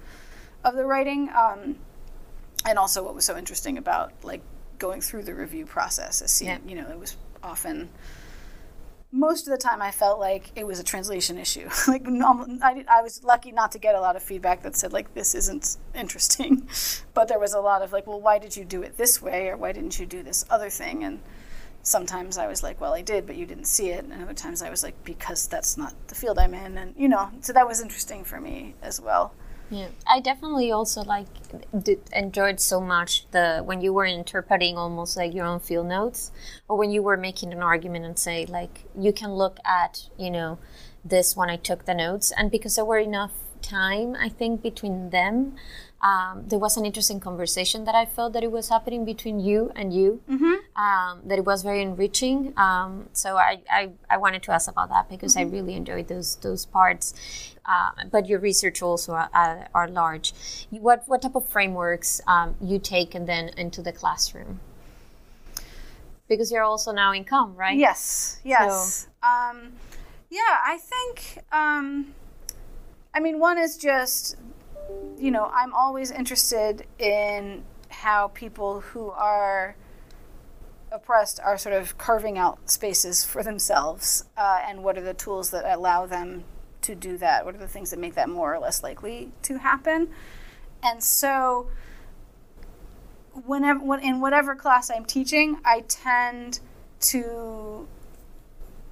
of 0.64 0.74
the 0.76 0.86
writing. 0.86 1.30
Um, 1.30 1.76
and 2.66 2.80
also 2.80 3.04
what 3.04 3.14
was 3.14 3.26
so 3.26 3.38
interesting 3.38 3.78
about 3.78 4.12
like 4.24 4.42
going 4.80 5.02
through 5.02 5.24
the 5.24 5.36
review 5.36 5.66
process 5.66 6.22
as 6.22 6.32
seeing, 6.32 6.50
yeah. 6.50 6.70
you 6.70 6.76
know, 6.76 6.90
it 6.90 6.98
was 6.98 7.16
often 7.44 7.90
most 9.14 9.48
of 9.48 9.52
the 9.52 9.58
time 9.58 9.80
I 9.80 9.92
felt 9.92 10.20
like 10.20 10.52
it 10.56 10.66
was 10.66 10.80
a 10.80 10.84
translation 10.84 11.38
issue. 11.38 11.70
like 11.88 12.04
I, 12.08 12.84
I 12.90 13.02
was 13.04 13.24
lucky 13.24 13.52
not 13.52 13.72
to 13.74 13.80
get 13.80 13.94
a 13.94 14.02
lot 14.02 14.16
of 14.16 14.24
feedback 14.24 14.64
that 14.64 14.76
said 14.76 14.92
like 14.92 15.14
this 15.14 15.36
isn't 15.36 15.78
interesting, 15.94 16.68
but 17.14 17.28
there 17.28 17.40
was 17.40 17.54
a 17.54 17.60
lot 17.60 17.84
of 17.84 17.94
like, 17.94 18.08
well, 18.08 18.20
why 18.20 18.40
did 18.40 18.58
you 18.58 18.66
do 18.66 18.82
it 18.82 18.98
this 18.98 19.22
way, 19.22 19.50
or 19.50 19.56
why 19.56 19.72
didn't 19.72 20.00
you 20.00 20.08
do 20.08 20.24
this 20.24 20.44
other 20.50 20.70
thing? 20.70 21.04
And 21.04 21.20
sometimes 21.84 22.40
I 22.40 22.48
was 22.48 22.64
like, 22.64 22.82
well, 22.82 22.94
I 22.94 23.04
did, 23.04 23.28
but 23.28 23.36
you 23.36 23.46
didn't 23.46 23.68
see 23.68 23.90
it. 23.90 24.04
And 24.04 24.24
other 24.24 24.34
times 24.34 24.64
I 24.64 24.72
was 24.72 24.84
like, 24.84 24.96
because 25.04 25.48
that's 25.48 25.78
not 25.78 25.94
the 26.08 26.16
field 26.16 26.40
I'm 26.40 26.56
in, 26.56 26.78
and 26.80 26.96
you 26.98 27.08
know, 27.08 27.30
so 27.42 27.54
that 27.54 27.68
was 27.68 27.82
interesting 27.82 28.24
for 28.24 28.42
me 28.42 28.74
as 28.82 29.00
well. 29.00 29.36
Yeah, 29.74 29.88
I 30.06 30.20
definitely 30.20 30.72
also 30.72 31.02
like 31.02 31.26
did, 31.76 32.02
enjoyed 32.14 32.60
so 32.60 32.80
much 32.80 33.26
the 33.32 33.64
when 33.66 33.82
you 33.82 33.92
were 33.92 34.06
interpreting 34.06 34.78
almost 34.78 35.18
like 35.18 35.34
your 35.34 35.48
own 35.48 35.60
field 35.60 35.88
notes, 35.88 36.32
or 36.68 36.78
when 36.78 36.92
you 36.92 37.02
were 37.02 37.18
making 37.18 37.52
an 37.52 37.64
argument 37.64 38.06
and 38.06 38.20
say 38.20 38.46
like 38.46 38.86
you 38.96 39.12
can 39.12 39.32
look 39.34 39.58
at 39.66 40.10
you 40.16 40.30
know 40.30 40.60
this 41.04 41.36
when 41.36 41.50
I 41.50 41.58
took 41.58 41.86
the 41.86 41.96
notes, 41.96 42.32
and 42.38 42.52
because 42.52 42.76
there 42.76 42.86
were 42.86 43.00
enough 43.00 43.32
time 43.64 44.16
I 44.16 44.30
think 44.30 44.62
between 44.62 45.10
them, 45.10 45.56
um, 46.04 46.44
there 46.48 46.60
was 46.60 46.76
an 46.76 46.86
interesting 46.86 47.22
conversation 47.22 47.86
that 47.86 47.96
I 47.96 48.06
felt 48.06 48.34
that 48.34 48.44
it 48.44 48.52
was 48.52 48.68
happening 48.68 49.06
between 49.06 49.40
you 49.40 49.72
and 49.74 49.94
you, 49.94 50.22
mm-hmm. 50.30 50.56
um, 50.78 51.22
that 51.26 51.40
it 51.40 51.46
was 51.46 51.64
very 51.64 51.82
enriching. 51.82 52.54
Um, 52.58 53.08
so 53.14 53.38
I, 53.38 53.62
I, 53.72 53.90
I, 54.10 54.18
wanted 54.18 54.44
to 54.44 54.52
ask 54.52 54.70
about 54.70 54.90
that 54.90 55.10
because 55.10 55.36
mm-hmm. 55.36 55.48
I 55.48 55.58
really 55.58 55.76
enjoyed 55.76 56.10
those 56.10 56.36
those 56.36 56.66
parts. 56.66 57.14
Uh, 57.66 57.92
but 58.12 58.28
your 58.28 58.40
research 58.40 58.82
also 58.82 59.14
are, 59.14 59.30
are, 59.34 59.70
are, 59.74 59.88
large. 59.88 60.34
What 60.72 61.04
what 61.08 61.22
type 61.22 61.36
of 61.36 61.48
frameworks 61.48 62.20
um, 62.28 62.56
you 62.60 62.80
take 62.80 63.16
and 63.16 63.26
then 63.26 63.52
into 63.56 63.82
the 63.82 63.94
classroom? 63.94 64.60
Because 66.28 66.52
you're 66.52 66.64
also 66.64 66.92
now 66.92 67.14
in 67.14 67.24
com, 67.24 67.56
right? 67.56 67.78
Yes, 67.78 68.42
yes. 68.44 69.08
So. 69.08 69.28
Um, 69.30 69.72
yeah, 70.30 70.58
I 70.66 70.78
think. 70.80 71.46
Um, 71.54 72.14
I 73.14 73.22
mean, 73.22 73.40
one 73.40 73.58
is 73.58 73.78
just 73.78 74.36
you 75.18 75.32
know, 75.32 75.52
I'm 75.54 75.74
always 75.74 76.12
interested 76.12 76.86
in 77.00 77.64
how 77.90 78.30
people 78.30 78.82
who 78.82 79.10
are 79.12 79.76
oppressed 80.92 81.40
are 81.44 81.58
sort 81.58 81.76
of 81.76 81.98
carving 81.98 82.38
out 82.38 82.70
spaces 82.70 83.24
for 83.24 83.42
themselves 83.44 84.26
uh, 84.38 84.62
and 84.68 84.84
what 84.84 84.98
are 84.98 85.02
the 85.02 85.14
tools 85.14 85.50
that 85.52 85.66
allow 85.66 86.06
them 86.06 86.44
to 86.82 86.96
do 86.96 87.18
that? 87.18 87.46
What 87.46 87.56
are 87.56 87.60
the 87.60 87.68
things 87.68 87.90
that 87.92 88.00
make 88.00 88.16
that 88.16 88.30
more 88.30 88.54
or 88.54 88.60
less 88.60 88.84
likely 88.84 89.32
to 89.44 89.58
happen? 89.58 90.10
And 90.84 91.02
so 91.02 91.70
whenever 93.46 93.80
when, 93.80 94.00
in 94.02 94.22
whatever 94.22 94.56
class 94.56 94.90
i'm 94.90 95.06
teaching 95.06 95.58
i 95.66 95.82
tend 95.88 96.60
to 97.00 97.88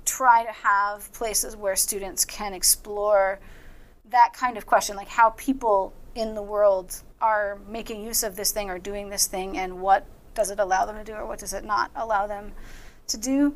try 0.04 0.44
to 0.44 0.52
have 0.52 1.12
places 1.14 1.56
where 1.56 1.76
students 1.76 2.26
can 2.26 2.54
explore 2.54 3.40
that 4.12 4.34
kind 4.34 4.58
of 4.58 4.66
question, 4.66 4.96
like 4.96 5.10
how 5.10 5.32
people 5.32 5.94
in 6.16 6.36
the 6.36 6.44
world 6.44 7.02
are 7.22 7.60
making 7.68 8.04
use 8.04 8.24
of 8.24 8.36
this 8.36 8.52
thing 8.52 8.70
or 8.70 8.80
doing 8.80 9.10
this 9.10 9.28
thing, 9.28 9.58
and 9.58 9.82
what 9.82 10.06
does 10.34 10.52
it 10.52 10.60
allow 10.60 10.86
them 10.86 10.98
to 10.98 11.04
do 11.04 11.14
or 11.14 11.26
what 11.26 11.40
does 11.40 11.54
it 11.54 11.64
not 11.64 11.92
allow 11.96 12.28
them 12.28 12.54
to 13.08 13.18
do. 13.18 13.56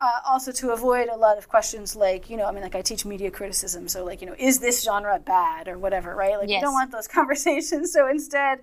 Uh, 0.00 0.20
also, 0.28 0.52
to 0.52 0.70
avoid 0.70 1.08
a 1.08 1.16
lot 1.16 1.38
of 1.38 1.48
questions 1.48 1.96
like, 1.96 2.30
you 2.30 2.36
know, 2.36 2.46
I 2.46 2.52
mean, 2.52 2.62
like 2.62 2.76
I 2.76 2.82
teach 2.82 3.04
media 3.04 3.32
criticism, 3.32 3.88
so 3.88 4.04
like, 4.04 4.20
you 4.20 4.28
know, 4.28 4.36
is 4.38 4.60
this 4.60 4.84
genre 4.84 5.18
bad 5.18 5.66
or 5.66 5.76
whatever, 5.76 6.14
right? 6.14 6.38
Like, 6.38 6.48
yes. 6.48 6.60
you 6.60 6.66
don't 6.66 6.74
want 6.74 6.92
those 6.92 7.08
conversations. 7.18 7.92
So 7.92 8.06
instead, 8.06 8.60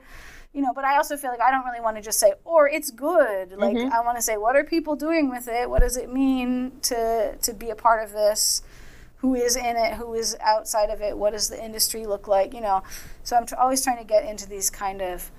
you 0.54 0.62
know, 0.62 0.72
but 0.74 0.86
I 0.86 0.96
also 0.96 1.18
feel 1.18 1.32
like 1.32 1.42
I 1.42 1.52
don't 1.52 1.66
really 1.66 1.82
want 1.82 1.98
to 1.98 2.02
just 2.02 2.20
say, 2.20 2.34
or 2.46 2.70
it's 2.70 2.90
good. 2.90 3.52
Like, 3.52 3.76
mm-hmm. 3.76 3.92
I 3.92 4.00
want 4.00 4.18
to 4.18 4.22
say, 4.22 4.38
what 4.38 4.56
are 4.56 4.64
people 4.64 4.96
doing 4.96 5.30
with 5.30 5.50
it? 5.50 5.70
What 5.70 5.82
does 5.82 5.98
it 5.98 6.12
mean 6.12 6.72
to 6.84 7.36
to 7.42 7.54
be 7.54 7.70
a 7.70 7.76
part 7.76 8.02
of 8.02 8.14
this? 8.14 8.64
Who 9.26 9.34
is 9.34 9.56
in 9.56 9.76
it, 9.76 9.96
who 9.96 10.14
is 10.14 10.38
outside 10.40 10.92
of 10.92 11.02
it, 11.02 11.18
what 11.18 11.32
does 11.32 11.50
the 11.50 11.64
industry 11.64 12.06
look 12.06 12.28
like, 12.28 12.54
you 12.54 12.62
know. 12.62 12.84
So 13.24 13.36
I'm 13.36 13.48
tr- 13.48 13.56
always 13.56 13.84
trying 13.84 13.98
to 13.98 14.04
get 14.04 14.24
into 14.24 14.48
these 14.48 14.70
kind 14.70 15.02
of 15.02 15.32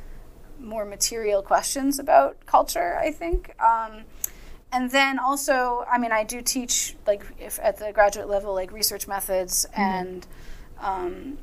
more 0.59 0.85
material 0.85 1.41
questions 1.41 2.01
about 2.01 2.45
culture, 2.47 2.99
I 2.99 3.13
think. 3.13 3.55
Um, 3.63 4.03
and 4.73 4.91
then 4.91 5.21
also, 5.21 5.85
I 5.89 5.99
mean, 5.99 6.11
I 6.11 6.25
do 6.25 6.43
teach 6.43 6.97
like 7.07 7.25
if 7.39 7.61
at 7.63 7.79
the 7.79 7.93
graduate 7.93 8.29
level, 8.29 8.55
like 8.55 8.73
research 8.73 9.07
methods 9.07 9.67
mm-hmm. 9.71 9.81
and 9.81 10.27
um, 10.81 11.39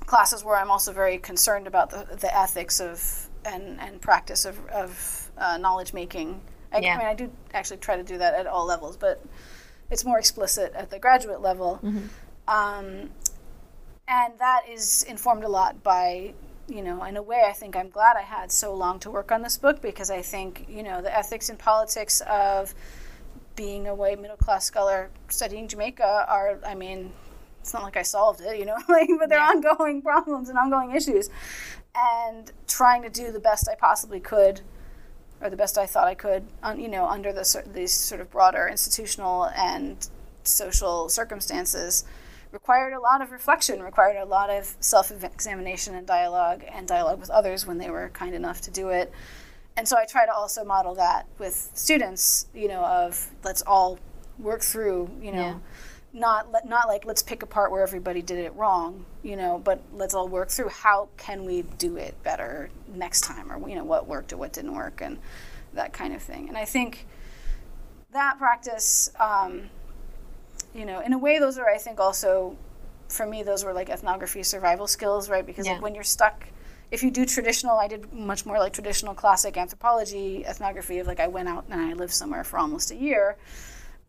classes 0.00 0.44
where 0.44 0.56
I'm 0.56 0.70
also 0.70 0.92
very 0.92 1.16
concerned 1.16 1.66
about 1.66 1.88
the, 1.88 2.16
the 2.16 2.36
ethics 2.36 2.80
of 2.80 3.30
and, 3.46 3.80
and 3.80 3.98
practice 3.98 4.44
of, 4.44 4.58
of 4.66 5.30
uh, 5.38 5.56
knowledge 5.56 5.94
making. 5.94 6.38
I, 6.70 6.80
yeah. 6.80 6.96
I 6.96 6.98
mean, 6.98 7.06
I 7.06 7.14
do 7.14 7.30
actually 7.54 7.78
try 7.78 7.96
to 7.96 8.02
do 8.02 8.18
that 8.18 8.34
at 8.34 8.46
all 8.46 8.66
levels, 8.66 8.98
but 8.98 9.24
it's 9.92 10.04
more 10.04 10.18
explicit 10.18 10.72
at 10.74 10.90
the 10.90 10.98
graduate 10.98 11.42
level. 11.42 11.78
Mm-hmm. 11.82 12.06
Um, 12.48 13.10
and 14.08 14.32
that 14.38 14.62
is 14.68 15.04
informed 15.04 15.44
a 15.44 15.48
lot 15.48 15.82
by 15.82 16.34
you 16.68 16.82
know 16.82 17.02
in 17.04 17.16
a 17.16 17.22
way 17.22 17.44
i 17.48 17.52
think 17.52 17.74
i'm 17.76 17.88
glad 17.88 18.16
i 18.16 18.22
had 18.22 18.50
so 18.50 18.74
long 18.74 18.98
to 19.00 19.10
work 19.10 19.32
on 19.32 19.42
this 19.42 19.58
book 19.58 19.82
because 19.82 20.10
i 20.10 20.22
think 20.22 20.64
you 20.68 20.82
know 20.82 21.02
the 21.02 21.16
ethics 21.16 21.48
and 21.48 21.58
politics 21.58 22.20
of 22.28 22.72
being 23.56 23.88
a 23.88 23.94
white 23.94 24.20
middle 24.20 24.36
class 24.36 24.64
scholar 24.64 25.10
studying 25.28 25.66
jamaica 25.66 26.24
are 26.28 26.60
i 26.64 26.74
mean 26.74 27.12
it's 27.60 27.74
not 27.74 27.82
like 27.82 27.96
i 27.96 28.02
solved 28.02 28.40
it 28.40 28.58
you 28.58 28.64
know 28.64 28.76
like 28.88 29.08
but 29.18 29.28
they're 29.28 29.38
yeah. 29.38 29.48
ongoing 29.48 30.00
problems 30.00 30.48
and 30.48 30.56
ongoing 30.56 30.94
issues 30.94 31.30
and 31.96 32.52
trying 32.68 33.02
to 33.02 33.10
do 33.10 33.32
the 33.32 33.40
best 33.40 33.68
i 33.68 33.74
possibly 33.74 34.20
could 34.20 34.60
or 35.42 35.50
the 35.50 35.56
best 35.56 35.76
i 35.76 35.86
thought 35.86 36.06
i 36.06 36.14
could 36.14 36.44
you 36.76 36.88
know 36.88 37.06
under 37.06 37.32
the, 37.32 37.62
these 37.74 37.92
sort 37.92 38.20
of 38.20 38.30
broader 38.30 38.68
institutional 38.68 39.46
and 39.56 40.08
social 40.44 41.08
circumstances 41.08 42.04
required 42.52 42.92
a 42.92 43.00
lot 43.00 43.22
of 43.22 43.32
reflection, 43.32 43.82
required 43.82 44.16
a 44.16 44.24
lot 44.24 44.50
of 44.50 44.76
self 44.80 45.10
examination 45.10 45.94
and 45.94 46.06
dialogue, 46.06 46.62
and 46.70 46.86
dialogue 46.86 47.18
with 47.18 47.30
others 47.30 47.66
when 47.66 47.78
they 47.78 47.90
were 47.90 48.10
kind 48.10 48.34
enough 48.34 48.60
to 48.62 48.70
do 48.70 48.90
it. 48.90 49.10
And 49.76 49.88
so 49.88 49.96
I 49.96 50.04
try 50.04 50.26
to 50.26 50.32
also 50.32 50.64
model 50.64 50.94
that 50.96 51.26
with 51.38 51.70
students, 51.74 52.46
you 52.54 52.68
know, 52.68 52.84
of 52.84 53.30
let's 53.42 53.62
all 53.62 53.98
work 54.38 54.60
through, 54.60 55.10
you 55.20 55.32
know, 55.32 55.38
yeah. 55.38 55.58
Not 56.12 56.66
not 56.66 56.88
like 56.88 57.04
let's 57.04 57.22
pick 57.22 57.42
apart 57.42 57.70
where 57.70 57.82
everybody 57.82 58.22
did 58.22 58.38
it 58.38 58.54
wrong, 58.54 59.04
you 59.22 59.36
know, 59.36 59.58
but 59.58 59.82
let's 59.94 60.14
all 60.14 60.28
work 60.28 60.50
through 60.50 60.68
how 60.68 61.08
can 61.16 61.44
we 61.44 61.62
do 61.78 61.96
it 61.96 62.20
better 62.22 62.70
next 62.94 63.22
time, 63.22 63.50
or 63.50 63.68
you 63.68 63.74
know, 63.74 63.84
what 63.84 64.06
worked 64.06 64.32
or 64.32 64.36
what 64.36 64.52
didn't 64.52 64.74
work, 64.74 65.00
and 65.00 65.18
that 65.72 65.92
kind 65.92 66.14
of 66.14 66.22
thing. 66.22 66.48
And 66.48 66.58
I 66.58 66.64
think 66.64 67.06
that 68.12 68.38
practice. 68.38 69.10
Um, 69.18 69.70
you 70.74 70.86
know, 70.86 71.00
in 71.00 71.12
a 71.12 71.18
way, 71.18 71.38
those 71.38 71.58
are, 71.58 71.68
I 71.68 71.78
think, 71.78 72.00
also 72.00 72.56
for 73.08 73.26
me, 73.26 73.42
those 73.42 73.64
were 73.64 73.72
like 73.72 73.90
ethnography 73.90 74.42
survival 74.42 74.86
skills, 74.86 75.28
right? 75.28 75.44
Because 75.44 75.66
yeah. 75.66 75.74
like, 75.74 75.82
when 75.82 75.94
you're 75.94 76.04
stuck, 76.04 76.46
if 76.90 77.02
you 77.02 77.10
do 77.10 77.26
traditional, 77.26 77.78
I 77.78 77.88
did 77.88 78.12
much 78.12 78.46
more 78.46 78.58
like 78.58 78.72
traditional 78.72 79.14
classic 79.14 79.56
anthropology, 79.56 80.44
ethnography 80.46 80.98
of 80.98 81.06
like 81.06 81.20
I 81.20 81.28
went 81.28 81.48
out 81.48 81.66
and 81.70 81.80
I 81.80 81.92
lived 81.92 82.12
somewhere 82.12 82.44
for 82.44 82.58
almost 82.58 82.90
a 82.90 82.96
year. 82.96 83.36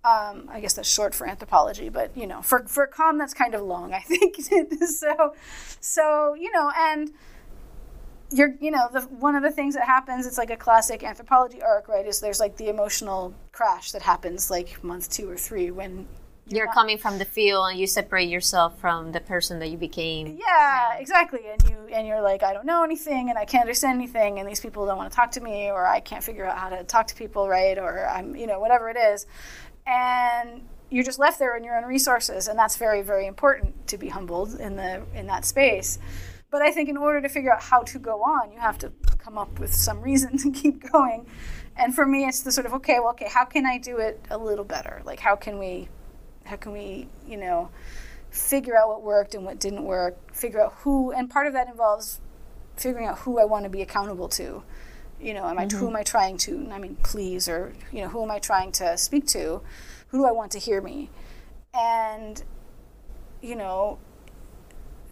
Um, 0.05 0.49
I 0.51 0.59
guess 0.59 0.73
that's 0.73 0.89
short 0.89 1.15
for 1.15 1.25
anthropology, 1.25 1.87
but 1.87 2.15
you 2.17 2.27
know, 2.27 2.41
for 2.41 2.65
for 2.67 2.87
com 2.87 3.17
that's 3.17 3.33
kind 3.33 3.55
of 3.55 3.61
long, 3.61 3.93
I 3.93 3.99
think. 4.01 4.35
so, 4.83 5.33
so 5.79 6.33
you 6.33 6.51
know, 6.51 6.71
and 6.77 7.11
you're 8.33 8.55
you 8.59 8.71
know 8.71 8.89
the 8.91 9.01
one 9.01 9.35
of 9.35 9.43
the 9.43 9.51
things 9.51 9.75
that 9.75 9.85
happens 9.85 10.25
it's 10.25 10.37
like 10.37 10.49
a 10.49 10.57
classic 10.57 11.03
anthropology 11.03 11.61
arc 11.61 11.87
right 11.87 12.07
is 12.07 12.19
there's 12.19 12.39
like 12.39 12.57
the 12.57 12.67
emotional 12.67 13.33
crash 13.51 13.91
that 13.91 14.01
happens 14.01 14.49
like 14.49 14.83
month 14.83 15.09
two 15.09 15.29
or 15.29 15.37
three 15.37 15.69
when 15.69 16.07
you're, 16.47 16.65
you're 16.65 16.73
coming 16.73 16.97
from 16.97 17.19
the 17.19 17.25
field 17.25 17.69
and 17.69 17.79
you 17.79 17.87
separate 17.87 18.27
yourself 18.27 18.77
from 18.81 19.13
the 19.13 19.21
person 19.21 19.59
that 19.59 19.69
you 19.69 19.77
became. 19.77 20.27
Yeah, 20.27 20.35
yeah, 20.45 20.97
exactly. 20.97 21.39
And 21.49 21.69
you 21.69 21.77
and 21.93 22.07
you're 22.07 22.21
like 22.21 22.43
i 22.43 22.53
don't 22.53 22.65
know 22.65 22.83
anything 22.83 23.29
and 23.29 23.37
i 23.37 23.45
can't 23.45 23.61
understand 23.61 23.97
anything 23.97 24.39
and 24.39 24.49
these 24.49 24.59
people 24.59 24.85
don't 24.85 24.97
want 24.97 25.11
to 25.11 25.15
talk 25.15 25.31
to 25.31 25.41
me 25.41 25.69
or 25.69 25.85
i 25.85 25.99
can't 25.99 26.23
figure 26.23 26.45
out 26.45 26.57
how 26.57 26.69
to 26.69 26.83
talk 26.83 27.07
to 27.07 27.15
people 27.15 27.47
right 27.47 27.77
or 27.77 28.07
i'm 28.09 28.35
you 28.35 28.47
know 28.47 28.59
whatever 28.59 28.89
it 28.89 28.97
is 28.97 29.25
and 29.85 30.67
you're 30.89 31.03
just 31.03 31.19
left 31.19 31.39
there 31.39 31.57
in 31.57 31.63
your 31.63 31.75
own 31.75 31.85
resources 31.85 32.47
and 32.47 32.57
that's 32.57 32.77
very 32.77 33.01
very 33.01 33.25
important 33.25 33.87
to 33.87 33.97
be 33.97 34.09
humbled 34.09 34.55
in 34.59 34.75
the 34.75 35.03
in 35.13 35.27
that 35.27 35.45
space. 35.45 35.99
But 36.49 36.61
i 36.61 36.71
think 36.71 36.89
in 36.89 36.97
order 36.97 37.21
to 37.21 37.29
figure 37.29 37.53
out 37.53 37.63
how 37.63 37.81
to 37.83 37.99
go 37.99 38.21
on 38.21 38.51
you 38.51 38.59
have 38.59 38.77
to 38.79 38.91
come 39.17 39.37
up 39.37 39.59
with 39.59 39.73
some 39.73 40.01
reason 40.01 40.37
to 40.43 40.51
keep 40.51 40.91
going. 40.91 41.25
And 41.75 41.95
for 41.95 42.05
me 42.05 42.25
it's 42.25 42.41
the 42.41 42.51
sort 42.51 42.65
of 42.65 42.73
okay 42.75 42.99
well 42.99 43.11
okay 43.11 43.29
how 43.29 43.45
can 43.45 43.65
i 43.65 43.77
do 43.77 43.97
it 43.97 44.19
a 44.29 44.37
little 44.37 44.65
better? 44.65 45.01
Like 45.05 45.19
how 45.19 45.35
can 45.35 45.59
we 45.59 45.89
how 46.45 46.55
can 46.57 46.73
we, 46.73 47.07
you 47.27 47.37
know, 47.37 47.69
figure 48.29 48.77
out 48.77 48.89
what 48.89 49.01
worked 49.01 49.35
and 49.35 49.45
what 49.45 49.59
didn't 49.59 49.83
work, 49.83 50.33
figure 50.33 50.61
out 50.61 50.73
who, 50.79 51.11
and 51.11 51.29
part 51.29 51.47
of 51.47 51.53
that 51.53 51.67
involves 51.67 52.19
figuring 52.75 53.07
out 53.07 53.19
who 53.19 53.39
I 53.39 53.45
want 53.45 53.63
to 53.63 53.69
be 53.69 53.81
accountable 53.81 54.27
to. 54.29 54.63
You 55.23 55.33
know, 55.33 55.47
am 55.47 55.57
I, 55.57 55.65
mm-hmm. 55.65 55.77
who 55.77 55.87
am 55.87 55.95
I 55.95 56.03
trying 56.03 56.37
to, 56.39 56.69
I 56.71 56.79
mean, 56.79 56.97
please, 57.03 57.47
or, 57.47 57.73
you 57.91 58.01
know, 58.01 58.09
who 58.09 58.23
am 58.23 58.31
I 58.31 58.39
trying 58.39 58.71
to 58.73 58.97
speak 58.97 59.25
to? 59.27 59.61
Who 60.09 60.17
do 60.19 60.25
I 60.25 60.31
want 60.31 60.51
to 60.51 60.59
hear 60.59 60.81
me? 60.81 61.09
And, 61.73 62.43
you 63.41 63.55
know, 63.55 63.99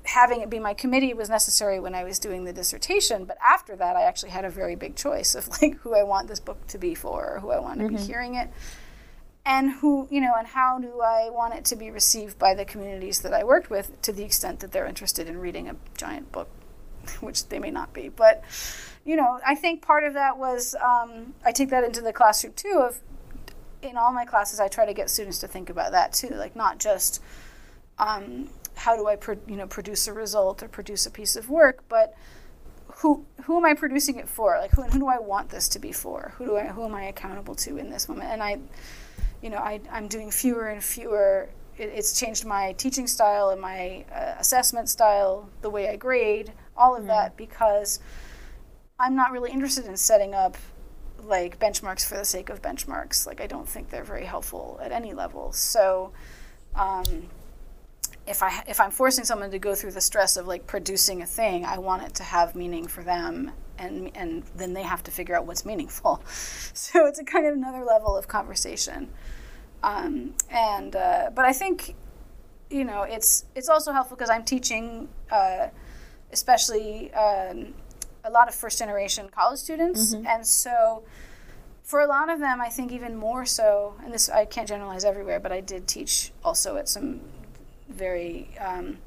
having 0.03 0.41
it 0.41 0.49
be 0.49 0.59
my 0.59 0.73
committee 0.73 1.13
was 1.13 1.29
necessary 1.29 1.79
when 1.79 1.95
I 1.95 2.03
was 2.03 2.19
doing 2.19 2.43
the 2.43 2.53
dissertation, 2.53 3.25
but 3.25 3.37
after 3.41 3.75
that, 3.75 3.95
I 3.95 4.03
actually 4.03 4.31
had 4.31 4.45
a 4.45 4.49
very 4.49 4.75
big 4.75 4.95
choice 4.95 5.33
of 5.35 5.47
like 5.61 5.77
who 5.79 5.95
I 5.95 6.03
want 6.03 6.27
this 6.27 6.39
book 6.39 6.67
to 6.67 6.77
be 6.77 6.93
for, 6.93 7.35
or 7.35 7.39
who 7.39 7.51
I 7.51 7.59
want 7.59 7.79
to 7.79 7.85
mm-hmm. 7.85 7.95
be 7.95 8.01
hearing 8.01 8.35
it 8.35 8.49
and 9.45 9.71
who 9.71 10.07
you 10.11 10.21
know 10.21 10.33
and 10.37 10.47
how 10.47 10.77
do 10.77 11.01
i 11.01 11.29
want 11.29 11.53
it 11.53 11.65
to 11.65 11.75
be 11.75 11.89
received 11.89 12.37
by 12.37 12.53
the 12.53 12.65
communities 12.65 13.21
that 13.21 13.33
i 13.33 13.43
worked 13.43 13.69
with 13.69 13.99
to 14.01 14.11
the 14.11 14.23
extent 14.23 14.59
that 14.59 14.71
they're 14.71 14.85
interested 14.85 15.27
in 15.27 15.37
reading 15.39 15.67
a 15.67 15.75
giant 15.97 16.31
book 16.31 16.49
which 17.21 17.47
they 17.49 17.59
may 17.59 17.71
not 17.71 17.91
be 17.93 18.09
but 18.09 18.43
you 19.05 19.15
know 19.15 19.39
i 19.45 19.55
think 19.55 19.81
part 19.81 20.03
of 20.03 20.13
that 20.13 20.37
was 20.37 20.75
um, 20.75 21.33
i 21.45 21.51
take 21.51 21.69
that 21.69 21.83
into 21.83 22.01
the 22.01 22.13
classroom 22.13 22.53
too 22.53 22.83
of 22.87 22.99
in 23.81 23.97
all 23.97 24.11
my 24.11 24.25
classes 24.25 24.59
i 24.59 24.67
try 24.67 24.85
to 24.85 24.93
get 24.93 25.09
students 25.09 25.39
to 25.39 25.47
think 25.47 25.69
about 25.69 25.91
that 25.91 26.13
too 26.13 26.29
like 26.29 26.55
not 26.55 26.79
just 26.79 27.21
um, 27.99 28.47
how 28.75 28.95
do 28.95 29.07
i 29.07 29.15
pro- 29.15 29.39
you 29.47 29.55
know 29.55 29.67
produce 29.67 30.07
a 30.07 30.13
result 30.13 30.61
or 30.61 30.67
produce 30.67 31.05
a 31.05 31.11
piece 31.11 31.35
of 31.35 31.49
work 31.49 31.83
but 31.89 32.15
who 32.95 33.25
who 33.45 33.57
am 33.57 33.65
I 33.65 33.73
producing 33.73 34.17
it 34.17 34.27
for? 34.27 34.57
Like 34.59 34.71
who, 34.71 34.83
who 34.83 34.99
do 34.99 35.07
I 35.07 35.17
want 35.17 35.49
this 35.49 35.69
to 35.69 35.79
be 35.79 35.91
for? 35.91 36.33
Who 36.37 36.45
do 36.45 36.57
I 36.57 36.67
who 36.67 36.83
am 36.83 36.93
I 36.93 37.05
accountable 37.05 37.55
to 37.55 37.77
in 37.77 37.89
this 37.89 38.07
moment? 38.07 38.29
And 38.29 38.43
I 38.43 38.59
you 39.41 39.49
know, 39.49 39.57
I, 39.57 39.81
I'm 39.91 40.07
doing 40.07 40.29
fewer 40.29 40.67
and 40.67 40.83
fewer. 40.83 41.49
It, 41.77 41.91
it's 41.95 42.19
changed 42.19 42.45
my 42.45 42.73
teaching 42.73 43.07
style 43.07 43.49
and 43.49 43.59
my 43.59 44.05
uh, 44.13 44.35
assessment 44.39 44.87
style, 44.87 45.49
the 45.61 45.69
way 45.69 45.89
I 45.89 45.95
grade, 45.95 46.53
all 46.77 46.93
of 46.93 46.99
mm-hmm. 46.99 47.07
that, 47.07 47.37
because 47.37 47.99
I'm 49.01 49.15
not 49.15 49.31
really 49.31 49.51
interested 49.51 49.85
in 49.85 49.97
setting 49.97 50.33
up 50.33 50.57
like 51.23 51.59
benchmarks 51.59 52.05
for 52.05 52.15
the 52.15 52.25
sake 52.25 52.49
of 52.49 52.61
benchmarks. 52.61 53.25
Like 53.27 53.41
I 53.41 53.47
don't 53.47 53.67
think 53.67 53.89
they're 53.89 54.03
very 54.03 54.25
helpful 54.25 54.79
at 54.81 54.91
any 54.91 55.13
level. 55.13 55.51
So. 55.51 56.13
Um, 56.73 57.29
if 58.27 58.43
I 58.43 58.63
if 58.67 58.79
I'm 58.79 58.91
forcing 58.91 59.25
someone 59.25 59.49
to 59.51 59.59
go 59.59 59.73
through 59.73 59.91
the 59.91 59.99
stress 59.99 60.37
of 60.37 60.47
like 60.47 60.67
producing 60.67 61.21
a 61.21 61.25
thing, 61.25 61.65
I 61.65 61.79
want 61.79 62.03
it 62.03 62.15
to 62.15 62.23
have 62.23 62.55
meaning 62.55 62.87
for 62.87 63.03
them 63.03 63.51
and 63.81 64.11
and 64.15 64.43
then 64.55 64.73
they 64.73 64.83
have 64.83 65.03
to 65.03 65.11
figure 65.11 65.35
out 65.35 65.45
what's 65.45 65.65
meaningful. 65.65 66.23
So 66.73 67.05
it's 67.05 67.19
a 67.19 67.23
kind 67.23 67.45
of 67.45 67.53
another 67.53 67.83
level 67.83 68.15
of 68.15 68.27
conversation. 68.27 69.09
Um, 69.83 70.35
and 70.49 70.95
uh, 70.95 71.29
but 71.35 71.45
I 71.45 71.53
think 71.53 71.95
you 72.69 72.83
know 72.83 73.03
it's 73.03 73.45
it's 73.55 73.69
also 73.69 73.91
helpful 73.91 74.15
because 74.15 74.29
I'm 74.29 74.43
teaching, 74.43 75.09
uh, 75.31 75.67
especially 76.31 77.13
um, 77.13 77.73
a 78.23 78.29
lot 78.29 78.47
of 78.47 78.55
first 78.55 78.79
generation 78.79 79.29
college 79.29 79.59
students, 79.59 80.13
mm-hmm. 80.13 80.27
and 80.27 80.45
so 80.45 81.03
for 81.83 81.99
a 82.01 82.07
lot 82.07 82.29
of 82.29 82.39
them, 82.39 82.61
I 82.61 82.69
think 82.69 82.91
even 82.91 83.15
more 83.15 83.45
so. 83.45 83.95
And 84.03 84.13
this 84.13 84.29
I 84.29 84.45
can't 84.45 84.67
generalize 84.67 85.03
everywhere, 85.03 85.39
but 85.39 85.51
I 85.51 85.61
did 85.61 85.87
teach 85.87 86.31
also 86.43 86.77
at 86.77 86.87
some 86.87 87.21
very 87.89 88.49
um, 88.59 88.97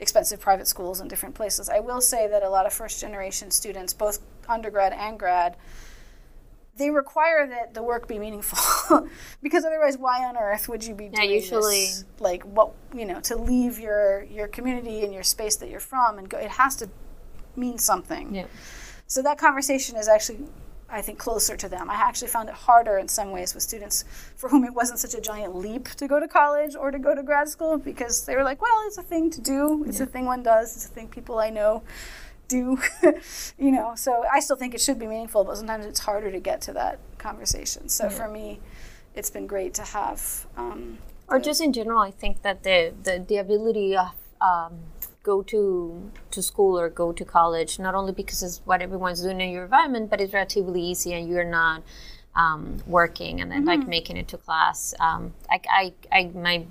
expensive 0.00 0.40
private 0.40 0.66
schools 0.66 1.00
in 1.00 1.08
different 1.08 1.34
places. 1.34 1.68
I 1.68 1.80
will 1.80 2.00
say 2.00 2.26
that 2.28 2.42
a 2.42 2.48
lot 2.48 2.66
of 2.66 2.72
first 2.72 3.00
generation 3.00 3.50
students, 3.50 3.92
both 3.92 4.18
undergrad 4.48 4.92
and 4.92 5.18
grad, 5.18 5.56
they 6.76 6.90
require 6.90 7.46
that 7.46 7.74
the 7.74 7.82
work 7.82 8.08
be 8.08 8.18
meaningful 8.18 9.08
because 9.42 9.64
otherwise 9.64 9.96
why 9.96 10.24
on 10.24 10.36
earth 10.36 10.68
would 10.68 10.84
you 10.84 10.94
be 10.94 11.08
doing 11.08 11.30
yeah, 11.30 11.36
usually 11.36 11.86
this? 11.86 12.04
like 12.18 12.42
what 12.42 12.72
you 12.92 13.04
know 13.04 13.20
to 13.20 13.36
leave 13.36 13.78
your 13.78 14.24
your 14.24 14.48
community 14.48 15.04
and 15.04 15.14
your 15.14 15.22
space 15.22 15.54
that 15.56 15.70
you're 15.70 15.78
from 15.78 16.18
and 16.18 16.28
go 16.28 16.36
it 16.36 16.50
has 16.50 16.74
to 16.74 16.88
mean 17.56 17.78
something 17.78 18.34
yeah. 18.34 18.46
so 19.06 19.22
that 19.22 19.38
conversation 19.38 19.96
is 19.96 20.08
actually 20.08 20.38
I 20.94 21.02
think 21.02 21.18
closer 21.18 21.56
to 21.56 21.68
them. 21.68 21.90
I 21.90 21.94
actually 21.94 22.28
found 22.28 22.48
it 22.48 22.54
harder 22.54 22.98
in 22.98 23.08
some 23.08 23.32
ways 23.32 23.52
with 23.52 23.64
students 23.64 24.04
for 24.36 24.48
whom 24.48 24.64
it 24.64 24.72
wasn't 24.72 25.00
such 25.00 25.14
a 25.14 25.20
giant 25.20 25.56
leap 25.56 25.88
to 25.88 26.06
go 26.06 26.20
to 26.20 26.28
college 26.28 26.76
or 26.76 26.92
to 26.92 27.00
go 27.00 27.16
to 27.16 27.22
grad 27.22 27.48
school 27.48 27.78
because 27.78 28.26
they 28.26 28.36
were 28.36 28.44
like, 28.44 28.62
well, 28.62 28.84
it's 28.86 28.96
a 28.96 29.02
thing 29.02 29.28
to 29.30 29.40
do. 29.40 29.84
It's 29.88 29.98
yeah. 29.98 30.04
a 30.04 30.06
thing 30.06 30.26
one 30.26 30.44
does. 30.44 30.76
It's 30.76 30.86
a 30.86 30.88
thing 30.88 31.08
people 31.08 31.40
I 31.40 31.50
know 31.50 31.82
do. 32.46 32.78
you 33.58 33.72
know, 33.72 33.94
so 33.96 34.24
I 34.32 34.38
still 34.38 34.56
think 34.56 34.72
it 34.72 34.80
should 34.80 34.98
be 34.98 35.06
meaningful, 35.06 35.42
but 35.42 35.56
sometimes 35.56 35.84
it's 35.84 36.00
harder 36.00 36.30
to 36.30 36.40
get 36.40 36.60
to 36.62 36.72
that 36.74 37.00
conversation. 37.18 37.88
So 37.88 38.04
yeah. 38.04 38.10
for 38.10 38.28
me, 38.28 38.60
it's 39.16 39.30
been 39.30 39.48
great 39.48 39.74
to 39.74 39.82
have. 39.82 40.46
Um, 40.56 40.98
or 41.28 41.40
just 41.40 41.60
in 41.60 41.72
general, 41.72 42.00
I 42.00 42.10
think 42.10 42.42
that 42.42 42.62
the 42.62 42.92
the, 43.02 43.24
the 43.26 43.38
ability 43.38 43.96
of 43.96 44.12
um, 44.40 44.78
go 45.24 45.42
to 45.42 46.10
to 46.30 46.42
school 46.42 46.78
or 46.78 46.88
go 46.88 47.10
to 47.12 47.24
college 47.24 47.78
not 47.78 47.94
only 47.94 48.12
because 48.12 48.42
it's 48.42 48.60
what 48.64 48.80
everyone's 48.80 49.22
doing 49.22 49.40
in 49.40 49.50
your 49.50 49.64
environment 49.64 50.08
but 50.10 50.20
it's 50.20 50.32
relatively 50.32 50.80
easy 50.80 51.12
and 51.14 51.28
you're 51.28 51.50
not 51.62 51.82
um, 52.36 52.78
working 52.86 53.40
and 53.40 53.50
then 53.50 53.60
mm-hmm. 53.60 53.80
like 53.80 53.88
making 53.88 54.16
it 54.16 54.28
to 54.28 54.36
class 54.36 54.94
um, 55.00 55.32
I, 55.50 55.60
I, 55.70 55.92
I, 56.12 56.24
my 56.34 56.66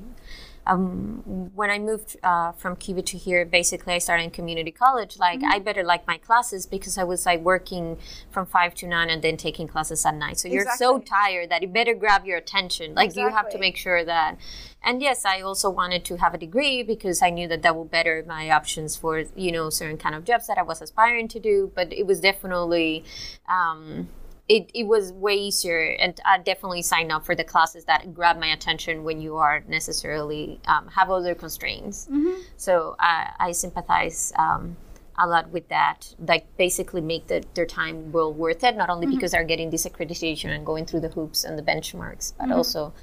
um, 0.66 1.52
when 1.54 1.70
I 1.70 1.80
moved 1.80 2.16
uh, 2.24 2.54
from 2.54 2.76
Cuba 2.76 3.02
to 3.04 3.18
here, 3.18 3.46
basically 3.46 3.94
I 3.94 3.98
started 3.98 4.24
in 4.24 4.32
community 4.32 4.72
college. 4.72 5.18
Like 5.18 5.40
mm-hmm. 5.40 5.52
I 5.52 5.60
better 5.60 5.84
like 5.84 6.08
my 6.08 6.18
classes 6.18 6.66
because 6.66 6.98
I 6.98 7.04
was 7.04 7.26
like 7.26 7.42
working 7.42 7.98
from 8.32 8.46
five 8.46 8.74
to 8.76 8.88
nine 8.88 9.10
and 9.10 9.22
then 9.22 9.38
taking 9.38 9.68
classes 9.68 10.06
at 10.06 10.16
night. 10.16 10.40
So 10.40 10.48
you're 10.48 10.66
so 10.78 11.00
tired 11.00 11.50
that 11.50 11.64
it 11.64 11.74
better 11.74 11.94
grab 11.94 12.26
your 12.26 12.38
attention. 12.38 12.96
Like 12.96 13.08
exactly. 13.08 13.24
you 13.24 13.36
have 13.36 13.50
to 13.50 13.60
make 13.60 13.76
sure 13.76 14.06
that. 14.06 14.38
And 14.82 15.02
yes, 15.02 15.26
I 15.26 15.42
also 15.42 15.70
wanted 15.70 16.06
to 16.06 16.18
have 16.18 16.34
a 16.34 16.38
degree 16.38 16.84
because 16.84 17.22
I 17.22 17.30
knew 17.30 17.48
that 17.48 17.62
that 17.62 17.76
would 17.76 17.92
better 17.92 18.24
my 18.28 18.50
options 18.50 18.96
for 18.96 19.24
you 19.36 19.52
know 19.52 19.70
certain 19.70 19.98
kind 19.98 20.16
of 20.16 20.24
jobs 20.24 20.48
that 20.48 20.58
I 20.58 20.64
was 20.64 20.82
aspiring 20.82 21.28
to 21.30 21.40
do. 21.40 21.72
But 21.76 21.92
it 21.92 22.06
was 22.06 22.22
definitely. 22.22 23.04
Um, 23.48 24.10
it, 24.50 24.70
it 24.74 24.84
was 24.86 25.12
way 25.14 25.36
easier 25.36 25.96
and 26.00 26.20
i 26.26 26.38
definitely 26.38 26.82
signed 26.82 27.12
up 27.12 27.26
for 27.26 27.36
the 27.36 27.44
classes 27.44 27.86
that 27.86 28.14
grab 28.14 28.38
my 28.38 28.48
attention 28.48 29.04
when 29.04 29.22
you 29.22 29.38
are 29.38 29.64
necessarily 29.68 30.60
um, 30.66 30.88
have 30.88 31.10
other 31.10 31.34
constraints 31.34 32.08
mm-hmm. 32.12 32.42
so 32.58 32.96
uh, 33.00 33.28
i 33.40 33.52
sympathize 33.52 34.34
um, 34.38 34.76
a 35.18 35.28
lot 35.28 35.50
with 35.50 35.68
that 35.70 36.14
like 36.28 36.46
basically 36.58 37.00
make 37.00 37.28
the, 37.28 37.44
their 37.54 37.66
time 37.66 38.12
well 38.12 38.34
worth 38.34 38.64
it 38.64 38.76
not 38.76 38.90
only 38.90 39.06
mm-hmm. 39.06 39.16
because 39.16 39.32
they're 39.32 39.44
getting 39.44 39.70
this 39.70 39.86
accreditation 39.86 40.50
and 40.50 40.66
going 40.66 40.86
through 40.86 41.00
the 41.00 41.10
hoops 41.10 41.44
and 41.44 41.58
the 41.58 41.64
benchmarks 41.64 42.34
but 42.38 42.46
mm-hmm. 42.46 42.54
also 42.54 42.94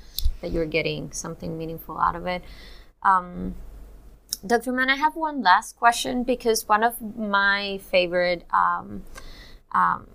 that 0.43 0.51
you're 0.51 0.67
getting 0.67 1.11
something 1.13 1.57
meaningful 1.57 1.99
out 1.99 2.17
of 2.17 2.27
it 2.27 2.43
um, 3.03 3.55
dr 4.47 4.71
mann 4.73 4.91
i 4.91 4.97
have 4.97 5.17
one 5.17 5.43
last 5.43 5.77
question 5.79 6.23
because 6.23 6.69
one 6.69 6.83
of 6.83 7.01
my 7.17 7.79
favorite 7.91 8.45
um, 8.53 9.05
um 9.73 10.07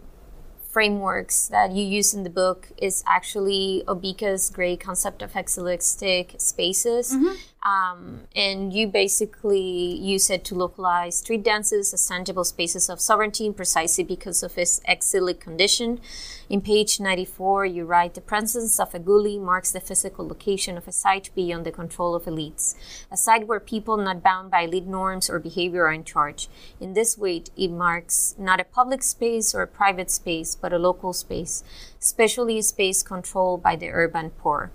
frameworks 0.76 1.48
that 1.48 1.72
you 1.72 1.86
use 1.86 2.14
in 2.14 2.24
the 2.24 2.30
book 2.30 2.68
is 2.78 3.02
actually 3.08 3.82
Obika 3.88 4.36
Gray's 4.52 4.78
concept 4.78 5.22
of 5.22 5.34
exelistic 5.34 6.36
spaces. 6.38 7.14
Mm-hmm. 7.14 7.36
Um, 7.66 8.28
and 8.36 8.72
you 8.72 8.86
basically 8.86 9.60
use 9.60 10.30
it 10.30 10.46
to 10.46 10.56
localize 10.56 11.18
street 11.18 11.44
dances 11.44 11.96
as 11.96 12.08
tangible 12.08 12.44
spaces 12.44 12.90
of 12.90 13.02
sovereignty 13.02 13.52
precisely 13.52 14.04
because 14.04 14.44
of 14.44 14.56
its 14.56 14.82
exilic 14.86 15.40
condition. 15.40 16.00
In 16.48 16.62
page 16.62 17.00
94, 17.00 17.66
you 17.66 17.86
write 17.86 18.14
The 18.14 18.22
presence 18.22 18.80
of 18.80 18.94
a 18.94 19.00
gully 19.00 19.40
marks 19.40 19.72
the 19.72 19.80
physical 19.80 20.28
location 20.28 20.78
of 20.78 20.88
a 20.88 20.92
site 20.92 21.32
beyond 21.34 21.66
the 21.66 21.72
control 21.72 22.14
of 22.14 22.26
elites, 22.26 22.76
a 23.12 23.18
site 23.18 23.48
where 23.48 23.60
people 23.60 23.98
not 23.98 24.22
bound 24.22 24.52
by 24.52 24.62
elite 24.62 24.86
norms 24.86 25.28
or 25.28 25.40
behavior 25.40 25.88
are 25.88 25.92
in 25.92 26.04
charge. 26.04 26.48
In 26.80 26.94
this 26.94 27.18
way, 27.18 27.42
it 27.58 27.72
marks 27.72 28.36
not 28.38 28.60
a 28.60 28.64
public 28.64 29.02
space 29.02 29.56
or 29.56 29.64
a 29.64 29.68
private 29.68 30.12
space, 30.12 30.54
but 30.54 30.72
a 30.72 30.78
local 30.78 31.14
space, 31.14 31.64
especially 32.00 32.60
a 32.60 32.64
space 32.64 33.02
controlled 33.02 33.64
by 33.64 33.76
the 33.76 33.90
urban 33.90 34.30
poor. 34.30 34.72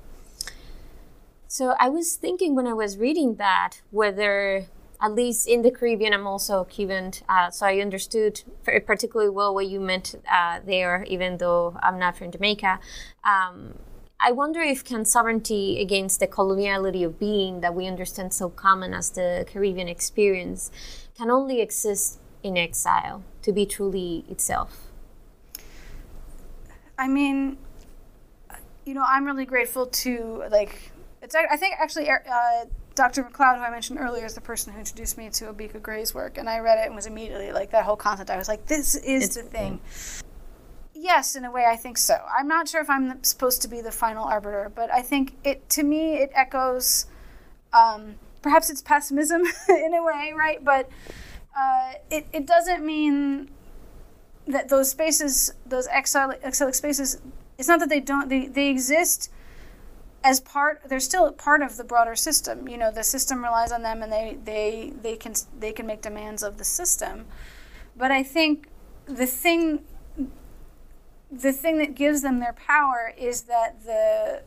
So 1.52 1.74
I 1.80 1.88
was 1.88 2.14
thinking 2.14 2.54
when 2.54 2.68
I 2.68 2.74
was 2.74 2.96
reading 2.96 3.34
that 3.34 3.82
whether 3.90 4.66
at 5.02 5.12
least 5.16 5.48
in 5.48 5.62
the 5.62 5.72
Caribbean, 5.72 6.14
I'm 6.14 6.24
also 6.24 6.62
Cuban, 6.62 7.10
uh, 7.28 7.50
so 7.50 7.66
I 7.66 7.80
understood 7.80 8.40
particularly 8.86 9.30
well 9.30 9.52
what 9.52 9.66
you 9.66 9.80
meant 9.80 10.14
uh, 10.30 10.60
there, 10.64 11.04
even 11.08 11.38
though 11.38 11.76
I'm 11.82 11.98
not 11.98 12.16
from 12.16 12.30
Jamaica. 12.30 12.78
Um, 13.24 13.74
I 14.20 14.30
wonder 14.30 14.60
if 14.60 14.84
can 14.84 15.04
sovereignty 15.04 15.80
against 15.80 16.20
the 16.20 16.28
coloniality 16.28 17.04
of 17.04 17.18
being 17.18 17.62
that 17.62 17.74
we 17.74 17.88
understand 17.88 18.32
so 18.32 18.48
common 18.48 18.94
as 18.94 19.10
the 19.10 19.44
Caribbean 19.52 19.88
experience 19.88 20.70
can 21.18 21.32
only 21.32 21.60
exist 21.60 22.20
in 22.44 22.56
exile 22.56 23.24
to 23.42 23.50
be 23.50 23.66
truly 23.66 24.24
itself. 24.28 24.86
I 26.96 27.08
mean, 27.08 27.58
you 28.86 28.94
know, 28.94 29.04
I'm 29.04 29.24
really 29.24 29.46
grateful 29.46 29.86
to 29.86 30.44
like 30.48 30.92
it's 31.34 31.52
I 31.52 31.56
think 31.56 31.76
actually 31.78 32.08
uh, 32.10 32.64
Dr. 32.94 33.22
MacLeod, 33.22 33.58
who 33.58 33.62
I 33.62 33.70
mentioned 33.70 33.98
earlier, 34.00 34.24
is 34.24 34.34
the 34.34 34.40
person 34.40 34.72
who 34.72 34.78
introduced 34.78 35.16
me 35.16 35.30
to 35.30 35.52
Obika 35.52 35.80
Gray's 35.80 36.14
work, 36.14 36.38
and 36.38 36.48
I 36.48 36.58
read 36.58 36.78
it 36.78 36.86
and 36.86 36.94
was 36.94 37.06
immediately 37.06 37.52
like 37.52 37.70
that 37.70 37.84
whole 37.84 37.96
concept. 37.96 38.30
I 38.30 38.36
was 38.36 38.48
like, 38.48 38.66
this 38.66 38.94
is 38.96 39.24
it's 39.24 39.36
the 39.36 39.42
thing. 39.42 39.80
Yes, 40.94 41.36
in 41.36 41.44
a 41.44 41.50
way, 41.50 41.64
I 41.66 41.76
think 41.76 41.96
so. 41.96 42.18
I'm 42.36 42.46
not 42.46 42.68
sure 42.68 42.80
if 42.80 42.90
I'm 42.90 43.22
supposed 43.24 43.62
to 43.62 43.68
be 43.68 43.80
the 43.80 43.92
final 43.92 44.24
arbiter, 44.24 44.70
but 44.74 44.92
I 44.92 45.02
think 45.02 45.36
it 45.44 45.68
to 45.70 45.82
me 45.82 46.16
it 46.16 46.30
echoes. 46.34 47.06
Um, 47.72 48.16
perhaps 48.42 48.68
it's 48.68 48.82
pessimism 48.82 49.42
in 49.68 49.94
a 49.94 50.02
way, 50.02 50.32
right? 50.36 50.62
But 50.62 50.88
uh, 51.56 51.92
it 52.10 52.26
it 52.32 52.46
doesn't 52.46 52.84
mean 52.84 53.50
that 54.46 54.68
those 54.68 54.90
spaces, 54.90 55.52
those 55.64 55.86
exilic, 55.92 56.40
exilic 56.42 56.74
spaces, 56.74 57.20
it's 57.56 57.68
not 57.68 57.78
that 57.80 57.88
they 57.88 58.00
don't 58.00 58.28
they 58.28 58.46
they 58.46 58.68
exist 58.68 59.30
as 60.22 60.40
part 60.40 60.82
they're 60.88 61.00
still 61.00 61.32
part 61.32 61.62
of 61.62 61.76
the 61.76 61.84
broader 61.84 62.14
system. 62.14 62.68
You 62.68 62.76
know 62.76 62.90
the 62.90 63.02
system 63.02 63.42
relies 63.42 63.72
on 63.72 63.82
them 63.82 64.02
and 64.02 64.12
they 64.12 64.38
they 64.44 64.92
they 65.00 65.16
can 65.16 65.34
they 65.58 65.72
can 65.72 65.86
make 65.86 66.02
demands 66.02 66.42
of 66.42 66.58
the 66.58 66.64
system. 66.64 67.26
But 67.96 68.10
i 68.10 68.22
think 68.22 68.68
the 69.06 69.26
thing 69.26 69.84
the 71.30 71.52
thing 71.52 71.78
that 71.78 71.94
gives 71.94 72.22
them 72.22 72.40
their 72.40 72.52
power 72.52 73.14
is 73.16 73.42
that 73.42 73.84
the 73.84 74.42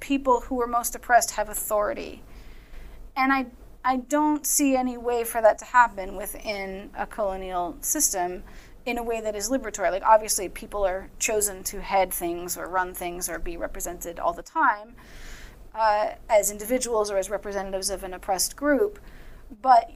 people 0.00 0.42
who 0.42 0.60
are 0.60 0.66
most 0.66 0.94
oppressed 0.94 1.32
have 1.32 1.48
authority. 1.48 2.22
And 3.16 3.32
i 3.32 3.46
i 3.84 3.96
don't 3.96 4.46
see 4.46 4.76
any 4.76 4.96
way 4.96 5.24
for 5.24 5.40
that 5.40 5.58
to 5.58 5.64
happen 5.64 6.16
within 6.16 6.90
a 6.96 7.06
colonial 7.06 7.76
system 7.80 8.42
in 8.88 8.98
a 8.98 9.02
way 9.02 9.20
that 9.20 9.36
is 9.36 9.50
liberatory. 9.50 9.90
Like, 9.90 10.02
obviously, 10.04 10.48
people 10.48 10.86
are 10.86 11.10
chosen 11.18 11.62
to 11.64 11.80
head 11.80 12.12
things 12.12 12.56
or 12.56 12.66
run 12.68 12.94
things 12.94 13.28
or 13.28 13.38
be 13.38 13.56
represented 13.56 14.18
all 14.18 14.32
the 14.32 14.42
time 14.42 14.94
uh, 15.74 16.10
as 16.28 16.50
individuals 16.50 17.10
or 17.10 17.18
as 17.18 17.30
representatives 17.30 17.90
of 17.90 18.02
an 18.02 18.14
oppressed 18.14 18.56
group, 18.56 18.98
but 19.62 19.92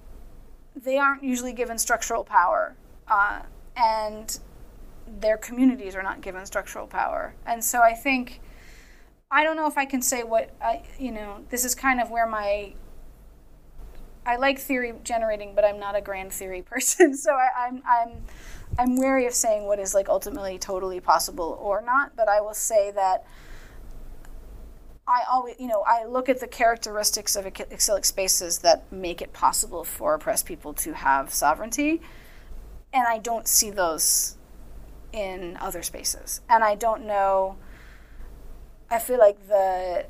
they 0.76 0.99
aren't 0.99 1.22
usually 1.22 1.53
given 1.53 1.78
structural 1.78 2.24
power. 2.24 2.76
Uh, 3.09 3.40
and 3.76 4.38
their 5.20 5.36
communities 5.36 5.95
are 5.97 6.03
not 6.03 6.20
given 6.20 6.47
structural 6.47 6.86
power. 6.86 7.34
And 7.47 7.62
so 7.64 7.80
I 7.82 7.95
think, 7.95 8.40
I 9.30 9.43
don't 9.43 9.57
know 9.57 9.66
if 9.66 9.76
I 9.76 9.84
can 9.84 10.03
say 10.03 10.22
what, 10.22 10.55
I, 10.62 10.82
you 10.99 11.11
know, 11.11 11.45
this 11.51 11.64
is 11.64 11.74
kind 11.74 12.01
of 12.01 12.11
where 12.11 12.26
my 12.26 12.74
I 14.24 14.36
like 14.36 14.59
theory 14.59 14.95
generating, 15.03 15.55
but 15.55 15.64
I'm 15.64 15.78
not 15.78 15.97
a 15.97 16.01
grand 16.01 16.32
theory 16.32 16.62
person. 16.70 17.16
So 17.16 17.32
I, 17.32 17.66
I'm, 17.66 17.82
I'm 17.86 18.22
I'm 18.79 18.97
wary 18.97 19.27
of 19.27 19.35
saying 19.35 19.64
what 19.66 19.79
is 19.79 19.95
like 19.95 20.09
ultimately 20.09 20.59
totally 20.59 21.01
possible 21.01 21.59
or 21.61 21.83
not, 21.83 22.16
but 22.16 22.29
I 22.29 22.41
will 22.41 22.55
say 22.55 22.91
that 22.93 23.25
I 25.07 25.23
always, 25.31 25.57
you 25.59 25.66
know, 25.66 25.83
I 25.87 26.05
look 26.05 26.29
at 26.29 26.41
the 26.41 26.47
characteristics 26.47 27.37
of 27.37 27.45
exilic 27.47 28.05
spaces 28.05 28.59
that 28.59 28.91
make 28.93 29.20
it 29.20 29.33
possible 29.33 29.85
for 29.85 30.14
oppressed 30.14 30.47
people 30.47 30.73
to 30.75 30.95
have 30.95 31.35
sovereignty, 31.35 32.01
and 32.93 33.07
I 33.07 33.18
don't 33.18 33.49
see 33.49 33.70
those 33.70 34.37
in 35.12 35.59
other 35.61 35.83
spaces. 35.83 36.41
And 36.49 36.64
I 36.64 36.75
don't 36.75 37.05
know. 37.05 37.57
I 38.91 38.99
feel 38.99 39.18
like 39.18 39.49
the 39.49 40.07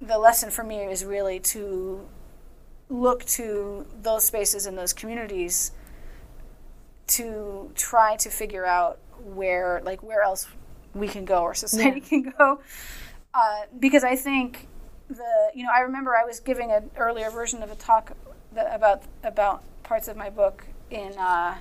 the 0.00 0.18
lesson 0.18 0.50
for 0.50 0.62
me 0.62 0.80
is 0.80 1.04
really 1.04 1.40
to 1.40 2.06
look 2.90 3.24
to 3.24 3.86
those 4.02 4.24
spaces 4.24 4.66
and 4.66 4.76
those 4.76 4.92
communities 4.92 5.72
to 7.06 7.70
try 7.74 8.16
to 8.16 8.30
figure 8.30 8.64
out 8.64 8.98
where 9.22 9.80
like 9.84 10.02
where 10.02 10.22
else 10.22 10.46
we 10.94 11.08
can 11.08 11.24
go 11.24 11.42
or 11.42 11.54
society 11.54 12.00
yeah. 12.00 12.08
can 12.08 12.34
go. 12.38 12.60
Uh, 13.32 13.62
because 13.80 14.04
i 14.04 14.14
think 14.14 14.68
the 15.08 15.50
you 15.54 15.64
know 15.64 15.70
i 15.74 15.80
remember 15.80 16.14
i 16.16 16.24
was 16.24 16.40
giving 16.40 16.70
an 16.70 16.90
earlier 16.96 17.30
version 17.30 17.62
of 17.62 17.70
a 17.70 17.74
talk 17.74 18.12
that, 18.52 18.74
about 18.74 19.02
about 19.22 19.62
parts 19.82 20.08
of 20.08 20.16
my 20.16 20.30
book 20.30 20.64
in 20.90 21.12
uh, 21.18 21.56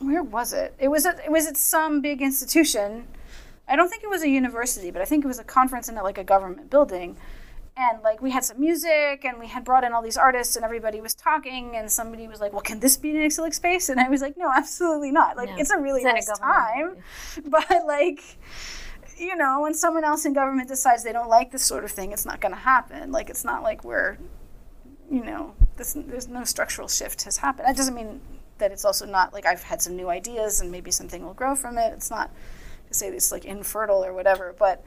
where 0.00 0.22
was 0.22 0.52
it? 0.52 0.74
It 0.78 0.88
was 0.88 1.06
at, 1.06 1.18
it 1.24 1.30
was 1.30 1.48
at 1.48 1.56
some 1.56 2.00
big 2.00 2.22
institution. 2.22 3.08
I 3.66 3.74
don't 3.74 3.88
think 3.88 4.04
it 4.04 4.08
was 4.08 4.22
a 4.22 4.28
university 4.28 4.90
but 4.90 5.02
i 5.02 5.04
think 5.04 5.24
it 5.24 5.28
was 5.28 5.38
a 5.38 5.44
conference 5.44 5.88
in 5.88 5.98
a, 5.98 6.02
like 6.02 6.16
a 6.16 6.24
government 6.24 6.70
building 6.70 7.16
and 7.78 8.02
like 8.02 8.20
we 8.20 8.30
had 8.30 8.44
some 8.44 8.58
music 8.58 9.24
and 9.24 9.38
we 9.38 9.46
had 9.46 9.64
brought 9.64 9.84
in 9.84 9.92
all 9.92 10.02
these 10.02 10.16
artists 10.16 10.56
and 10.56 10.64
everybody 10.64 11.00
was 11.00 11.14
talking 11.14 11.76
and 11.76 11.90
somebody 11.90 12.26
was 12.26 12.40
like 12.40 12.52
well 12.52 12.62
can 12.62 12.80
this 12.80 12.96
be 12.96 13.10
an 13.10 13.22
exilic 13.22 13.54
space? 13.54 13.88
And 13.88 14.00
i 14.00 14.08
was 14.08 14.20
like 14.20 14.36
no 14.36 14.50
absolutely 14.56 15.12
not. 15.12 15.36
Like 15.36 15.50
no. 15.50 15.56
it's 15.56 15.70
a 15.70 15.78
really 15.78 16.02
it's 16.02 16.28
nice 16.28 16.38
time 16.38 16.96
but 17.46 17.86
like 17.86 18.20
you 19.16 19.36
know 19.36 19.60
when 19.60 19.74
someone 19.74 20.04
else 20.04 20.24
in 20.24 20.32
government 20.32 20.68
decides 20.68 21.04
they 21.04 21.12
don't 21.12 21.28
like 21.28 21.52
this 21.52 21.64
sort 21.64 21.84
of 21.84 21.90
thing 21.90 22.12
it's 22.12 22.26
not 22.26 22.40
going 22.40 22.52
to 22.52 22.60
happen. 22.60 23.12
Like 23.12 23.30
it's 23.30 23.44
not 23.44 23.62
like 23.62 23.84
we're 23.84 24.18
you 25.10 25.24
know 25.24 25.54
this, 25.76 25.94
there's 25.94 26.28
no 26.28 26.44
structural 26.44 26.88
shift 26.88 27.22
has 27.22 27.36
happened. 27.36 27.68
That 27.68 27.76
doesn't 27.76 27.94
mean 27.94 28.20
that 28.58 28.72
it's 28.72 28.84
also 28.84 29.06
not 29.06 29.32
like 29.32 29.46
i've 29.46 29.62
had 29.62 29.80
some 29.80 29.94
new 29.94 30.08
ideas 30.08 30.60
and 30.60 30.72
maybe 30.72 30.90
something 30.90 31.24
will 31.24 31.34
grow 31.34 31.54
from 31.54 31.78
it. 31.78 31.92
It's 31.92 32.10
not 32.10 32.32
to 32.88 32.94
say 32.94 33.08
it's 33.08 33.30
like 33.30 33.44
infertile 33.44 34.04
or 34.04 34.12
whatever 34.12 34.54
but 34.58 34.84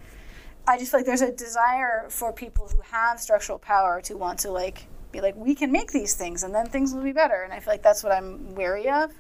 I 0.68 0.78
just 0.78 0.92
feel 0.92 1.00
like 1.00 1.08
there's 1.08 1.22
a 1.22 1.32
desire 1.32 2.06
for 2.10 2.32
people 2.32 2.68
who 2.68 2.82
have 2.82 3.20
structural 3.20 3.60
power 3.60 4.02
to 4.02 4.16
want 4.16 4.40
to 4.40 4.52
like 4.52 4.88
be 5.12 5.20
like 5.20 5.36
we 5.36 5.56
can 5.56 5.72
make 5.72 5.92
these 5.92 6.14
things 6.14 6.44
and 6.44 6.56
then 6.56 6.68
things 6.68 6.94
will 6.94 7.04
be 7.04 7.12
better 7.12 7.42
and 7.44 7.52
I 7.52 7.60
feel 7.60 7.74
like 7.74 7.84
that's 7.84 8.04
what 8.04 8.14
I'm 8.14 8.56
wary 8.56 8.90
of. 8.90 9.12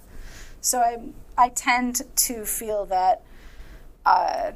So 0.61 0.79
I 0.79 0.99
I 1.37 1.49
tend 1.49 2.01
to 2.15 2.45
feel 2.45 2.85
that 2.85 3.23
uh, 4.05 4.51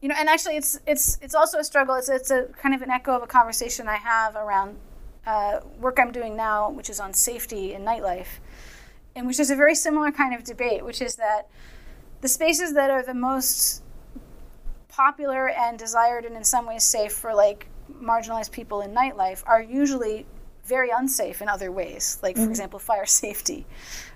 you 0.00 0.08
know, 0.08 0.14
and 0.18 0.28
actually, 0.28 0.56
it's 0.56 0.78
it's 0.86 1.18
it's 1.22 1.34
also 1.34 1.58
a 1.58 1.64
struggle. 1.64 1.94
It's 1.94 2.08
it's 2.08 2.30
a 2.30 2.44
kind 2.60 2.74
of 2.74 2.82
an 2.82 2.90
echo 2.90 3.16
of 3.16 3.22
a 3.22 3.26
conversation 3.26 3.88
I 3.88 3.96
have 3.96 4.36
around 4.36 4.76
uh, 5.26 5.60
work 5.80 5.98
I'm 5.98 6.12
doing 6.12 6.36
now, 6.36 6.70
which 6.70 6.90
is 6.90 7.00
on 7.00 7.12
safety 7.14 7.72
in 7.72 7.82
nightlife, 7.82 8.38
and 9.14 9.26
which 9.26 9.40
is 9.40 9.50
a 9.50 9.56
very 9.56 9.74
similar 9.74 10.12
kind 10.12 10.34
of 10.34 10.44
debate, 10.44 10.84
which 10.84 11.00
is 11.00 11.16
that 11.16 11.48
the 12.20 12.28
spaces 12.28 12.74
that 12.74 12.90
are 12.90 13.02
the 13.02 13.14
most 13.14 13.82
popular 14.96 15.50
and 15.50 15.78
desired 15.78 16.24
and 16.24 16.34
in 16.34 16.42
some 16.42 16.64
ways 16.66 16.82
safe 16.82 17.12
for 17.12 17.34
like 17.34 17.68
marginalized 18.02 18.50
people 18.50 18.80
in 18.80 18.92
nightlife 18.92 19.42
are 19.44 19.60
usually 19.60 20.24
very 20.64 20.88
unsafe 20.90 21.42
in 21.42 21.48
other 21.48 21.70
ways, 21.70 22.18
like 22.22 22.34
for 22.34 22.42
mm-hmm. 22.42 22.50
example, 22.50 22.78
fire 22.78 23.06
safety, 23.24 23.66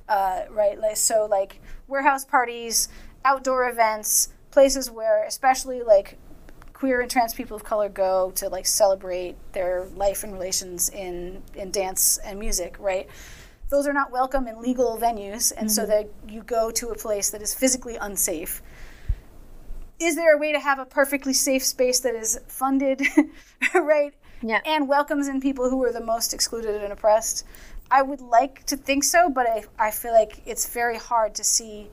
uh, 0.08 0.42
right? 0.50 0.80
Like, 0.80 0.96
so 0.96 1.26
like 1.30 1.60
warehouse 1.86 2.24
parties, 2.24 2.88
outdoor 3.26 3.68
events, 3.68 4.32
places 4.50 4.90
where 4.90 5.24
especially 5.26 5.82
like 5.82 6.18
queer 6.72 7.02
and 7.02 7.10
trans 7.10 7.34
people 7.34 7.54
of 7.54 7.62
color 7.62 7.90
go 7.90 8.32
to 8.36 8.48
like 8.48 8.66
celebrate 8.66 9.36
their 9.52 9.86
life 9.94 10.24
and 10.24 10.32
relations 10.32 10.88
in 10.88 11.42
in 11.54 11.70
dance 11.70 12.18
and 12.24 12.38
music, 12.38 12.76
right? 12.80 13.06
Those 13.68 13.86
are 13.86 13.92
not 13.92 14.10
welcome 14.10 14.48
in 14.48 14.60
legal 14.60 14.96
venues, 14.96 15.52
and 15.54 15.68
mm-hmm. 15.68 15.68
so 15.68 15.84
that 15.86 16.08
you 16.26 16.42
go 16.42 16.70
to 16.72 16.88
a 16.88 16.94
place 16.96 17.30
that 17.30 17.42
is 17.42 17.54
physically 17.54 17.96
unsafe. 17.96 18.62
Is 20.00 20.16
there 20.16 20.34
a 20.34 20.38
way 20.38 20.52
to 20.52 20.60
have 20.60 20.78
a 20.78 20.86
perfectly 20.86 21.34
safe 21.34 21.62
space 21.62 22.00
that 22.00 22.14
is 22.14 22.40
funded, 22.48 23.02
right? 23.74 24.14
Yeah. 24.42 24.60
And 24.64 24.88
welcomes 24.88 25.28
in 25.28 25.40
people 25.40 25.68
who 25.68 25.84
are 25.84 25.92
the 25.92 26.00
most 26.00 26.32
excluded 26.32 26.82
and 26.82 26.92
oppressed? 26.92 27.46
I 27.90 28.02
would 28.02 28.20
like 28.20 28.64
to 28.66 28.76
think 28.76 29.04
so, 29.04 29.28
but 29.28 29.46
I, 29.46 29.64
I 29.78 29.90
feel 29.90 30.12
like 30.12 30.40
it's 30.46 30.72
very 30.72 30.96
hard 30.96 31.34
to 31.34 31.44
see 31.44 31.90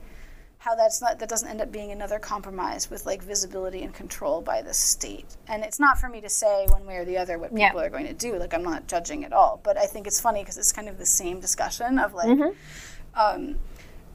how 0.60 0.76
that's 0.76 1.02
not 1.02 1.20
that 1.20 1.30
doesn't 1.30 1.48
end 1.48 1.62
up 1.62 1.72
being 1.72 1.92
another 1.92 2.20
compromise 2.20 2.90
with 2.90 3.06
like 3.06 3.22
visibility 3.22 3.84
and 3.84 3.94
control 3.94 4.42
by 4.42 4.62
the 4.62 4.74
state. 4.74 5.38
And 5.48 5.64
it's 5.64 5.80
not 5.80 6.00
for 6.00 6.10
me 6.10 6.22
to 6.22 6.30
say 6.30 6.66
one 6.70 6.86
way 6.86 6.98
or 6.98 7.06
the 7.06 7.18
other 7.18 7.38
what 7.38 7.52
people 7.52 7.80
yeah. 7.80 7.86
are 7.86 7.90
going 7.90 8.08
to 8.08 8.14
do. 8.14 8.38
Like 8.38 8.54
I'm 8.54 8.64
not 8.64 8.88
judging 8.88 9.24
at 9.24 9.34
all, 9.34 9.60
but 9.64 9.78
I 9.78 9.86
think 9.86 10.08
it's 10.08 10.20
funny 10.20 10.42
because 10.42 10.58
it's 10.58 10.72
kind 10.72 10.90
of 10.90 10.98
the 10.98 11.06
same 11.06 11.40
discussion 11.40 12.00
of 12.00 12.14
like. 12.14 12.30
Mm-hmm. 12.30 12.50
Um, 13.16 13.58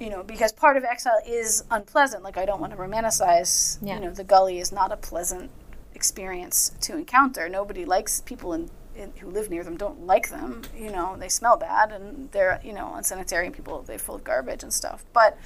you 0.02 0.10
know, 0.10 0.24
because 0.24 0.52
part 0.52 0.76
of 0.76 0.82
exile 0.82 1.20
is 1.24 1.62
unpleasant. 1.70 2.24
Like 2.24 2.36
I 2.36 2.44
don't 2.44 2.60
want 2.60 2.72
to 2.72 2.78
romanticize. 2.78 3.78
Yeah. 3.80 3.94
You 3.94 4.00
know, 4.00 4.10
the 4.10 4.24
gully 4.24 4.58
is 4.58 4.72
not 4.72 4.90
a 4.90 4.96
pleasant 4.96 5.50
experience 5.94 6.72
to 6.80 6.96
encounter. 6.96 7.48
Nobody 7.48 7.84
likes 7.84 8.20
people 8.20 8.52
in, 8.52 8.68
in, 8.96 9.12
who 9.20 9.30
live 9.30 9.48
near 9.48 9.62
them. 9.62 9.76
Don't 9.76 10.04
like 10.04 10.28
them. 10.28 10.62
You 10.76 10.90
know, 10.90 11.16
they 11.16 11.28
smell 11.28 11.56
bad 11.56 11.92
and 11.92 12.30
they're 12.32 12.60
you 12.64 12.72
know 12.72 12.92
unsanitary 12.94 13.46
and 13.46 13.54
people 13.54 13.82
they're 13.82 13.98
full 13.98 14.16
of 14.16 14.24
garbage 14.24 14.64
and 14.64 14.72
stuff. 14.72 15.04
But 15.12 15.38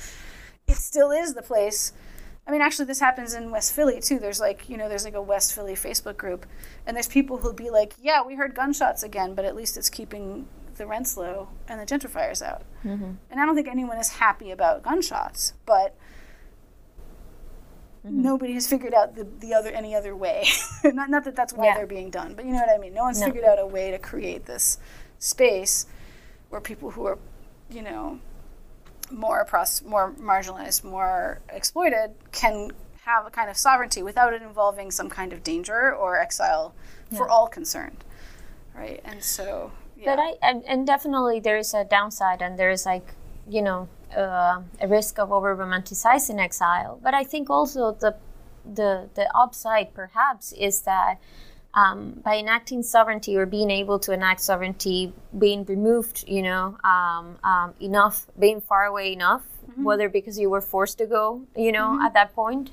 it 0.67 0.77
still 0.77 1.11
is 1.11 1.35
the 1.35 1.43
place. 1.43 1.93
I 2.49 2.53
mean, 2.53 2.63
actually, 2.63 2.87
this 2.87 3.01
happens 3.01 3.35
in 3.35 3.51
West 3.51 3.75
Philly 3.75 4.01
too. 4.01 4.19
There's 4.19 4.41
like, 4.41 4.71
you 4.71 4.79
know, 4.79 4.89
there's 4.89 5.05
like 5.05 5.15
a 5.15 5.23
West 5.23 5.53
Philly 5.53 5.75
Facebook 5.75 6.17
group, 6.17 6.47
and 6.87 6.97
there's 6.97 7.09
people 7.09 7.39
who'll 7.39 7.53
be 7.53 7.71
like, 7.71 7.95
"Yeah, 8.01 8.23
we 8.23 8.37
heard 8.37 8.55
gunshots 8.55 9.03
again, 9.03 9.35
but 9.35 9.45
at 9.45 9.55
least 9.55 9.77
it's 9.77 9.91
keeping 9.91 10.47
the 10.77 10.87
rents 10.87 11.17
low 11.17 11.49
and 11.69 11.81
the 11.81 11.87
gentrifiers 11.87 12.43
out." 12.43 12.63
Mm-hmm. 12.85 13.13
And 13.31 13.41
I 13.41 13.47
don't 13.47 13.55
think 13.55 13.69
anyone 13.69 13.99
is 13.99 14.09
happy 14.09 14.51
about 14.51 14.83
gunshots, 14.83 15.55
but 15.65 15.97
mm-hmm. 18.05 18.23
nobody 18.23 18.55
has 18.55 18.67
figured 18.67 18.95
out 18.95 19.15
the, 19.15 19.27
the 19.41 19.55
other 19.55 19.71
any 19.71 19.95
other 19.95 20.15
way. 20.15 20.47
not 20.85 21.11
not 21.11 21.25
that 21.25 21.37
that's 21.37 21.53
why 21.53 21.67
yeah. 21.67 21.75
they're 21.77 21.87
being 21.87 22.11
done, 22.11 22.35
but 22.35 22.45
you 22.45 22.53
know 22.53 22.59
what 22.59 22.71
I 22.71 22.79
mean. 22.79 22.95
No 22.95 23.03
one's 23.03 23.21
no. 23.21 23.27
figured 23.27 23.45
out 23.45 23.59
a 23.59 23.67
way 23.67 23.91
to 23.91 23.99
create 23.99 24.47
this 24.47 24.79
space 25.19 25.87
where 26.51 26.61
people 26.61 26.91
who 26.93 27.07
are, 27.07 27.19
you 27.71 27.83
know, 27.83 28.21
more 29.11 29.41
oppressed, 29.41 29.85
more 29.85 30.13
marginalized, 30.13 30.85
more 30.85 31.41
exploited 31.49 32.13
can 32.33 32.71
have 33.05 33.27
a 33.27 33.31
kind 33.31 33.49
of 33.49 33.57
sovereignty 33.57 34.03
without 34.03 34.33
it 34.33 34.43
involving 34.43 34.91
some 34.91 35.09
kind 35.09 35.33
of 35.33 35.43
danger 35.43 35.95
or 35.95 36.19
exile 36.19 36.75
yeah. 37.11 37.19
for 37.19 37.29
all 37.29 37.47
concerned, 37.47 38.05
right? 38.75 39.01
And 39.05 39.23
so, 39.23 39.73
yeah. 39.97 40.15
But 40.15 40.19
I 40.19 40.35
and, 40.43 40.65
and 40.65 40.87
definitely 40.87 41.41
there 41.41 41.57
is 41.57 41.75
a 41.75 41.85
downside, 41.85 42.43
and 42.43 42.59
there 42.59 42.71
is 42.71 42.87
like 42.87 43.15
you 43.49 43.63
know 43.63 43.89
uh, 44.17 44.63
a 44.81 44.89
risk 44.89 45.19
of 45.19 45.33
over 45.33 45.57
romanticizing 45.57 46.39
exile. 46.39 46.99
But 47.03 47.15
I 47.15 47.25
think 47.25 47.51
also 47.51 47.93
the 47.93 48.17
the 48.65 49.09
the 49.15 49.29
upside 49.35 49.95
perhaps 49.95 50.53
is 50.53 50.83
that 50.83 51.19
um, 51.77 52.21
by 52.25 52.39
enacting 52.39 52.83
sovereignty 52.83 53.37
or 53.37 53.45
being 53.45 53.71
able 53.71 53.99
to 54.01 54.13
enact 54.13 54.41
sovereignty, 54.41 55.13
being 55.39 55.65
removed, 55.67 56.25
you 56.27 56.41
know, 56.41 56.79
um, 56.83 57.37
um, 57.45 57.75
enough, 57.81 58.27
being 58.39 58.63
far 58.63 58.87
away 58.87 59.13
enough, 59.13 59.43
mm-hmm. 59.71 59.85
whether 59.85 60.09
because 60.09 60.39
you 60.39 60.49
were 60.49 60.63
forced 60.63 60.97
to 60.99 61.07
go, 61.07 61.43
you 61.55 61.71
know, 61.71 61.91
mm-hmm. 61.91 62.07
at 62.07 62.15
that 62.15 62.35
point. 62.35 62.71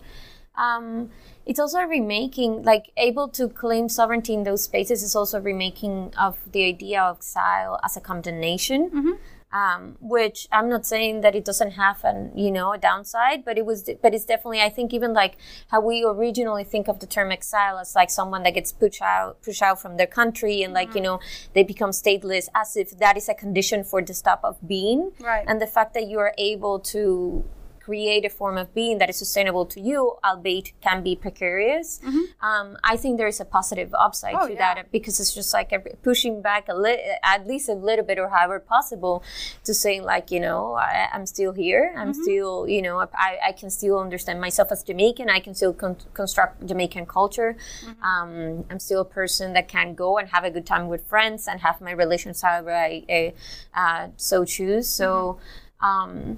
Um, 0.55 1.09
it's 1.45 1.59
also 1.59 1.79
a 1.79 1.87
remaking, 1.87 2.63
like 2.63 2.91
able 2.95 3.27
to 3.29 3.49
claim 3.49 3.89
sovereignty 3.89 4.33
in 4.33 4.43
those 4.43 4.63
spaces 4.63 5.03
is 5.03 5.15
also 5.15 5.39
a 5.39 5.41
remaking 5.41 6.13
of 6.17 6.37
the 6.51 6.63
idea 6.65 7.01
of 7.01 7.17
exile 7.17 7.79
as 7.83 7.97
a 7.97 8.01
condemnation. 8.01 8.89
Mm-hmm 8.89 9.13
um, 9.53 9.97
which 10.01 10.47
I'm 10.51 10.67
not 10.67 10.85
saying 10.85 11.21
that 11.21 11.35
it 11.35 11.45
doesn't 11.45 11.71
have 11.71 12.03
an 12.03 12.31
you 12.35 12.51
know 12.51 12.73
a 12.73 12.77
downside, 12.77 13.45
but 13.45 13.57
it 13.57 13.65
was 13.65 13.87
but 14.01 14.13
it's 14.13 14.25
definitely 14.25 14.61
I 14.61 14.69
think 14.69 14.93
even 14.93 15.13
like 15.13 15.37
how 15.69 15.79
we 15.79 16.03
originally 16.03 16.63
think 16.63 16.87
of 16.87 16.99
the 16.99 17.05
term 17.05 17.31
exile 17.31 17.77
as 17.77 17.95
like 17.95 18.09
someone 18.09 18.43
that 18.43 18.55
gets 18.55 18.71
pushed 18.71 19.01
out 19.01 19.41
pushed 19.43 19.61
out 19.61 19.79
from 19.79 19.97
their 19.97 20.07
country 20.07 20.63
and 20.63 20.73
like 20.73 20.89
mm-hmm. 20.89 20.97
you 20.97 21.03
know 21.03 21.19
they 21.53 21.63
become 21.63 21.91
stateless 21.91 22.49
as 22.55 22.75
if 22.75 22.97
that 22.97 23.15
is 23.15 23.29
a 23.29 23.35
condition 23.35 23.83
for 23.83 24.01
the 24.01 24.13
stop 24.13 24.41
of 24.43 24.57
being, 24.67 25.11
right? 25.19 25.45
And 25.47 25.61
the 25.61 25.67
fact 25.67 25.93
that 25.93 26.07
you 26.07 26.17
are 26.17 26.33
able 26.39 26.79
to 26.79 27.45
create 27.83 28.23
a 28.23 28.29
form 28.29 28.57
of 28.57 28.73
being 28.73 28.97
that 28.99 29.09
is 29.09 29.17
sustainable 29.17 29.65
to 29.65 29.79
you, 29.81 30.15
albeit 30.23 30.71
can 30.81 31.03
be 31.03 31.15
precarious. 31.15 31.99
Mm-hmm. 31.99 32.45
Um, 32.45 32.77
I 32.83 32.95
think 32.95 33.17
there 33.17 33.27
is 33.27 33.39
a 33.41 33.45
positive 33.45 33.93
upside 33.93 34.35
oh, 34.35 34.47
to 34.47 34.53
yeah. 34.53 34.75
that 34.75 34.91
because 34.91 35.19
it's 35.19 35.33
just 35.33 35.53
like 35.53 35.71
pushing 36.01 36.41
back 36.41 36.69
a 36.69 36.75
li- 36.75 37.03
at 37.23 37.45
least 37.45 37.67
a 37.67 37.73
little 37.73 38.05
bit 38.05 38.17
or 38.19 38.29
however 38.29 38.59
possible 38.59 39.23
to 39.65 39.73
saying 39.73 40.03
like 40.03 40.31
you 40.31 40.39
know 40.39 40.73
I, 40.73 41.09
am 41.11 41.25
still 41.25 41.51
here. 41.51 41.93
I'm 41.97 42.13
mm-hmm. 42.13 42.21
still 42.23 42.67
you 42.67 42.81
know 42.81 42.99
I, 42.99 43.37
I 43.49 43.51
can 43.51 43.69
still 43.69 43.99
understand 43.99 44.39
myself 44.39 44.71
as 44.71 44.83
Jamaican. 44.83 45.29
I 45.29 45.39
can 45.39 45.53
still 45.53 45.73
con- 45.73 45.97
construct 46.13 46.65
Jamaican 46.65 47.05
culture. 47.05 47.57
Mm-hmm. 47.85 48.03
Um, 48.03 48.65
I'm 48.69 48.79
still 48.79 49.01
a 49.01 49.05
person 49.05 49.53
that 49.53 49.67
can 49.67 49.93
go 49.93 50.17
and 50.17 50.29
have 50.29 50.45
a 50.45 50.51
good 50.51 50.65
time 50.65 50.87
with 50.87 51.05
friends 51.07 51.47
and 51.47 51.59
have 51.59 51.81
my 51.81 51.91
relations 51.91 52.41
however 52.41 52.73
I 52.73 53.33
uh, 53.75 54.07
so 54.15 54.45
choose. 54.45 54.87
So. 54.87 55.09
Mm-hmm. 55.11 55.59
Um, 55.83 56.37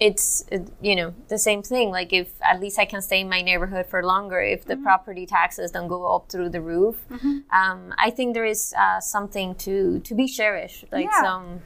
it's 0.00 0.44
you 0.80 0.96
know 0.96 1.14
the 1.28 1.38
same 1.38 1.62
thing 1.62 1.90
like 1.90 2.12
if 2.12 2.28
at 2.42 2.60
least 2.60 2.78
i 2.78 2.84
can 2.84 3.00
stay 3.00 3.20
in 3.20 3.28
my 3.28 3.42
neighborhood 3.42 3.86
for 3.86 4.04
longer 4.04 4.40
if 4.40 4.64
the 4.64 4.74
mm-hmm. 4.74 4.82
property 4.82 5.26
taxes 5.26 5.70
don't 5.70 5.88
go 5.88 6.14
up 6.14 6.30
through 6.30 6.48
the 6.48 6.60
roof 6.60 6.96
mm-hmm. 7.10 7.38
um, 7.52 7.92
i 7.98 8.10
think 8.10 8.34
there 8.34 8.44
is 8.44 8.74
uh, 8.78 9.00
something 9.00 9.54
to 9.54 10.00
to 10.00 10.14
be 10.14 10.26
cherished 10.26 10.84
like 10.92 11.06
yeah. 11.06 11.22
some 11.22 11.60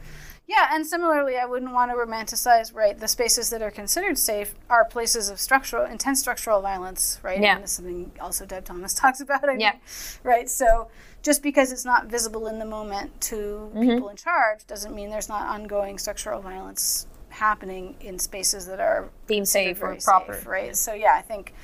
yeah 0.47 0.69
and 0.73 0.87
similarly 0.87 1.37
i 1.37 1.45
wouldn't 1.45 1.73
want 1.73 1.91
to 1.91 1.97
romanticize 1.97 2.75
right 2.75 2.99
the 2.99 3.09
spaces 3.09 3.51
that 3.51 3.63
are 3.63 3.71
considered 3.71 4.19
safe 4.19 4.55
are 4.69 4.85
places 4.85 5.29
of 5.29 5.39
structural 5.39 5.85
intense 5.85 6.21
structural 6.21 6.61
violence 6.61 7.21
right 7.23 7.41
yeah. 7.41 7.55
and 7.55 7.65
this 7.65 7.71
is 7.71 7.77
something 7.77 8.11
also 8.21 8.45
deb 8.47 8.65
thomas 8.65 8.95
talks 9.03 9.21
about 9.21 9.49
I 9.49 9.57
yeah 9.59 9.73
mean, 9.73 9.81
right 10.23 10.51
so 10.51 10.89
just 11.23 11.43
because 11.43 11.73
it's 11.73 11.85
not 11.85 12.07
visible 12.07 12.47
in 12.47 12.59
the 12.59 12.65
moment 12.65 13.21
to 13.23 13.37
mm-hmm. 13.37 13.81
people 13.81 14.09
in 14.09 14.17
charge 14.17 14.67
doesn't 14.67 14.95
mean 14.95 15.11
there's 15.11 15.29
not 15.29 15.47
ongoing 15.47 15.99
structural 15.99 16.41
violence 16.41 17.07
happening 17.39 17.97
in 18.01 18.19
spaces 18.19 18.67
that 18.67 18.81
are 18.81 19.09
deemed 19.27 19.49
safe 19.49 19.83
or 19.83 19.97
proper, 20.05 20.35
safe, 20.35 20.47
right? 20.47 20.77
So 20.77 20.95
yeah, 20.95 21.15
I 21.15 21.23
think 21.23 21.55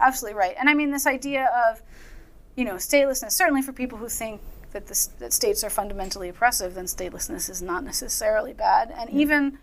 absolutely 0.00 0.38
right. 0.38 0.54
And 0.58 0.68
I 0.68 0.74
mean 0.74 0.90
this 0.90 1.06
idea 1.06 1.48
of 1.68 1.82
you 2.56 2.64
know 2.64 2.74
statelessness 2.74 3.32
certainly 3.32 3.62
for 3.62 3.72
people 3.72 3.98
who 3.98 4.08
think 4.08 4.40
that 4.72 4.86
the, 4.86 5.08
that 5.18 5.32
states 5.32 5.62
are 5.62 5.70
fundamentally 5.70 6.28
oppressive, 6.28 6.74
then 6.74 6.86
statelessness 6.86 7.50
is 7.50 7.60
not 7.60 7.84
necessarily 7.84 8.52
bad. 8.52 8.92
And 8.96 9.10
even 9.10 9.58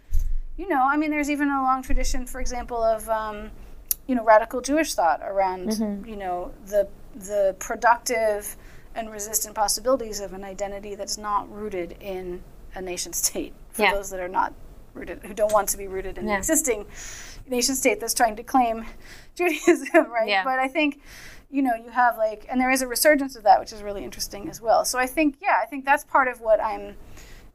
you 0.57 0.67
know, 0.67 0.83
I 0.83 0.97
mean, 0.97 1.09
there's 1.09 1.29
even 1.29 1.49
a 1.49 1.63
long 1.63 1.81
tradition, 1.81 2.25
for 2.25 2.41
example, 2.41 2.83
of 2.83 3.07
um, 3.07 3.49
you 4.07 4.15
know 4.15 4.25
radical 4.25 4.59
Jewish 4.59 4.93
thought 4.93 5.21
around 5.23 5.69
mm-hmm. 5.69 6.09
you 6.09 6.15
know 6.15 6.51
the 6.65 6.87
the 7.15 7.55
productive 7.59 8.57
and 8.95 9.11
resistant 9.11 9.55
possibilities 9.55 10.19
of 10.19 10.33
an 10.33 10.43
identity 10.43 10.95
that's 10.95 11.17
not 11.17 11.49
rooted 11.53 11.95
in 12.01 12.41
a 12.75 12.81
nation 12.81 13.13
state 13.13 13.53
for 13.71 13.83
yeah. 13.83 13.93
those 13.93 14.09
that 14.09 14.19
are 14.19 14.27
not 14.27 14.53
rooted, 14.93 15.23
who 15.23 15.33
don't 15.33 15.51
want 15.51 15.69
to 15.69 15.77
be 15.77 15.87
rooted 15.87 16.17
in 16.17 16.25
yeah. 16.25 16.33
the 16.33 16.37
existing 16.37 16.85
nation 17.47 17.75
state 17.75 17.99
that's 17.99 18.13
trying 18.13 18.35
to 18.35 18.43
claim 18.43 18.85
Judaism, 19.35 19.87
right? 20.11 20.27
Yeah. 20.27 20.43
But 20.43 20.59
I 20.59 20.67
think, 20.67 21.01
you 21.49 21.61
know, 21.61 21.73
you 21.75 21.89
have 21.89 22.17
like, 22.17 22.45
and 22.49 22.59
there 22.59 22.71
is 22.71 22.81
a 22.81 22.87
resurgence 22.87 23.35
of 23.35 23.43
that, 23.43 23.59
which 23.59 23.73
is 23.73 23.81
really 23.81 24.03
interesting 24.03 24.49
as 24.49 24.61
well. 24.61 24.85
So 24.85 24.99
I 24.99 25.07
think, 25.07 25.37
yeah, 25.41 25.59
I 25.61 25.65
think 25.65 25.85
that's 25.85 26.03
part 26.03 26.27
of 26.27 26.41
what 26.41 26.61
I'm 26.61 26.95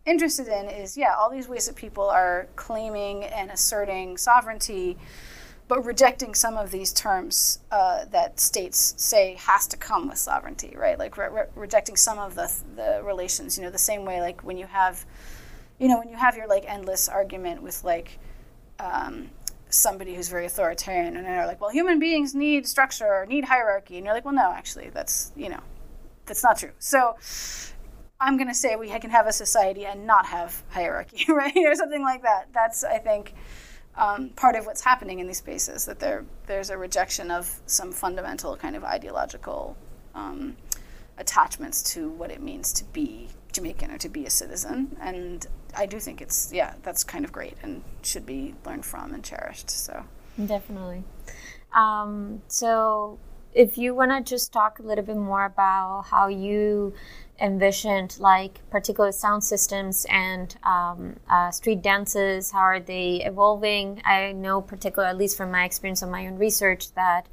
interested 0.06 0.48
in 0.48 0.68
is, 0.68 0.96
yeah, 0.96 1.14
all 1.18 1.30
these 1.30 1.48
ways 1.48 1.66
that 1.66 1.76
people 1.76 2.04
are 2.04 2.48
claiming 2.56 3.24
and 3.24 3.50
asserting 3.50 4.16
sovereignty, 4.16 4.98
but 5.66 5.84
rejecting 5.84 6.34
some 6.34 6.56
of 6.56 6.70
these 6.70 6.92
terms 6.92 7.60
uh, 7.70 8.04
that 8.06 8.38
states 8.38 8.94
say 8.98 9.34
has 9.38 9.66
to 9.68 9.76
come 9.76 10.08
with 10.08 10.18
sovereignty, 10.18 10.74
right? 10.76 10.98
Like 10.98 11.16
re- 11.16 11.28
re- 11.30 11.46
rejecting 11.54 11.96
some 11.96 12.18
of 12.18 12.34
the 12.34 12.52
the 12.76 13.00
relations, 13.02 13.56
you 13.56 13.64
know, 13.64 13.70
the 13.70 13.78
same 13.78 14.04
way 14.04 14.20
like 14.20 14.44
when 14.44 14.58
you 14.58 14.66
have 14.66 15.06
you 15.78 15.88
know, 15.88 15.98
when 15.98 16.08
you 16.08 16.16
have 16.16 16.36
your 16.36 16.46
like 16.46 16.64
endless 16.66 17.08
argument 17.08 17.62
with 17.62 17.82
like 17.84 18.18
um, 18.78 19.30
somebody 19.74 20.14
who's 20.14 20.28
very 20.28 20.46
authoritarian 20.46 21.16
and 21.16 21.26
they're 21.26 21.46
like, 21.46 21.60
well, 21.60 21.70
human 21.70 21.98
beings 21.98 22.34
need 22.34 22.66
structure, 22.66 23.06
or 23.06 23.26
need 23.26 23.44
hierarchy. 23.44 23.96
And 23.96 24.04
you're 24.06 24.14
like, 24.14 24.24
well, 24.24 24.34
no, 24.34 24.52
actually, 24.52 24.90
that's, 24.90 25.32
you 25.36 25.48
know, 25.48 25.60
that's 26.26 26.42
not 26.42 26.58
true. 26.58 26.70
So 26.78 27.16
I'm 28.20 28.36
going 28.36 28.48
to 28.48 28.54
say 28.54 28.76
we 28.76 28.88
can 28.88 29.10
have 29.10 29.26
a 29.26 29.32
society 29.32 29.84
and 29.84 30.06
not 30.06 30.26
have 30.26 30.62
hierarchy, 30.70 31.26
right? 31.32 31.56
or 31.56 31.74
something 31.74 32.02
like 32.02 32.22
that. 32.22 32.48
That's, 32.52 32.84
I 32.84 32.98
think, 32.98 33.34
um, 33.96 34.30
part 34.30 34.56
of 34.56 34.66
what's 34.66 34.82
happening 34.82 35.20
in 35.20 35.26
these 35.26 35.38
spaces, 35.38 35.84
that 35.84 35.98
there, 35.98 36.24
there's 36.46 36.70
a 36.70 36.78
rejection 36.78 37.30
of 37.30 37.60
some 37.66 37.92
fundamental 37.92 38.56
kind 38.56 38.74
of 38.76 38.84
ideological 38.84 39.76
um, 40.14 40.56
attachments 41.18 41.82
to 41.94 42.08
what 42.10 42.30
it 42.30 42.42
means 42.42 42.72
to 42.72 42.84
be 42.86 43.28
Jamaican 43.52 43.90
or 43.90 43.98
to 43.98 44.08
be 44.08 44.26
a 44.26 44.30
citizen. 44.30 44.96
And 45.00 45.46
I 45.76 45.86
do 45.86 46.00
think 46.00 46.20
it's, 46.20 46.52
yeah, 46.52 46.74
that's 46.82 47.04
kind 47.04 47.24
of 47.24 47.32
great 47.32 47.56
and 47.62 47.82
should 48.02 48.26
be 48.26 48.54
learned 48.64 48.84
from 48.84 49.14
and 49.14 49.24
cherished. 49.24 49.70
So 49.70 50.04
definitely. 50.46 51.04
Um, 51.74 52.42
so 52.48 53.18
if 53.54 53.78
you 53.78 53.94
want 53.94 54.10
to 54.10 54.20
just 54.28 54.52
talk 54.52 54.78
a 54.78 54.82
little 54.82 55.04
bit 55.04 55.16
more 55.16 55.44
about 55.44 56.06
how 56.10 56.28
you 56.28 56.92
envisioned 57.40 58.16
like 58.20 58.60
particular 58.70 59.10
sound 59.10 59.42
systems 59.42 60.06
and 60.08 60.56
um, 60.62 61.16
uh, 61.28 61.50
street 61.50 61.82
dances 61.82 62.52
how 62.52 62.60
are 62.60 62.78
they 62.78 63.20
evolving 63.24 64.00
i 64.04 64.30
know 64.30 64.60
particular 64.60 65.08
at 65.08 65.16
least 65.16 65.36
from 65.36 65.50
my 65.50 65.64
experience 65.64 66.00
on 66.02 66.10
my 66.10 66.26
own 66.28 66.36
research 66.36 66.92
that 66.92 67.26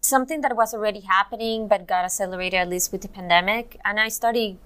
something 0.00 0.40
that 0.40 0.56
was 0.56 0.74
already 0.74 1.00
happening 1.00 1.68
but 1.68 1.86
got 1.86 2.04
accelerated 2.04 2.58
at 2.58 2.68
least 2.68 2.90
with 2.90 3.02
the 3.02 3.08
pandemic 3.08 3.78
and 3.84 4.00
i 4.00 4.08
study 4.08 4.58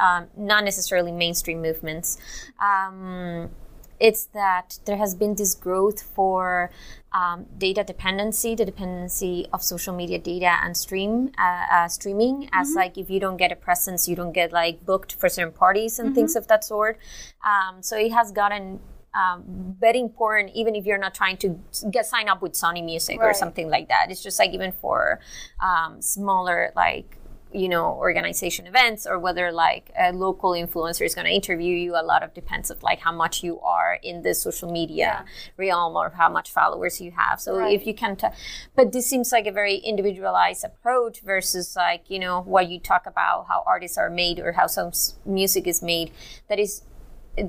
um, 0.00 0.26
not 0.36 0.64
necessarily 0.64 1.12
mainstream 1.12 1.62
movements 1.62 2.18
um, 2.60 3.50
it's 3.98 4.26
that 4.26 4.78
there 4.84 4.96
has 4.96 5.14
been 5.14 5.34
this 5.34 5.54
growth 5.54 6.02
for 6.02 6.70
um, 7.12 7.46
data 7.56 7.82
dependency, 7.82 8.54
the 8.54 8.64
dependency 8.64 9.46
of 9.52 9.62
social 9.62 9.94
media 9.94 10.18
data 10.18 10.58
and 10.62 10.76
stream 10.76 11.30
uh, 11.38 11.64
uh, 11.72 11.88
streaming. 11.88 12.42
Mm-hmm. 12.42 12.60
As 12.60 12.74
like 12.74 12.98
if 12.98 13.08
you 13.08 13.20
don't 13.20 13.36
get 13.36 13.52
a 13.52 13.56
presence, 13.56 14.08
you 14.08 14.16
don't 14.16 14.32
get 14.32 14.52
like 14.52 14.84
booked 14.84 15.14
for 15.14 15.28
certain 15.28 15.52
parties 15.52 15.98
and 15.98 16.08
mm-hmm. 16.08 16.14
things 16.14 16.36
of 16.36 16.46
that 16.48 16.64
sort. 16.64 16.98
Um, 17.44 17.82
so 17.82 17.96
it 17.96 18.12
has 18.12 18.32
gotten 18.32 18.80
um, 19.14 19.76
very 19.80 19.98
important, 19.98 20.50
even 20.54 20.74
if 20.74 20.84
you're 20.84 20.98
not 20.98 21.14
trying 21.14 21.38
to 21.38 21.58
get 21.90 22.04
sign 22.04 22.28
up 22.28 22.42
with 22.42 22.52
Sony 22.52 22.84
Music 22.84 23.18
right. 23.18 23.30
or 23.30 23.34
something 23.34 23.70
like 23.70 23.88
that. 23.88 24.10
It's 24.10 24.22
just 24.22 24.38
like 24.38 24.50
even 24.50 24.72
for 24.72 25.20
um, 25.62 26.02
smaller 26.02 26.70
like 26.76 27.16
you 27.56 27.68
know 27.68 27.94
organization 27.94 28.66
events 28.66 29.06
or 29.06 29.18
whether 29.18 29.50
like 29.50 29.90
a 29.98 30.12
local 30.12 30.50
influencer 30.50 31.04
is 31.06 31.14
going 31.14 31.24
to 31.24 31.32
interview 31.32 31.74
you 31.74 31.94
a 31.96 32.02
lot 32.02 32.22
of 32.22 32.34
depends 32.34 32.70
of 32.70 32.82
like 32.82 33.00
how 33.00 33.12
much 33.12 33.42
you 33.42 33.58
are 33.60 33.98
in 34.02 34.22
the 34.22 34.34
social 34.34 34.70
media 34.70 34.96
yeah. 34.96 35.22
realm 35.56 35.96
or 35.96 36.10
how 36.10 36.28
much 36.28 36.50
followers 36.50 37.00
you 37.00 37.10
have 37.10 37.40
so 37.40 37.56
right. 37.56 37.72
if 37.72 37.86
you 37.86 37.94
can 37.94 38.14
t- 38.14 38.28
but 38.74 38.92
this 38.92 39.08
seems 39.08 39.32
like 39.32 39.46
a 39.46 39.52
very 39.52 39.76
individualized 39.76 40.64
approach 40.64 41.20
versus 41.20 41.74
like 41.74 42.04
you 42.08 42.18
know 42.18 42.42
what 42.42 42.68
you 42.68 42.78
talk 42.78 43.06
about 43.06 43.46
how 43.48 43.64
artists 43.66 43.96
are 43.96 44.10
made 44.10 44.38
or 44.38 44.52
how 44.52 44.66
some 44.66 44.92
music 45.24 45.66
is 45.66 45.82
made 45.82 46.10
that 46.48 46.58
is 46.58 46.82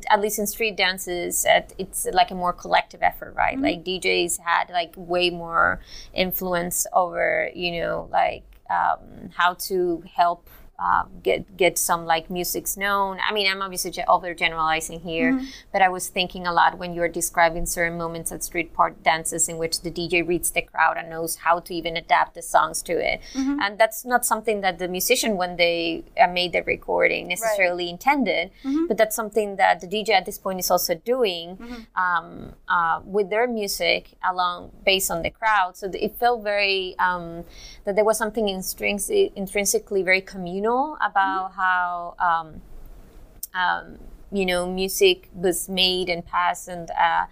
at 0.10 0.20
least 0.22 0.40
in 0.40 0.48
street 0.48 0.76
dances 0.76 1.46
it's 1.78 2.08
like 2.12 2.32
a 2.32 2.36
more 2.36 2.54
collective 2.54 3.02
effort 3.02 3.34
right 3.36 3.56
mm-hmm. 3.56 3.64
like 3.64 3.84
djs 3.84 4.40
had 4.40 4.70
like 4.70 4.94
way 4.96 5.30
more 5.30 5.82
influence 6.14 6.86
over 6.94 7.50
you 7.54 7.80
know 7.80 8.08
like 8.12 8.44
um, 8.70 9.30
how 9.36 9.54
to 9.54 10.04
help 10.14 10.50
uh, 10.80 11.06
get 11.24 11.58
get 11.58 11.78
some 11.78 12.06
like 12.06 12.30
musics 12.30 12.78
known. 12.78 13.18
I 13.28 13.34
mean, 13.34 13.50
I'm 13.52 13.64
obviously 13.64 13.92
over 14.08 14.36
generalizing 14.36 15.00
here, 15.00 15.34
mm-hmm. 15.34 15.46
but 15.74 15.82
I 15.82 15.90
was 15.90 16.08
thinking 16.08 16.46
a 16.46 16.54
lot 16.54 16.78
when 16.78 16.94
you 16.94 17.02
were 17.02 17.08
describing 17.08 17.66
certain 17.66 17.98
moments 17.98 18.32
at 18.32 18.44
street 18.44 18.76
park 18.76 19.02
dances 19.02 19.50
in 19.50 19.58
which 19.58 19.82
the 19.82 19.90
DJ 19.90 20.28
reads 20.28 20.52
the 20.52 20.62
crowd 20.62 20.98
and 20.98 21.10
knows 21.10 21.38
how 21.38 21.60
to 21.62 21.74
even 21.74 21.98
adapt 21.98 22.36
the 22.36 22.44
songs 22.44 22.84
to 22.84 22.94
it, 22.94 23.22
mm-hmm. 23.34 23.60
and 23.60 23.80
that's 23.80 24.06
not 24.06 24.24
something 24.24 24.62
that 24.62 24.78
the 24.78 24.88
musician 24.88 25.36
when 25.36 25.58
they 25.58 26.04
uh, 26.22 26.28
made 26.28 26.54
the 26.54 26.62
recording 26.62 27.28
necessarily 27.28 27.86
right. 27.86 27.94
intended, 27.94 28.52
mm-hmm. 28.64 28.86
but 28.86 28.98
that's 28.98 29.16
something 29.16 29.56
that 29.56 29.80
the 29.80 29.88
DJ 29.88 30.10
at 30.10 30.26
this 30.26 30.38
point 30.38 30.60
is 30.60 30.70
also 30.70 30.94
doing 30.94 31.58
mm-hmm. 31.58 32.00
um, 32.00 32.54
uh, 32.68 33.02
with 33.04 33.32
their 33.32 33.48
music 33.48 34.14
along 34.30 34.72
based 34.86 35.10
on 35.10 35.24
the 35.24 35.32
crowd. 35.32 35.76
So 35.76 35.90
it 35.92 36.16
felt 36.18 36.44
very 36.44 36.96
um, 37.00 37.46
that 37.86 37.96
there 37.96 38.06
was 38.06 38.20
something 38.20 38.48
intrinsic, 38.48 39.32
intrinsically 39.36 40.04
very 40.04 40.22
communal 40.22 40.67
about 41.02 41.52
mm-hmm. 41.52 41.62
how 41.62 42.16
um, 42.20 42.62
um, 43.54 43.98
you 44.32 44.46
know 44.46 44.72
music 44.72 45.30
was 45.34 45.70
made 45.70 46.10
and 46.10 46.26
passed 46.26 46.68
and 46.68 46.92
uh, 46.92 47.26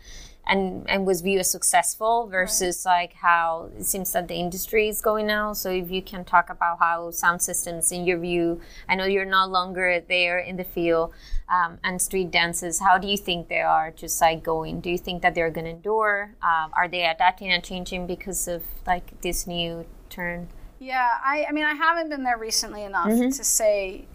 and 0.48 0.88
and 0.90 1.06
was 1.06 1.22
viewed 1.22 1.40
as 1.40 1.50
successful 1.50 2.28
versus 2.28 2.84
right. 2.86 3.02
like 3.02 3.14
how 3.14 3.70
it 3.78 3.86
seems 3.86 4.12
that 4.14 4.28
the 4.28 4.36
industry 4.36 4.88
is 4.88 5.02
going 5.02 5.28
now. 5.28 5.54
So 5.54 5.72
if 5.72 5.90
you 5.90 6.02
can 6.02 6.24
talk 6.24 6.50
about 6.50 6.80
how 6.80 7.12
sound 7.12 7.42
systems, 7.42 7.92
in 7.92 8.06
your 8.06 8.20
view, 8.20 8.62
I 8.88 8.96
know 8.96 9.06
you're 9.06 9.26
no 9.26 9.46
longer 9.48 10.04
there 10.08 10.38
in 10.38 10.58
the 10.58 10.64
field, 10.64 11.14
um, 11.50 11.80
and 11.84 12.02
street 12.02 12.32
dances. 12.32 12.80
How 12.80 12.98
do 12.98 13.08
you 13.08 13.18
think 13.18 13.48
they 13.48 13.62
are 13.62 13.92
just 13.92 14.22
like 14.22 14.44
going? 14.44 14.82
Do 14.82 14.90
you 14.90 14.98
think 14.98 15.22
that 15.24 15.36
they're 15.36 15.52
going 15.52 15.66
to 15.66 15.72
endure? 15.72 16.36
Um, 16.42 16.72
are 16.78 16.88
they 16.88 17.06
adapting 17.06 17.52
and 17.52 17.64
changing 17.64 18.08
because 18.08 18.48
of 18.48 18.64
like 18.86 19.20
this 19.22 19.48
new 19.48 19.86
turn? 20.10 20.50
Yeah, 20.86 21.18
I, 21.24 21.48
I 21.50 21.52
mean, 21.52 21.66
I 21.66 21.74
haven't 21.74 22.10
been 22.10 22.22
there 22.22 22.38
recently 22.38 22.84
enough 22.84 23.08
mm-hmm. 23.08 23.32
to 23.32 23.44
say 23.44 24.06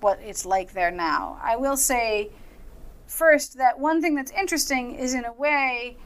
what 0.00 0.18
it's 0.22 0.46
like 0.46 0.72
there 0.72 0.90
now. 0.90 1.38
I 1.42 1.56
will 1.56 1.76
say 1.76 2.30
first 3.06 3.58
that 3.58 3.78
one 3.78 4.00
thing 4.00 4.14
that's 4.14 4.30
interesting 4.30 4.94
is, 4.94 5.12
in 5.12 5.26
a 5.26 5.32
way, 5.34 5.98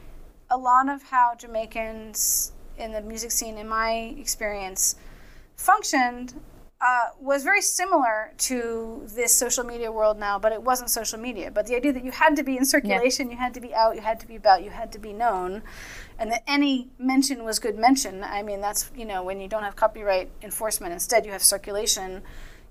a 0.49 0.57
lot 0.57 0.89
of 0.89 1.03
how 1.03 1.35
Jamaicans 1.35 2.51
in 2.77 2.91
the 2.91 2.99
music 2.99 3.31
scene, 3.31 3.57
in 3.57 3.69
my 3.69 4.13
experience, 4.19 4.97
functioned 5.55 6.33
uh, 6.81 7.09
was 7.19 7.43
very 7.43 7.61
similar 7.61 8.31
to 8.37 9.03
this 9.13 9.33
social 9.33 9.65
media 9.65 9.91
world 9.91 10.17
now, 10.17 10.39
but 10.39 10.53
it 10.53 10.63
wasn't 10.63 10.89
social 10.89 11.19
media. 11.19 11.51
But 11.51 11.67
the 11.67 11.75
idea 11.75 11.91
that 11.91 12.05
you 12.05 12.11
had 12.11 12.37
to 12.37 12.43
be 12.43 12.55
in 12.55 12.65
circulation, 12.65 13.27
yeah. 13.27 13.33
you 13.33 13.37
had 13.37 13.53
to 13.55 13.61
be 13.61 13.75
out, 13.75 13.95
you 13.95 14.01
had 14.01 14.19
to 14.21 14.27
be 14.27 14.37
about, 14.37 14.63
you 14.63 14.69
had 14.69 14.91
to 14.93 14.99
be 14.99 15.11
known, 15.11 15.61
and 16.17 16.31
that 16.31 16.43
any 16.47 16.89
mention 16.97 17.43
was 17.43 17.59
good 17.59 17.77
mention. 17.77 18.23
I 18.23 18.43
mean, 18.43 18.61
that's 18.61 18.91
you 18.95 19.05
know 19.05 19.23
when 19.23 19.41
you 19.41 19.49
don't 19.49 19.63
have 19.63 19.75
copyright 19.75 20.29
enforcement, 20.41 20.93
instead 20.93 21.25
you 21.25 21.31
have 21.31 21.43
circulation. 21.43 22.21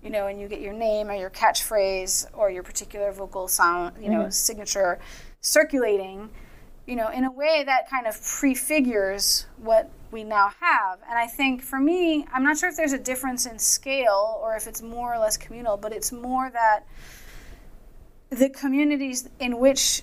You 0.01 0.11
know, 0.11 0.29
and 0.29 0.41
you 0.41 0.47
get 0.47 0.61
your 0.61 0.75
name 0.75 1.11
or 1.11 1.15
your 1.15 1.29
catchphrase 1.29 2.27
or 2.33 2.53
your 2.53 2.63
particular 2.63 3.11
vocal 3.11 3.49
sound, 3.49 3.97
you 4.01 4.09
know, 4.09 4.21
mm-hmm. 4.21 4.31
signature 4.31 5.01
circulating. 5.41 6.31
You 6.89 6.97
know, 6.97 7.11
in 7.11 7.24
a 7.24 7.30
way 7.30 7.64
that 7.64 7.91
kind 7.91 8.07
of 8.07 8.14
prefigures 8.14 9.47
what 9.59 9.91
we 10.11 10.24
now 10.24 10.51
have. 10.61 11.01
And 11.09 11.18
I 11.18 11.26
think 11.26 11.62
for 11.62 11.78
me, 11.78 12.26
I'm 12.32 12.43
not 12.43 12.57
sure 12.57 12.70
if 12.70 12.76
there's 12.76 12.95
a 12.95 12.99
difference 12.99 13.45
in 13.45 13.59
scale 13.59 14.41
or 14.43 14.57
if 14.57 14.66
it's 14.66 14.80
more 14.80 15.12
or 15.12 15.18
less 15.18 15.36
communal, 15.36 15.76
but 15.76 15.93
it's 15.93 16.12
more 16.12 16.51
that 16.51 16.86
the 18.30 18.49
communities 18.49 19.28
in 19.39 19.59
which 19.59 20.03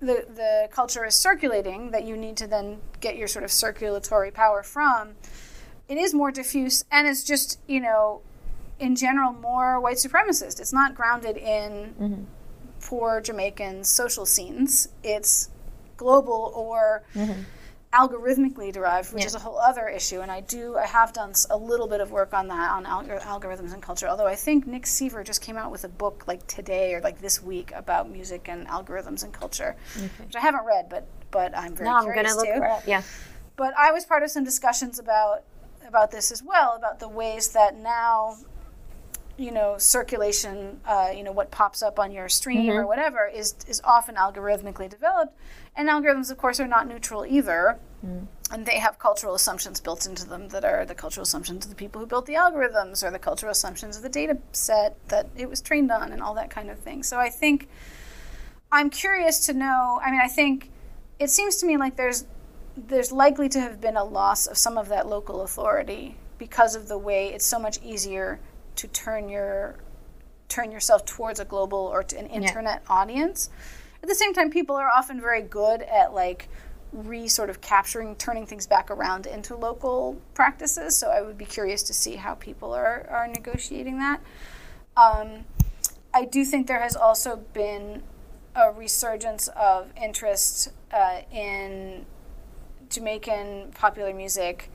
the, 0.00 0.26
the 0.28 0.68
culture 0.70 1.04
is 1.04 1.14
circulating 1.14 1.90
that 1.90 2.04
you 2.04 2.16
need 2.16 2.36
to 2.36 2.46
then 2.46 2.78
get 3.00 3.16
your 3.16 3.28
sort 3.28 3.44
of 3.44 3.50
circulatory 3.50 4.30
power 4.30 4.62
from, 4.62 5.14
it 5.88 5.96
is 5.96 6.12
more 6.14 6.30
diffuse 6.30 6.84
and 6.92 7.08
it's 7.08 7.24
just, 7.24 7.58
you 7.66 7.80
know, 7.80 8.20
in 8.78 8.94
general 8.94 9.32
more 9.32 9.80
white 9.80 9.96
supremacist. 9.96 10.60
It's 10.60 10.72
not 10.72 10.94
grounded 10.94 11.36
in 11.36 11.94
mm-hmm. 12.00 12.22
poor 12.80 13.20
Jamaicans 13.20 13.88
social 13.88 14.26
scenes. 14.26 14.88
It's 15.02 15.50
global 15.98 16.52
or 16.56 17.04
mm-hmm 17.14 17.42
algorithmically 17.92 18.72
derived, 18.72 19.12
which 19.12 19.22
yeah. 19.22 19.26
is 19.26 19.34
a 19.34 19.38
whole 19.38 19.58
other 19.58 19.88
issue. 19.88 20.20
And 20.20 20.30
I 20.30 20.40
do, 20.40 20.76
I 20.76 20.86
have 20.86 21.12
done 21.12 21.32
a 21.50 21.56
little 21.56 21.86
bit 21.86 22.00
of 22.00 22.10
work 22.10 22.34
on 22.34 22.48
that 22.48 22.70
on 22.70 22.84
algorithms 22.84 23.72
and 23.72 23.82
culture. 23.82 24.06
Although 24.06 24.26
I 24.26 24.34
think 24.34 24.66
Nick 24.66 24.86
Seaver 24.86 25.24
just 25.24 25.40
came 25.40 25.56
out 25.56 25.70
with 25.70 25.84
a 25.84 25.88
book 25.88 26.24
like 26.26 26.46
today 26.46 26.94
or 26.94 27.00
like 27.00 27.20
this 27.20 27.42
week 27.42 27.72
about 27.74 28.10
music 28.10 28.48
and 28.48 28.66
algorithms 28.66 29.24
and 29.24 29.32
culture, 29.32 29.76
okay. 29.96 30.10
which 30.24 30.36
I 30.36 30.40
haven't 30.40 30.66
read, 30.66 30.88
but 30.88 31.06
but 31.30 31.56
I'm 31.56 31.74
very 31.74 31.88
no, 31.88 32.02
curious 32.02 32.32
I'm 32.32 32.44
gonna 32.44 32.66
look 32.66 32.82
too. 32.84 32.90
Yeah. 32.90 33.02
But 33.56 33.74
I 33.76 33.92
was 33.92 34.04
part 34.04 34.22
of 34.22 34.30
some 34.30 34.44
discussions 34.44 34.98
about 34.98 35.44
about 35.86 36.10
this 36.10 36.30
as 36.30 36.42
well 36.42 36.74
about 36.76 37.00
the 37.00 37.08
ways 37.08 37.48
that 37.48 37.76
now 37.76 38.36
you 39.38 39.52
know 39.52 39.78
circulation 39.78 40.78
uh, 40.84 41.10
you 41.14 41.22
know 41.22 41.32
what 41.32 41.50
pops 41.50 41.82
up 41.82 41.98
on 41.98 42.10
your 42.12 42.28
stream 42.28 42.62
mm-hmm. 42.62 42.78
or 42.78 42.86
whatever 42.86 43.26
is 43.26 43.54
is 43.66 43.80
often 43.84 44.16
algorithmically 44.16 44.90
developed 44.90 45.32
and 45.78 45.88
algorithms 45.88 46.30
of 46.30 46.36
course 46.36 46.60
are 46.60 46.68
not 46.68 46.86
neutral 46.86 47.24
either 47.24 47.78
mm. 48.04 48.26
and 48.52 48.66
they 48.66 48.78
have 48.78 48.98
cultural 48.98 49.34
assumptions 49.34 49.80
built 49.80 50.04
into 50.04 50.26
them 50.26 50.48
that 50.48 50.64
are 50.64 50.84
the 50.84 50.94
cultural 50.94 51.22
assumptions 51.22 51.64
of 51.64 51.70
the 51.70 51.76
people 51.76 52.00
who 52.00 52.06
built 52.06 52.26
the 52.26 52.34
algorithms 52.34 53.02
or 53.02 53.10
the 53.10 53.18
cultural 53.18 53.50
assumptions 53.50 53.96
of 53.96 54.02
the 54.02 54.08
data 54.10 54.36
set 54.52 54.96
that 55.08 55.28
it 55.34 55.48
was 55.48 55.62
trained 55.62 55.90
on 55.90 56.12
and 56.12 56.22
all 56.22 56.34
that 56.34 56.50
kind 56.50 56.68
of 56.68 56.78
thing 56.78 57.02
so 57.02 57.18
i 57.18 57.30
think 57.30 57.68
i'm 58.70 58.90
curious 58.90 59.46
to 59.46 59.54
know 59.54 59.98
i 60.04 60.10
mean 60.10 60.20
i 60.20 60.28
think 60.28 60.70
it 61.18 61.30
seems 61.30 61.56
to 61.56 61.66
me 61.66 61.78
like 61.78 61.96
there's 61.96 62.26
there's 62.76 63.10
likely 63.10 63.48
to 63.48 63.60
have 63.60 63.80
been 63.80 63.96
a 63.96 64.04
loss 64.04 64.46
of 64.46 64.58
some 64.58 64.76
of 64.76 64.88
that 64.88 65.08
local 65.08 65.40
authority 65.40 66.16
because 66.36 66.76
of 66.76 66.88
the 66.88 66.98
way 66.98 67.28
it's 67.28 67.46
so 67.46 67.58
much 67.58 67.80
easier 67.82 68.38
to 68.76 68.86
turn 68.88 69.28
your 69.28 69.76
turn 70.48 70.72
yourself 70.72 71.04
towards 71.04 71.40
a 71.40 71.44
global 71.44 71.78
or 71.78 72.04
an 72.16 72.26
internet 72.26 72.82
yeah. 72.84 72.94
audience. 72.94 73.50
At 74.02 74.08
the 74.08 74.14
same 74.14 74.32
time, 74.32 74.50
people 74.50 74.76
are 74.76 74.88
often 74.88 75.20
very 75.20 75.42
good 75.42 75.82
at 75.82 76.14
like 76.14 76.48
re 76.92 77.28
sort 77.28 77.50
of 77.50 77.60
capturing, 77.60 78.16
turning 78.16 78.46
things 78.46 78.66
back 78.66 78.90
around 78.90 79.26
into 79.26 79.56
local 79.56 80.20
practices. 80.34 80.96
So 80.96 81.10
I 81.10 81.22
would 81.22 81.38
be 81.38 81.44
curious 81.44 81.82
to 81.84 81.94
see 81.94 82.16
how 82.16 82.34
people 82.34 82.72
are, 82.72 83.06
are 83.10 83.28
negotiating 83.28 83.98
that. 83.98 84.20
Um, 84.96 85.44
I 86.14 86.24
do 86.24 86.44
think 86.44 86.66
there 86.66 86.80
has 86.80 86.96
also 86.96 87.36
been 87.52 88.02
a 88.54 88.72
resurgence 88.72 89.48
of 89.48 89.92
interest 90.02 90.70
uh, 90.92 91.20
in 91.30 92.06
Jamaican 92.90 93.72
popular 93.74 94.14
music 94.14 94.70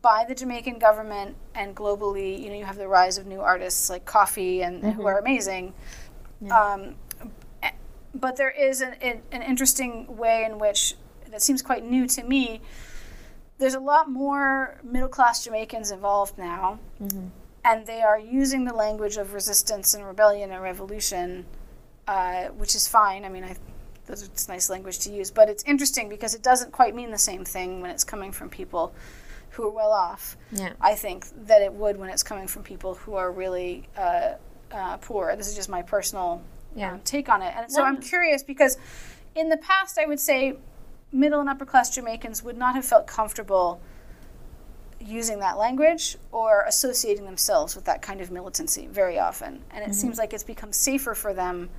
by 0.00 0.24
the 0.26 0.34
Jamaican 0.34 0.78
government 0.78 1.36
and 1.54 1.76
globally. 1.76 2.40
You 2.40 2.48
know, 2.48 2.56
you 2.56 2.64
have 2.64 2.76
the 2.76 2.88
rise 2.88 3.18
of 3.18 3.26
new 3.26 3.40
artists 3.40 3.90
like 3.90 4.04
Koffee 4.04 4.62
and 4.62 4.82
who 4.94 5.06
are 5.06 5.18
amazing. 5.18 5.74
Um, 6.50 6.50
eh, 6.50 6.92
but 8.14 8.36
there 8.36 8.50
is 8.50 8.80
an, 8.80 8.94
an, 9.00 9.22
an 9.32 9.42
interesting 9.42 10.16
way 10.16 10.44
in 10.44 10.58
which 10.58 10.94
that 11.30 11.42
seems 11.42 11.62
quite 11.62 11.84
new 11.84 12.06
to 12.06 12.22
me. 12.22 12.60
There's 13.58 13.74
a 13.74 13.80
lot 13.80 14.08
more 14.08 14.78
middle 14.82 15.08
class 15.08 15.44
Jamaicans 15.44 15.90
involved 15.90 16.38
now, 16.38 16.78
and 17.64 17.86
they 17.86 18.00
are 18.02 18.18
using 18.18 18.64
the 18.64 18.74
language 18.74 19.16
of 19.16 19.34
resistance 19.34 19.94
and 19.94 20.06
rebellion 20.06 20.52
and 20.52 20.62
revolution, 20.62 21.44
uh, 22.06 22.46
which 22.56 22.74
is 22.74 22.86
fine. 22.86 23.24
I 23.24 23.28
mean, 23.28 23.44
I, 23.44 23.56
it's 24.08 24.48
nice 24.48 24.70
language 24.70 25.00
to 25.00 25.12
use, 25.12 25.30
but 25.30 25.48
it's 25.48 25.64
interesting 25.64 26.08
because 26.08 26.34
it 26.34 26.42
doesn't 26.42 26.72
quite 26.72 26.94
mean 26.94 27.10
the 27.10 27.18
same 27.18 27.44
thing 27.44 27.80
when 27.80 27.90
it's 27.90 28.04
coming 28.04 28.32
from 28.32 28.48
people 28.48 28.94
who 29.50 29.64
are 29.64 29.70
well 29.70 29.90
off. 29.90 30.36
Yeah. 30.52 30.72
I 30.80 30.94
think 30.94 31.26
that 31.46 31.60
it 31.60 31.72
would 31.72 31.96
when 31.96 32.10
it's 32.10 32.22
coming 32.22 32.46
from 32.46 32.62
people 32.62 32.94
who 32.94 33.14
are 33.14 33.32
really 33.32 33.88
uh, 33.96 34.34
uh, 34.70 34.96
poor. 34.98 35.34
This 35.36 35.48
is 35.48 35.56
just 35.56 35.68
my 35.68 35.82
personal 35.82 36.42
Yeah. 36.76 36.92
um, 36.92 37.00
take 37.04 37.28
on 37.28 37.42
it. 37.42 37.52
And 37.56 37.70
so 37.70 37.82
I'm 37.82 37.98
curious 38.00 38.42
because 38.42 38.76
in 39.34 39.48
the 39.48 39.56
past, 39.56 39.98
I 39.98 40.06
would 40.06 40.20
say 40.20 40.56
middle 41.12 41.40
and 41.40 41.48
upper 41.48 41.64
class 41.64 41.94
Jamaicans 41.94 42.42
would 42.42 42.56
not 42.56 42.74
have 42.74 42.84
felt 42.84 43.06
comfortable 43.06 43.80
using 45.00 45.38
that 45.38 45.56
language 45.56 46.16
or 46.32 46.64
associating 46.66 47.24
themselves 47.24 47.74
with 47.76 47.84
that 47.84 48.02
kind 48.02 48.20
of 48.20 48.30
militancy 48.30 48.86
very 48.88 49.18
often. 49.18 49.62
And 49.70 49.84
it 49.88 49.94
seems 49.94 50.18
like 50.18 50.32
it's 50.32 50.42
become 50.44 50.72
safer 50.72 51.14
for 51.14 51.32
them 51.32 51.70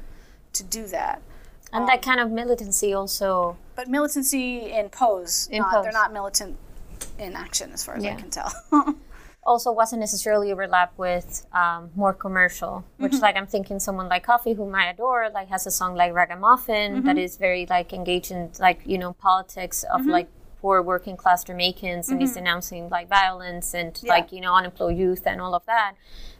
to 0.54 0.64
do 0.64 0.88
that. 0.88 1.22
And 1.72 1.88
that 1.88 2.02
kind 2.02 2.20
of 2.20 2.32
militancy 2.32 2.94
also 2.94 3.58
But 3.76 3.88
militancy 3.88 4.72
in 4.72 4.90
pose, 4.90 5.48
In 5.52 5.60
not, 5.60 5.72
pose. 5.72 5.84
they're 5.84 5.92
not 5.92 6.12
militant 6.14 6.58
in 7.20 7.36
action, 7.36 7.72
as 7.74 7.84
far 7.86 7.96
as 7.96 8.04
I 8.06 8.16
can 8.16 8.30
tell. 8.32 8.52
also 9.50 9.72
wasn't 9.72 10.00
necessarily 10.00 10.52
overlap 10.52 10.91
with 10.97 11.45
um, 11.54 11.89
more 11.95 12.14
commercial 12.14 12.86
which 12.97 13.16
like 13.26 13.36
i'm 13.36 13.47
thinking 13.56 13.80
someone 13.80 14.08
like 14.08 14.24
Koffee 14.26 14.56
whom 14.56 14.76
i 14.76 14.86
adore 14.93 15.30
like 15.34 15.50
has 15.50 15.66
a 15.66 15.72
song 15.72 15.95
like 15.95 16.14
ragamuffin 16.14 17.04
that 17.04 17.18
is 17.18 17.38
very 17.38 17.66
like 17.76 17.91
engaged 17.91 18.32
in 18.32 18.52
like 18.60 18.80
you 18.86 18.97
know 18.97 19.14
politics 19.14 19.84
of 19.93 20.06
like 20.06 20.30
poor 20.62 20.82
working 20.82 21.16
class 21.16 21.43
jamaicans 21.43 22.10
and 22.10 22.22
he's 22.22 22.34
denouncing 22.34 22.89
like 22.89 23.08
violence 23.08 23.74
and 23.74 24.02
like 24.04 24.32
you 24.32 24.41
know 24.41 24.54
unemployed 24.54 24.97
youth 24.97 25.26
and 25.26 25.39
all 25.39 25.56
of 25.56 25.66
that. 25.66 25.93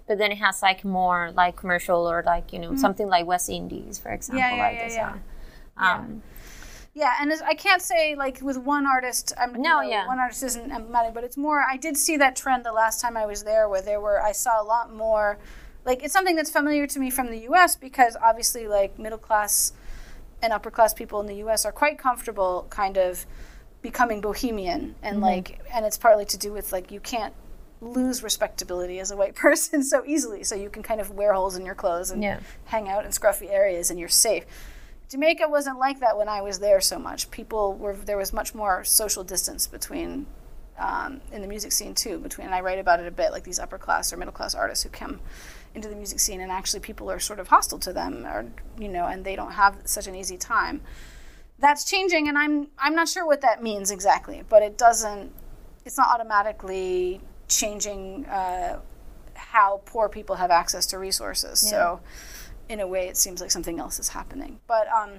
But 0.08 0.18
then 0.18 0.32
it 0.32 0.40
has 0.40 0.62
like 0.62 0.84
more 0.84 1.32
like 1.36 1.56
commercial 1.56 2.10
or 2.10 2.24
like 2.26 2.52
you 2.52 2.60
know 2.60 2.76
something 2.76 3.08
like 3.08 3.26
west 3.26 3.50
indies 3.50 4.00
for 4.00 4.12
example 4.12 4.42
yeah, 4.42 4.64
like 4.64 4.76
yeah, 4.76 4.84
this, 4.84 4.96
yeah. 4.96 5.16
uh, 5.78 5.86
um, 5.86 6.24
Yeah, 7.00 7.14
and 7.22 7.32
I 7.46 7.54
can't 7.54 7.82
say 7.82 8.16
like 8.16 8.42
with 8.42 8.58
one 8.58 8.86
artist. 8.86 9.32
I'm, 9.40 9.56
you 9.56 9.62
No, 9.62 9.82
know, 9.82 9.90
yeah. 9.90 10.06
one 10.06 10.20
artist 10.20 10.44
isn't 10.44 10.70
emblematic, 10.72 11.14
but 11.14 11.24
it's 11.24 11.38
more. 11.38 11.62
I 11.62 11.78
did 11.78 11.96
see 11.96 12.18
that 12.18 12.36
trend 12.36 12.66
the 12.66 12.74
last 12.74 13.00
time 13.00 13.16
I 13.16 13.26
was 13.26 13.44
there, 13.44 13.70
where 13.70 13.82
there 13.82 14.02
were 14.02 14.22
I 14.22 14.34
saw 14.34 14.62
a 14.62 14.66
lot 14.66 14.94
more. 14.94 15.38
Like 15.86 16.04
it's 16.04 16.12
something 16.12 16.36
that's 16.36 16.52
familiar 16.52 16.86
to 16.88 17.00
me 17.00 17.10
from 17.10 17.28
the 17.32 17.40
U.S. 17.50 17.78
because 17.78 18.18
obviously, 18.22 18.68
like 18.68 19.00
middle 19.00 19.18
class 19.18 19.72
and 20.42 20.52
upper 20.52 20.70
class 20.72 20.94
people 20.94 21.22
in 21.22 21.28
the 21.28 21.36
U.S. 21.38 21.66
are 21.66 21.72
quite 21.72 21.98
comfortable, 21.98 22.68
kind 22.70 22.98
of 22.98 23.26
becoming 23.82 24.20
bohemian, 24.20 24.96
and 25.02 25.16
Mm-hmm. 25.16 25.24
like, 25.24 25.60
and 25.74 25.86
it's 25.86 25.98
partly 25.98 26.26
to 26.26 26.38
do 26.38 26.52
with 26.52 26.74
like 26.74 26.92
you 26.92 27.00
can't 27.00 27.34
lose 27.80 28.22
respectability 28.24 29.00
as 29.00 29.10
a 29.10 29.16
white 29.16 29.36
person 29.46 29.84
so 29.86 30.04
easily, 30.06 30.44
so 30.44 30.54
you 30.54 30.70
can 30.70 30.84
kind 30.84 31.00
of 31.00 31.12
wear 31.12 31.32
holes 31.34 31.56
in 31.56 31.66
your 31.66 31.76
clothes 31.76 32.12
and 32.12 32.22
Yeah. 32.22 32.42
hang 32.66 32.90
out 32.90 33.06
in 33.06 33.12
scruffy 33.12 33.50
areas, 33.50 33.90
and 33.90 33.98
you're 33.98 34.10
safe. 34.10 34.44
Jamaica 35.10 35.48
wasn't 35.50 35.80
like 35.80 36.00
that 36.02 36.18
when 36.18 36.30
I 36.30 36.42
was 36.42 36.60
there 36.60 36.80
so 36.80 37.00
much. 37.00 37.32
People 37.32 37.74
were 37.74 37.96
there 37.96 38.18
was 38.18 38.32
much 38.32 38.54
more 38.54 38.84
social 38.84 39.24
distance 39.24 39.66
between 39.66 40.28
um, 40.78 41.20
in 41.32 41.42
the 41.42 41.48
music 41.48 41.72
scene 41.72 41.96
too. 41.96 42.20
Between 42.20 42.46
and 42.46 42.56
I 42.56 42.62
write 42.62 42.80
about 42.80 43.00
it 43.00 43.08
a 43.08 43.12
bit, 43.12 43.32
like 43.32 43.44
these 43.44 43.60
upper 43.60 43.78
class 43.78 44.14
or 44.14 44.18
middle 44.18 44.32
class 44.32 44.54
artists 44.54 44.84
who 44.84 44.90
come 44.90 45.20
into 45.74 45.88
the 45.88 45.96
music 45.96 46.20
scene, 46.20 46.42
and 46.42 46.52
actually 46.52 46.80
people 46.80 47.10
are 47.10 47.20
sort 47.20 47.40
of 47.40 47.48
hostile 47.48 47.80
to 47.80 47.92
them, 47.92 48.26
or 48.26 48.46
you 48.78 48.88
know, 48.88 49.08
and 49.08 49.26
they 49.26 49.36
don't 49.36 49.54
have 49.54 49.78
such 49.86 50.08
an 50.08 50.16
easy 50.16 50.38
time. 50.38 50.82
That's 51.58 51.84
changing, 51.86 52.28
and 52.28 52.38
I'm 52.38 52.68
I'm 52.78 52.94
not 52.94 53.10
sure 53.10 53.26
what 53.26 53.42
that 53.42 53.64
means 53.64 53.90
exactly, 53.90 54.44
but 54.48 54.62
it 54.62 54.78
doesn't. 54.78 55.34
It's 55.86 55.98
not 55.98 56.10
automatically 56.14 57.20
changing 57.48 58.28
uh, 58.28 58.80
how 59.34 59.82
poor 59.86 60.08
people 60.08 60.36
have 60.36 60.52
access 60.52 60.86
to 60.88 61.00
resources. 61.00 61.60
So 61.60 62.00
in 62.70 62.80
a 62.80 62.88
way, 62.88 63.08
it 63.08 63.18
seems 63.18 63.42
like 63.42 63.52
something 63.52 63.80
else 63.80 64.00
is 64.00 64.08
happening. 64.08 64.60
But 64.68 64.88
um, 64.88 65.12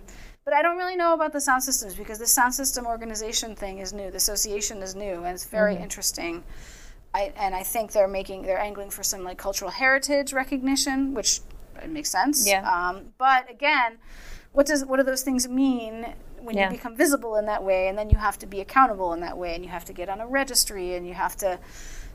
but 0.44 0.54
I 0.54 0.62
don't 0.62 0.76
really 0.76 0.96
know 0.96 1.12
about 1.14 1.32
the 1.32 1.40
sound 1.40 1.62
systems 1.62 1.94
because 1.94 2.18
the 2.18 2.26
sound 2.26 2.54
system 2.54 2.86
organization 2.86 3.54
thing 3.54 3.78
is 3.78 3.92
new. 3.92 4.10
The 4.10 4.16
association 4.16 4.82
is 4.82 4.94
new, 4.94 5.24
and 5.24 5.34
it's 5.34 5.44
very 5.46 5.76
interesting. 5.76 6.44
I, 7.12 7.32
and 7.36 7.54
I 7.54 7.64
think 7.64 7.90
they're 7.92 8.08
making 8.08 8.42
they're 8.42 8.58
angling 8.60 8.90
for 8.90 9.02
some 9.02 9.24
like 9.24 9.36
cultural 9.36 9.70
heritage 9.70 10.32
recognition, 10.32 11.12
which 11.12 11.40
it 11.82 11.90
makes 11.90 12.10
sense. 12.10 12.46
Yeah. 12.46 12.62
Um, 12.70 13.06
but 13.18 13.50
again, 13.50 13.98
what 14.52 14.66
does 14.66 14.84
what 14.84 14.98
do 14.98 15.02
those 15.02 15.22
things 15.22 15.48
mean 15.48 16.14
when 16.38 16.56
Yeah. 16.56 16.70
you 16.70 16.76
become 16.76 16.96
visible 16.96 17.36
in 17.36 17.46
that 17.46 17.64
way, 17.64 17.88
and 17.88 17.98
then 17.98 18.10
you 18.10 18.16
have 18.16 18.38
to 18.38 18.46
be 18.46 18.60
accountable 18.60 19.12
in 19.12 19.20
that 19.20 19.36
way, 19.36 19.54
and 19.54 19.64
you 19.64 19.70
have 19.70 19.84
to 19.86 19.92
get 19.92 20.08
on 20.08 20.20
a 20.20 20.26
registry, 20.26 20.94
and 20.94 21.06
you 21.06 21.14
have 21.14 21.36
to, 21.38 21.58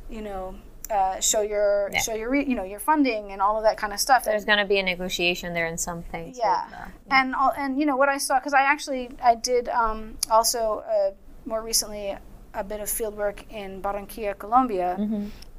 you 0.10 0.22
know. 0.22 0.56
Uh, 0.92 1.20
show 1.20 1.42
your 1.42 1.90
show 2.00 2.14
your 2.14 2.30
re- 2.30 2.46
you 2.46 2.54
know 2.56 2.64
your 2.64 2.80
funding 2.80 3.32
and 3.32 3.42
all 3.42 3.58
of 3.58 3.64
that 3.64 3.76
kind 3.76 3.92
of 3.92 4.00
stuff. 4.00 4.24
there's 4.24 4.46
going 4.46 4.60
to 4.60 4.66
be 4.66 4.78
a 4.78 4.84
negotiation 4.84 5.54
there 5.54 5.66
in 5.66 5.78
some 5.80 6.04
things 6.04 6.38
Yeah, 6.38 6.68
uh, 6.72 6.88
and 7.10 7.34
all, 7.34 7.52
and 7.58 7.80
you 7.80 7.86
know 7.88 7.96
what 7.96 8.08
I 8.08 8.20
saw 8.20 8.38
because 8.40 8.54
I 8.54 8.62
actually 8.62 9.10
I 9.24 9.34
did 9.34 9.68
um, 9.70 10.18
also 10.30 10.84
uh, 10.88 11.12
more 11.46 11.64
recently 11.64 12.16
a 12.54 12.64
bit 12.64 12.80
of 12.82 12.90
field 12.90 13.18
work 13.18 13.52
in 13.52 13.82
Barranquilla, 13.82 14.38
Colombia, 14.38 14.96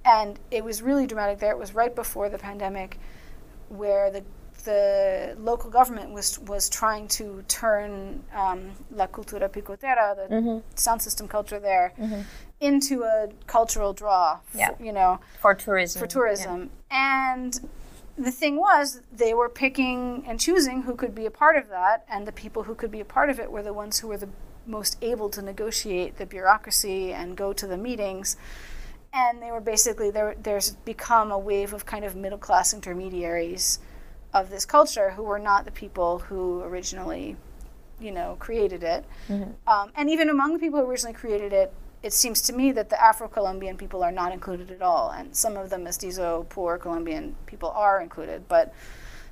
and 0.04 0.38
it 0.52 0.62
was 0.64 0.80
really 0.80 1.06
dramatic 1.08 1.40
there. 1.40 1.50
It 1.50 1.58
was 1.58 1.74
right 1.74 1.94
before 1.94 2.28
the 2.28 2.38
pandemic, 2.38 2.98
where 3.68 4.10
the 4.12 4.22
the 4.64 5.36
local 5.38 5.70
government 5.70 6.10
was 6.10 6.38
was 6.40 6.68
trying 6.68 7.06
to 7.08 7.42
turn 7.48 8.22
um, 8.34 8.70
la 8.90 9.06
cultura 9.06 9.48
picotera, 9.48 10.16
the 10.16 10.62
sound 10.74 11.00
system 11.02 11.28
culture 11.28 11.60
there, 11.60 11.92
into 12.61 13.02
a 13.04 13.28
cultural 13.46 13.92
draw. 13.92 14.38
for- 14.46 14.59
Yeah. 14.59 14.70
you 14.80 14.92
know, 14.92 15.20
for 15.40 15.54
tourism 15.54 16.00
for 16.00 16.07
tourism. 16.07 16.70
And 16.90 17.68
the 18.16 18.30
thing 18.30 18.57
was, 18.57 19.00
they 19.12 19.34
were 19.34 19.48
picking 19.48 20.24
and 20.26 20.40
choosing 20.40 20.82
who 20.82 20.94
could 20.94 21.14
be 21.14 21.26
a 21.26 21.30
part 21.30 21.57
of 21.57 21.68
that, 21.68 22.04
and 22.09 22.26
the 22.26 22.32
people 22.32 22.62
who 22.62 22.74
could 22.74 22.90
be 22.90 23.00
a 23.00 23.04
part 23.04 23.28
of 23.30 23.38
it 23.38 23.50
were 23.50 23.62
the 23.62 23.74
ones 23.74 23.98
who 23.98 24.09
were 24.09 24.16
the 24.16 24.28
most 24.66 24.96
able 25.02 25.28
to 25.30 25.42
negotiate 25.42 26.16
the 26.16 26.26
bureaucracy 26.26 27.12
and 27.12 27.36
go 27.36 27.52
to 27.52 27.66
the 27.66 27.76
meetings. 27.76 28.36
And 29.12 29.40
they 29.42 29.50
were 29.50 29.61
basically 29.61 30.11
there. 30.11 30.34
There's 30.42 30.72
become 30.84 31.30
a 31.30 31.38
wave 31.38 31.72
of 31.72 31.86
kind 31.86 32.04
of 32.04 32.16
middle 32.16 32.38
class 32.38 32.74
intermediaries 32.74 33.78
of 34.34 34.50
this 34.50 34.64
culture 34.66 35.11
who 35.11 35.22
were 35.22 35.38
not 35.38 35.64
the 35.64 35.70
people 35.70 36.18
who 36.18 36.62
originally, 36.62 37.36
you 38.00 38.11
know, 38.11 38.36
created 38.38 38.82
it. 38.82 39.04
Um, 39.66 39.92
and 39.94 40.11
even 40.11 40.28
among 40.28 40.52
the 40.54 40.59
people 40.59 40.80
who 40.80 40.86
originally 40.86 41.14
created 41.14 41.52
it, 41.52 41.72
it 42.03 42.12
seems 42.12 42.42
to 42.42 42.53
me 42.53 42.72
that 42.72 42.88
the 42.90 43.03
Afro-Colombian 43.03 43.76
people 43.76 44.03
are 44.03 44.12
not 44.12 44.32
included 44.32 44.70
at 44.70 44.82
all, 44.82 45.11
and 45.11 45.34
some 45.34 45.57
of 45.57 45.70
the 45.70 45.78
mestizo, 45.78 46.47
poor 46.49 46.78
Colombian 46.78 47.34
people 47.47 47.70
are 47.70 48.01
included, 48.01 48.47
but 48.49 48.74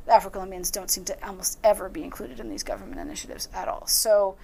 the 0.07 0.13
Afro-Colombians 0.13 0.71
don't 0.71 0.91
seem 0.91 1.05
to 1.05 1.27
almost 1.27 1.59
ever 1.65 1.89
be 1.89 2.03
included 2.03 2.41
in 2.41 2.49
these 2.49 2.63
government 2.63 3.01
initiatives 3.01 3.49
at 3.55 3.69
all. 3.69 3.87
So 3.87 4.37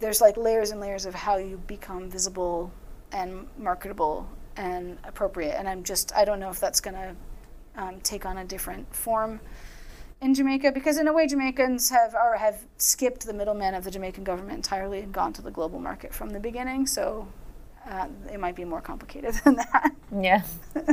there's 0.00 0.20
like 0.20 0.36
layers 0.36 0.70
and 0.70 0.80
layers 0.80 1.06
of 1.06 1.14
how 1.14 1.36
you 1.36 1.58
become 1.66 2.10
visible 2.10 2.70
and 3.12 3.46
marketable 3.58 4.28
and 4.56 4.98
appropriate. 5.04 5.56
And 5.58 5.68
I'm 5.68 5.82
just 5.84 6.14
I 6.14 6.24
don't 6.24 6.40
know 6.40 6.50
if 6.50 6.60
that's 6.60 6.80
going 6.80 6.96
to 6.96 7.16
um, 7.76 8.00
take 8.00 8.26
on 8.26 8.38
a 8.38 8.44
different 8.44 8.94
form 8.94 9.40
in 10.20 10.34
Jamaica 10.34 10.72
because 10.72 10.98
in 10.98 11.08
a 11.08 11.12
way 11.12 11.26
Jamaicans 11.26 11.90
have 11.90 12.14
or 12.14 12.36
have 12.36 12.64
skipped 12.78 13.26
the 13.26 13.34
middleman 13.34 13.74
of 13.74 13.84
the 13.84 13.90
Jamaican 13.90 14.24
government 14.24 14.56
entirely 14.56 15.00
and 15.00 15.12
gone 15.12 15.32
to 15.34 15.42
the 15.42 15.50
global 15.50 15.78
market 15.78 16.12
from 16.12 16.30
the 16.30 16.40
beginning. 16.40 16.86
So 16.86 17.28
uh, 17.86 18.08
it 18.32 18.40
might 18.40 18.56
be 18.56 18.64
more 18.64 18.80
complicated 18.80 19.34
than 19.44 19.56
that. 19.56 19.94
Yeah. 20.18 20.42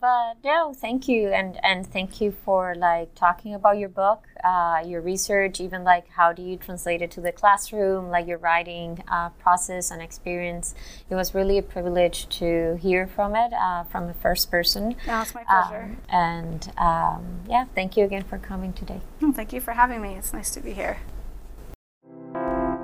but 0.00 0.34
no, 0.42 0.72
thank 0.74 1.08
you, 1.08 1.28
and 1.28 1.62
and 1.64 1.86
thank 1.86 2.20
you 2.20 2.32
for 2.44 2.74
like 2.74 3.14
talking 3.14 3.54
about 3.54 3.78
your 3.78 3.88
book, 3.88 4.24
uh, 4.44 4.82
your 4.84 5.00
research, 5.00 5.60
even 5.60 5.84
like 5.84 6.08
how 6.08 6.32
do 6.32 6.42
you 6.42 6.56
translate 6.56 7.02
it 7.02 7.10
to 7.12 7.20
the 7.20 7.32
classroom, 7.32 8.08
like 8.08 8.26
your 8.26 8.38
writing 8.38 9.02
uh, 9.08 9.28
process 9.30 9.90
and 9.90 10.00
experience. 10.00 10.74
It 11.10 11.14
was 11.14 11.34
really 11.34 11.58
a 11.58 11.62
privilege 11.62 12.28
to 12.38 12.78
hear 12.80 13.06
from 13.06 13.36
it 13.36 13.52
uh, 13.52 13.84
from 13.84 14.06
the 14.06 14.14
first 14.14 14.50
person. 14.50 14.96
No, 15.06 15.20
it's 15.22 15.34
my 15.34 15.44
pleasure. 15.44 15.82
Um, 15.82 15.98
and 16.08 16.72
um, 16.78 17.40
yeah, 17.48 17.66
thank 17.74 17.96
you 17.96 18.04
again 18.04 18.22
for 18.22 18.38
coming 18.38 18.72
today. 18.72 19.00
Thank 19.34 19.52
you 19.52 19.60
for 19.60 19.72
having 19.72 20.00
me. 20.00 20.14
It's 20.14 20.32
nice 20.32 20.50
to 20.50 20.60
be 20.60 20.72
here. 20.72 20.98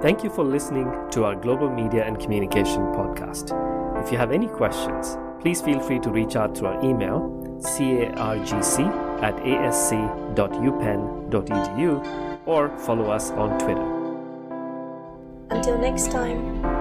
Thank 0.03 0.23
you 0.23 0.29
for 0.29 0.45
listening 0.45 0.93
to 1.13 1.25
our 1.25 1.35
Global 1.35 1.71
Media 1.71 2.05
and 2.05 2.21
Communication 2.21 2.83
podcast. 2.93 3.51
If 4.05 4.13
you 4.13 4.19
have 4.19 4.31
any 4.31 4.47
questions, 4.47 5.17
please 5.41 5.63
feel 5.63 5.81
free 5.81 5.99
to 6.01 6.11
reach 6.11 6.37
out 6.37 6.55
through 6.55 6.69
our 6.69 6.85
email, 6.85 7.31
cargc 7.63 8.79
at 9.23 9.37
asc.upenn.edu, 9.37 10.37
or 12.47 12.79
follow 12.79 13.11
us 13.11 13.31
on 13.31 13.59
Twitter. 13.59 13.97
Until 15.51 15.79
next 15.79 16.11
time. 16.11 16.76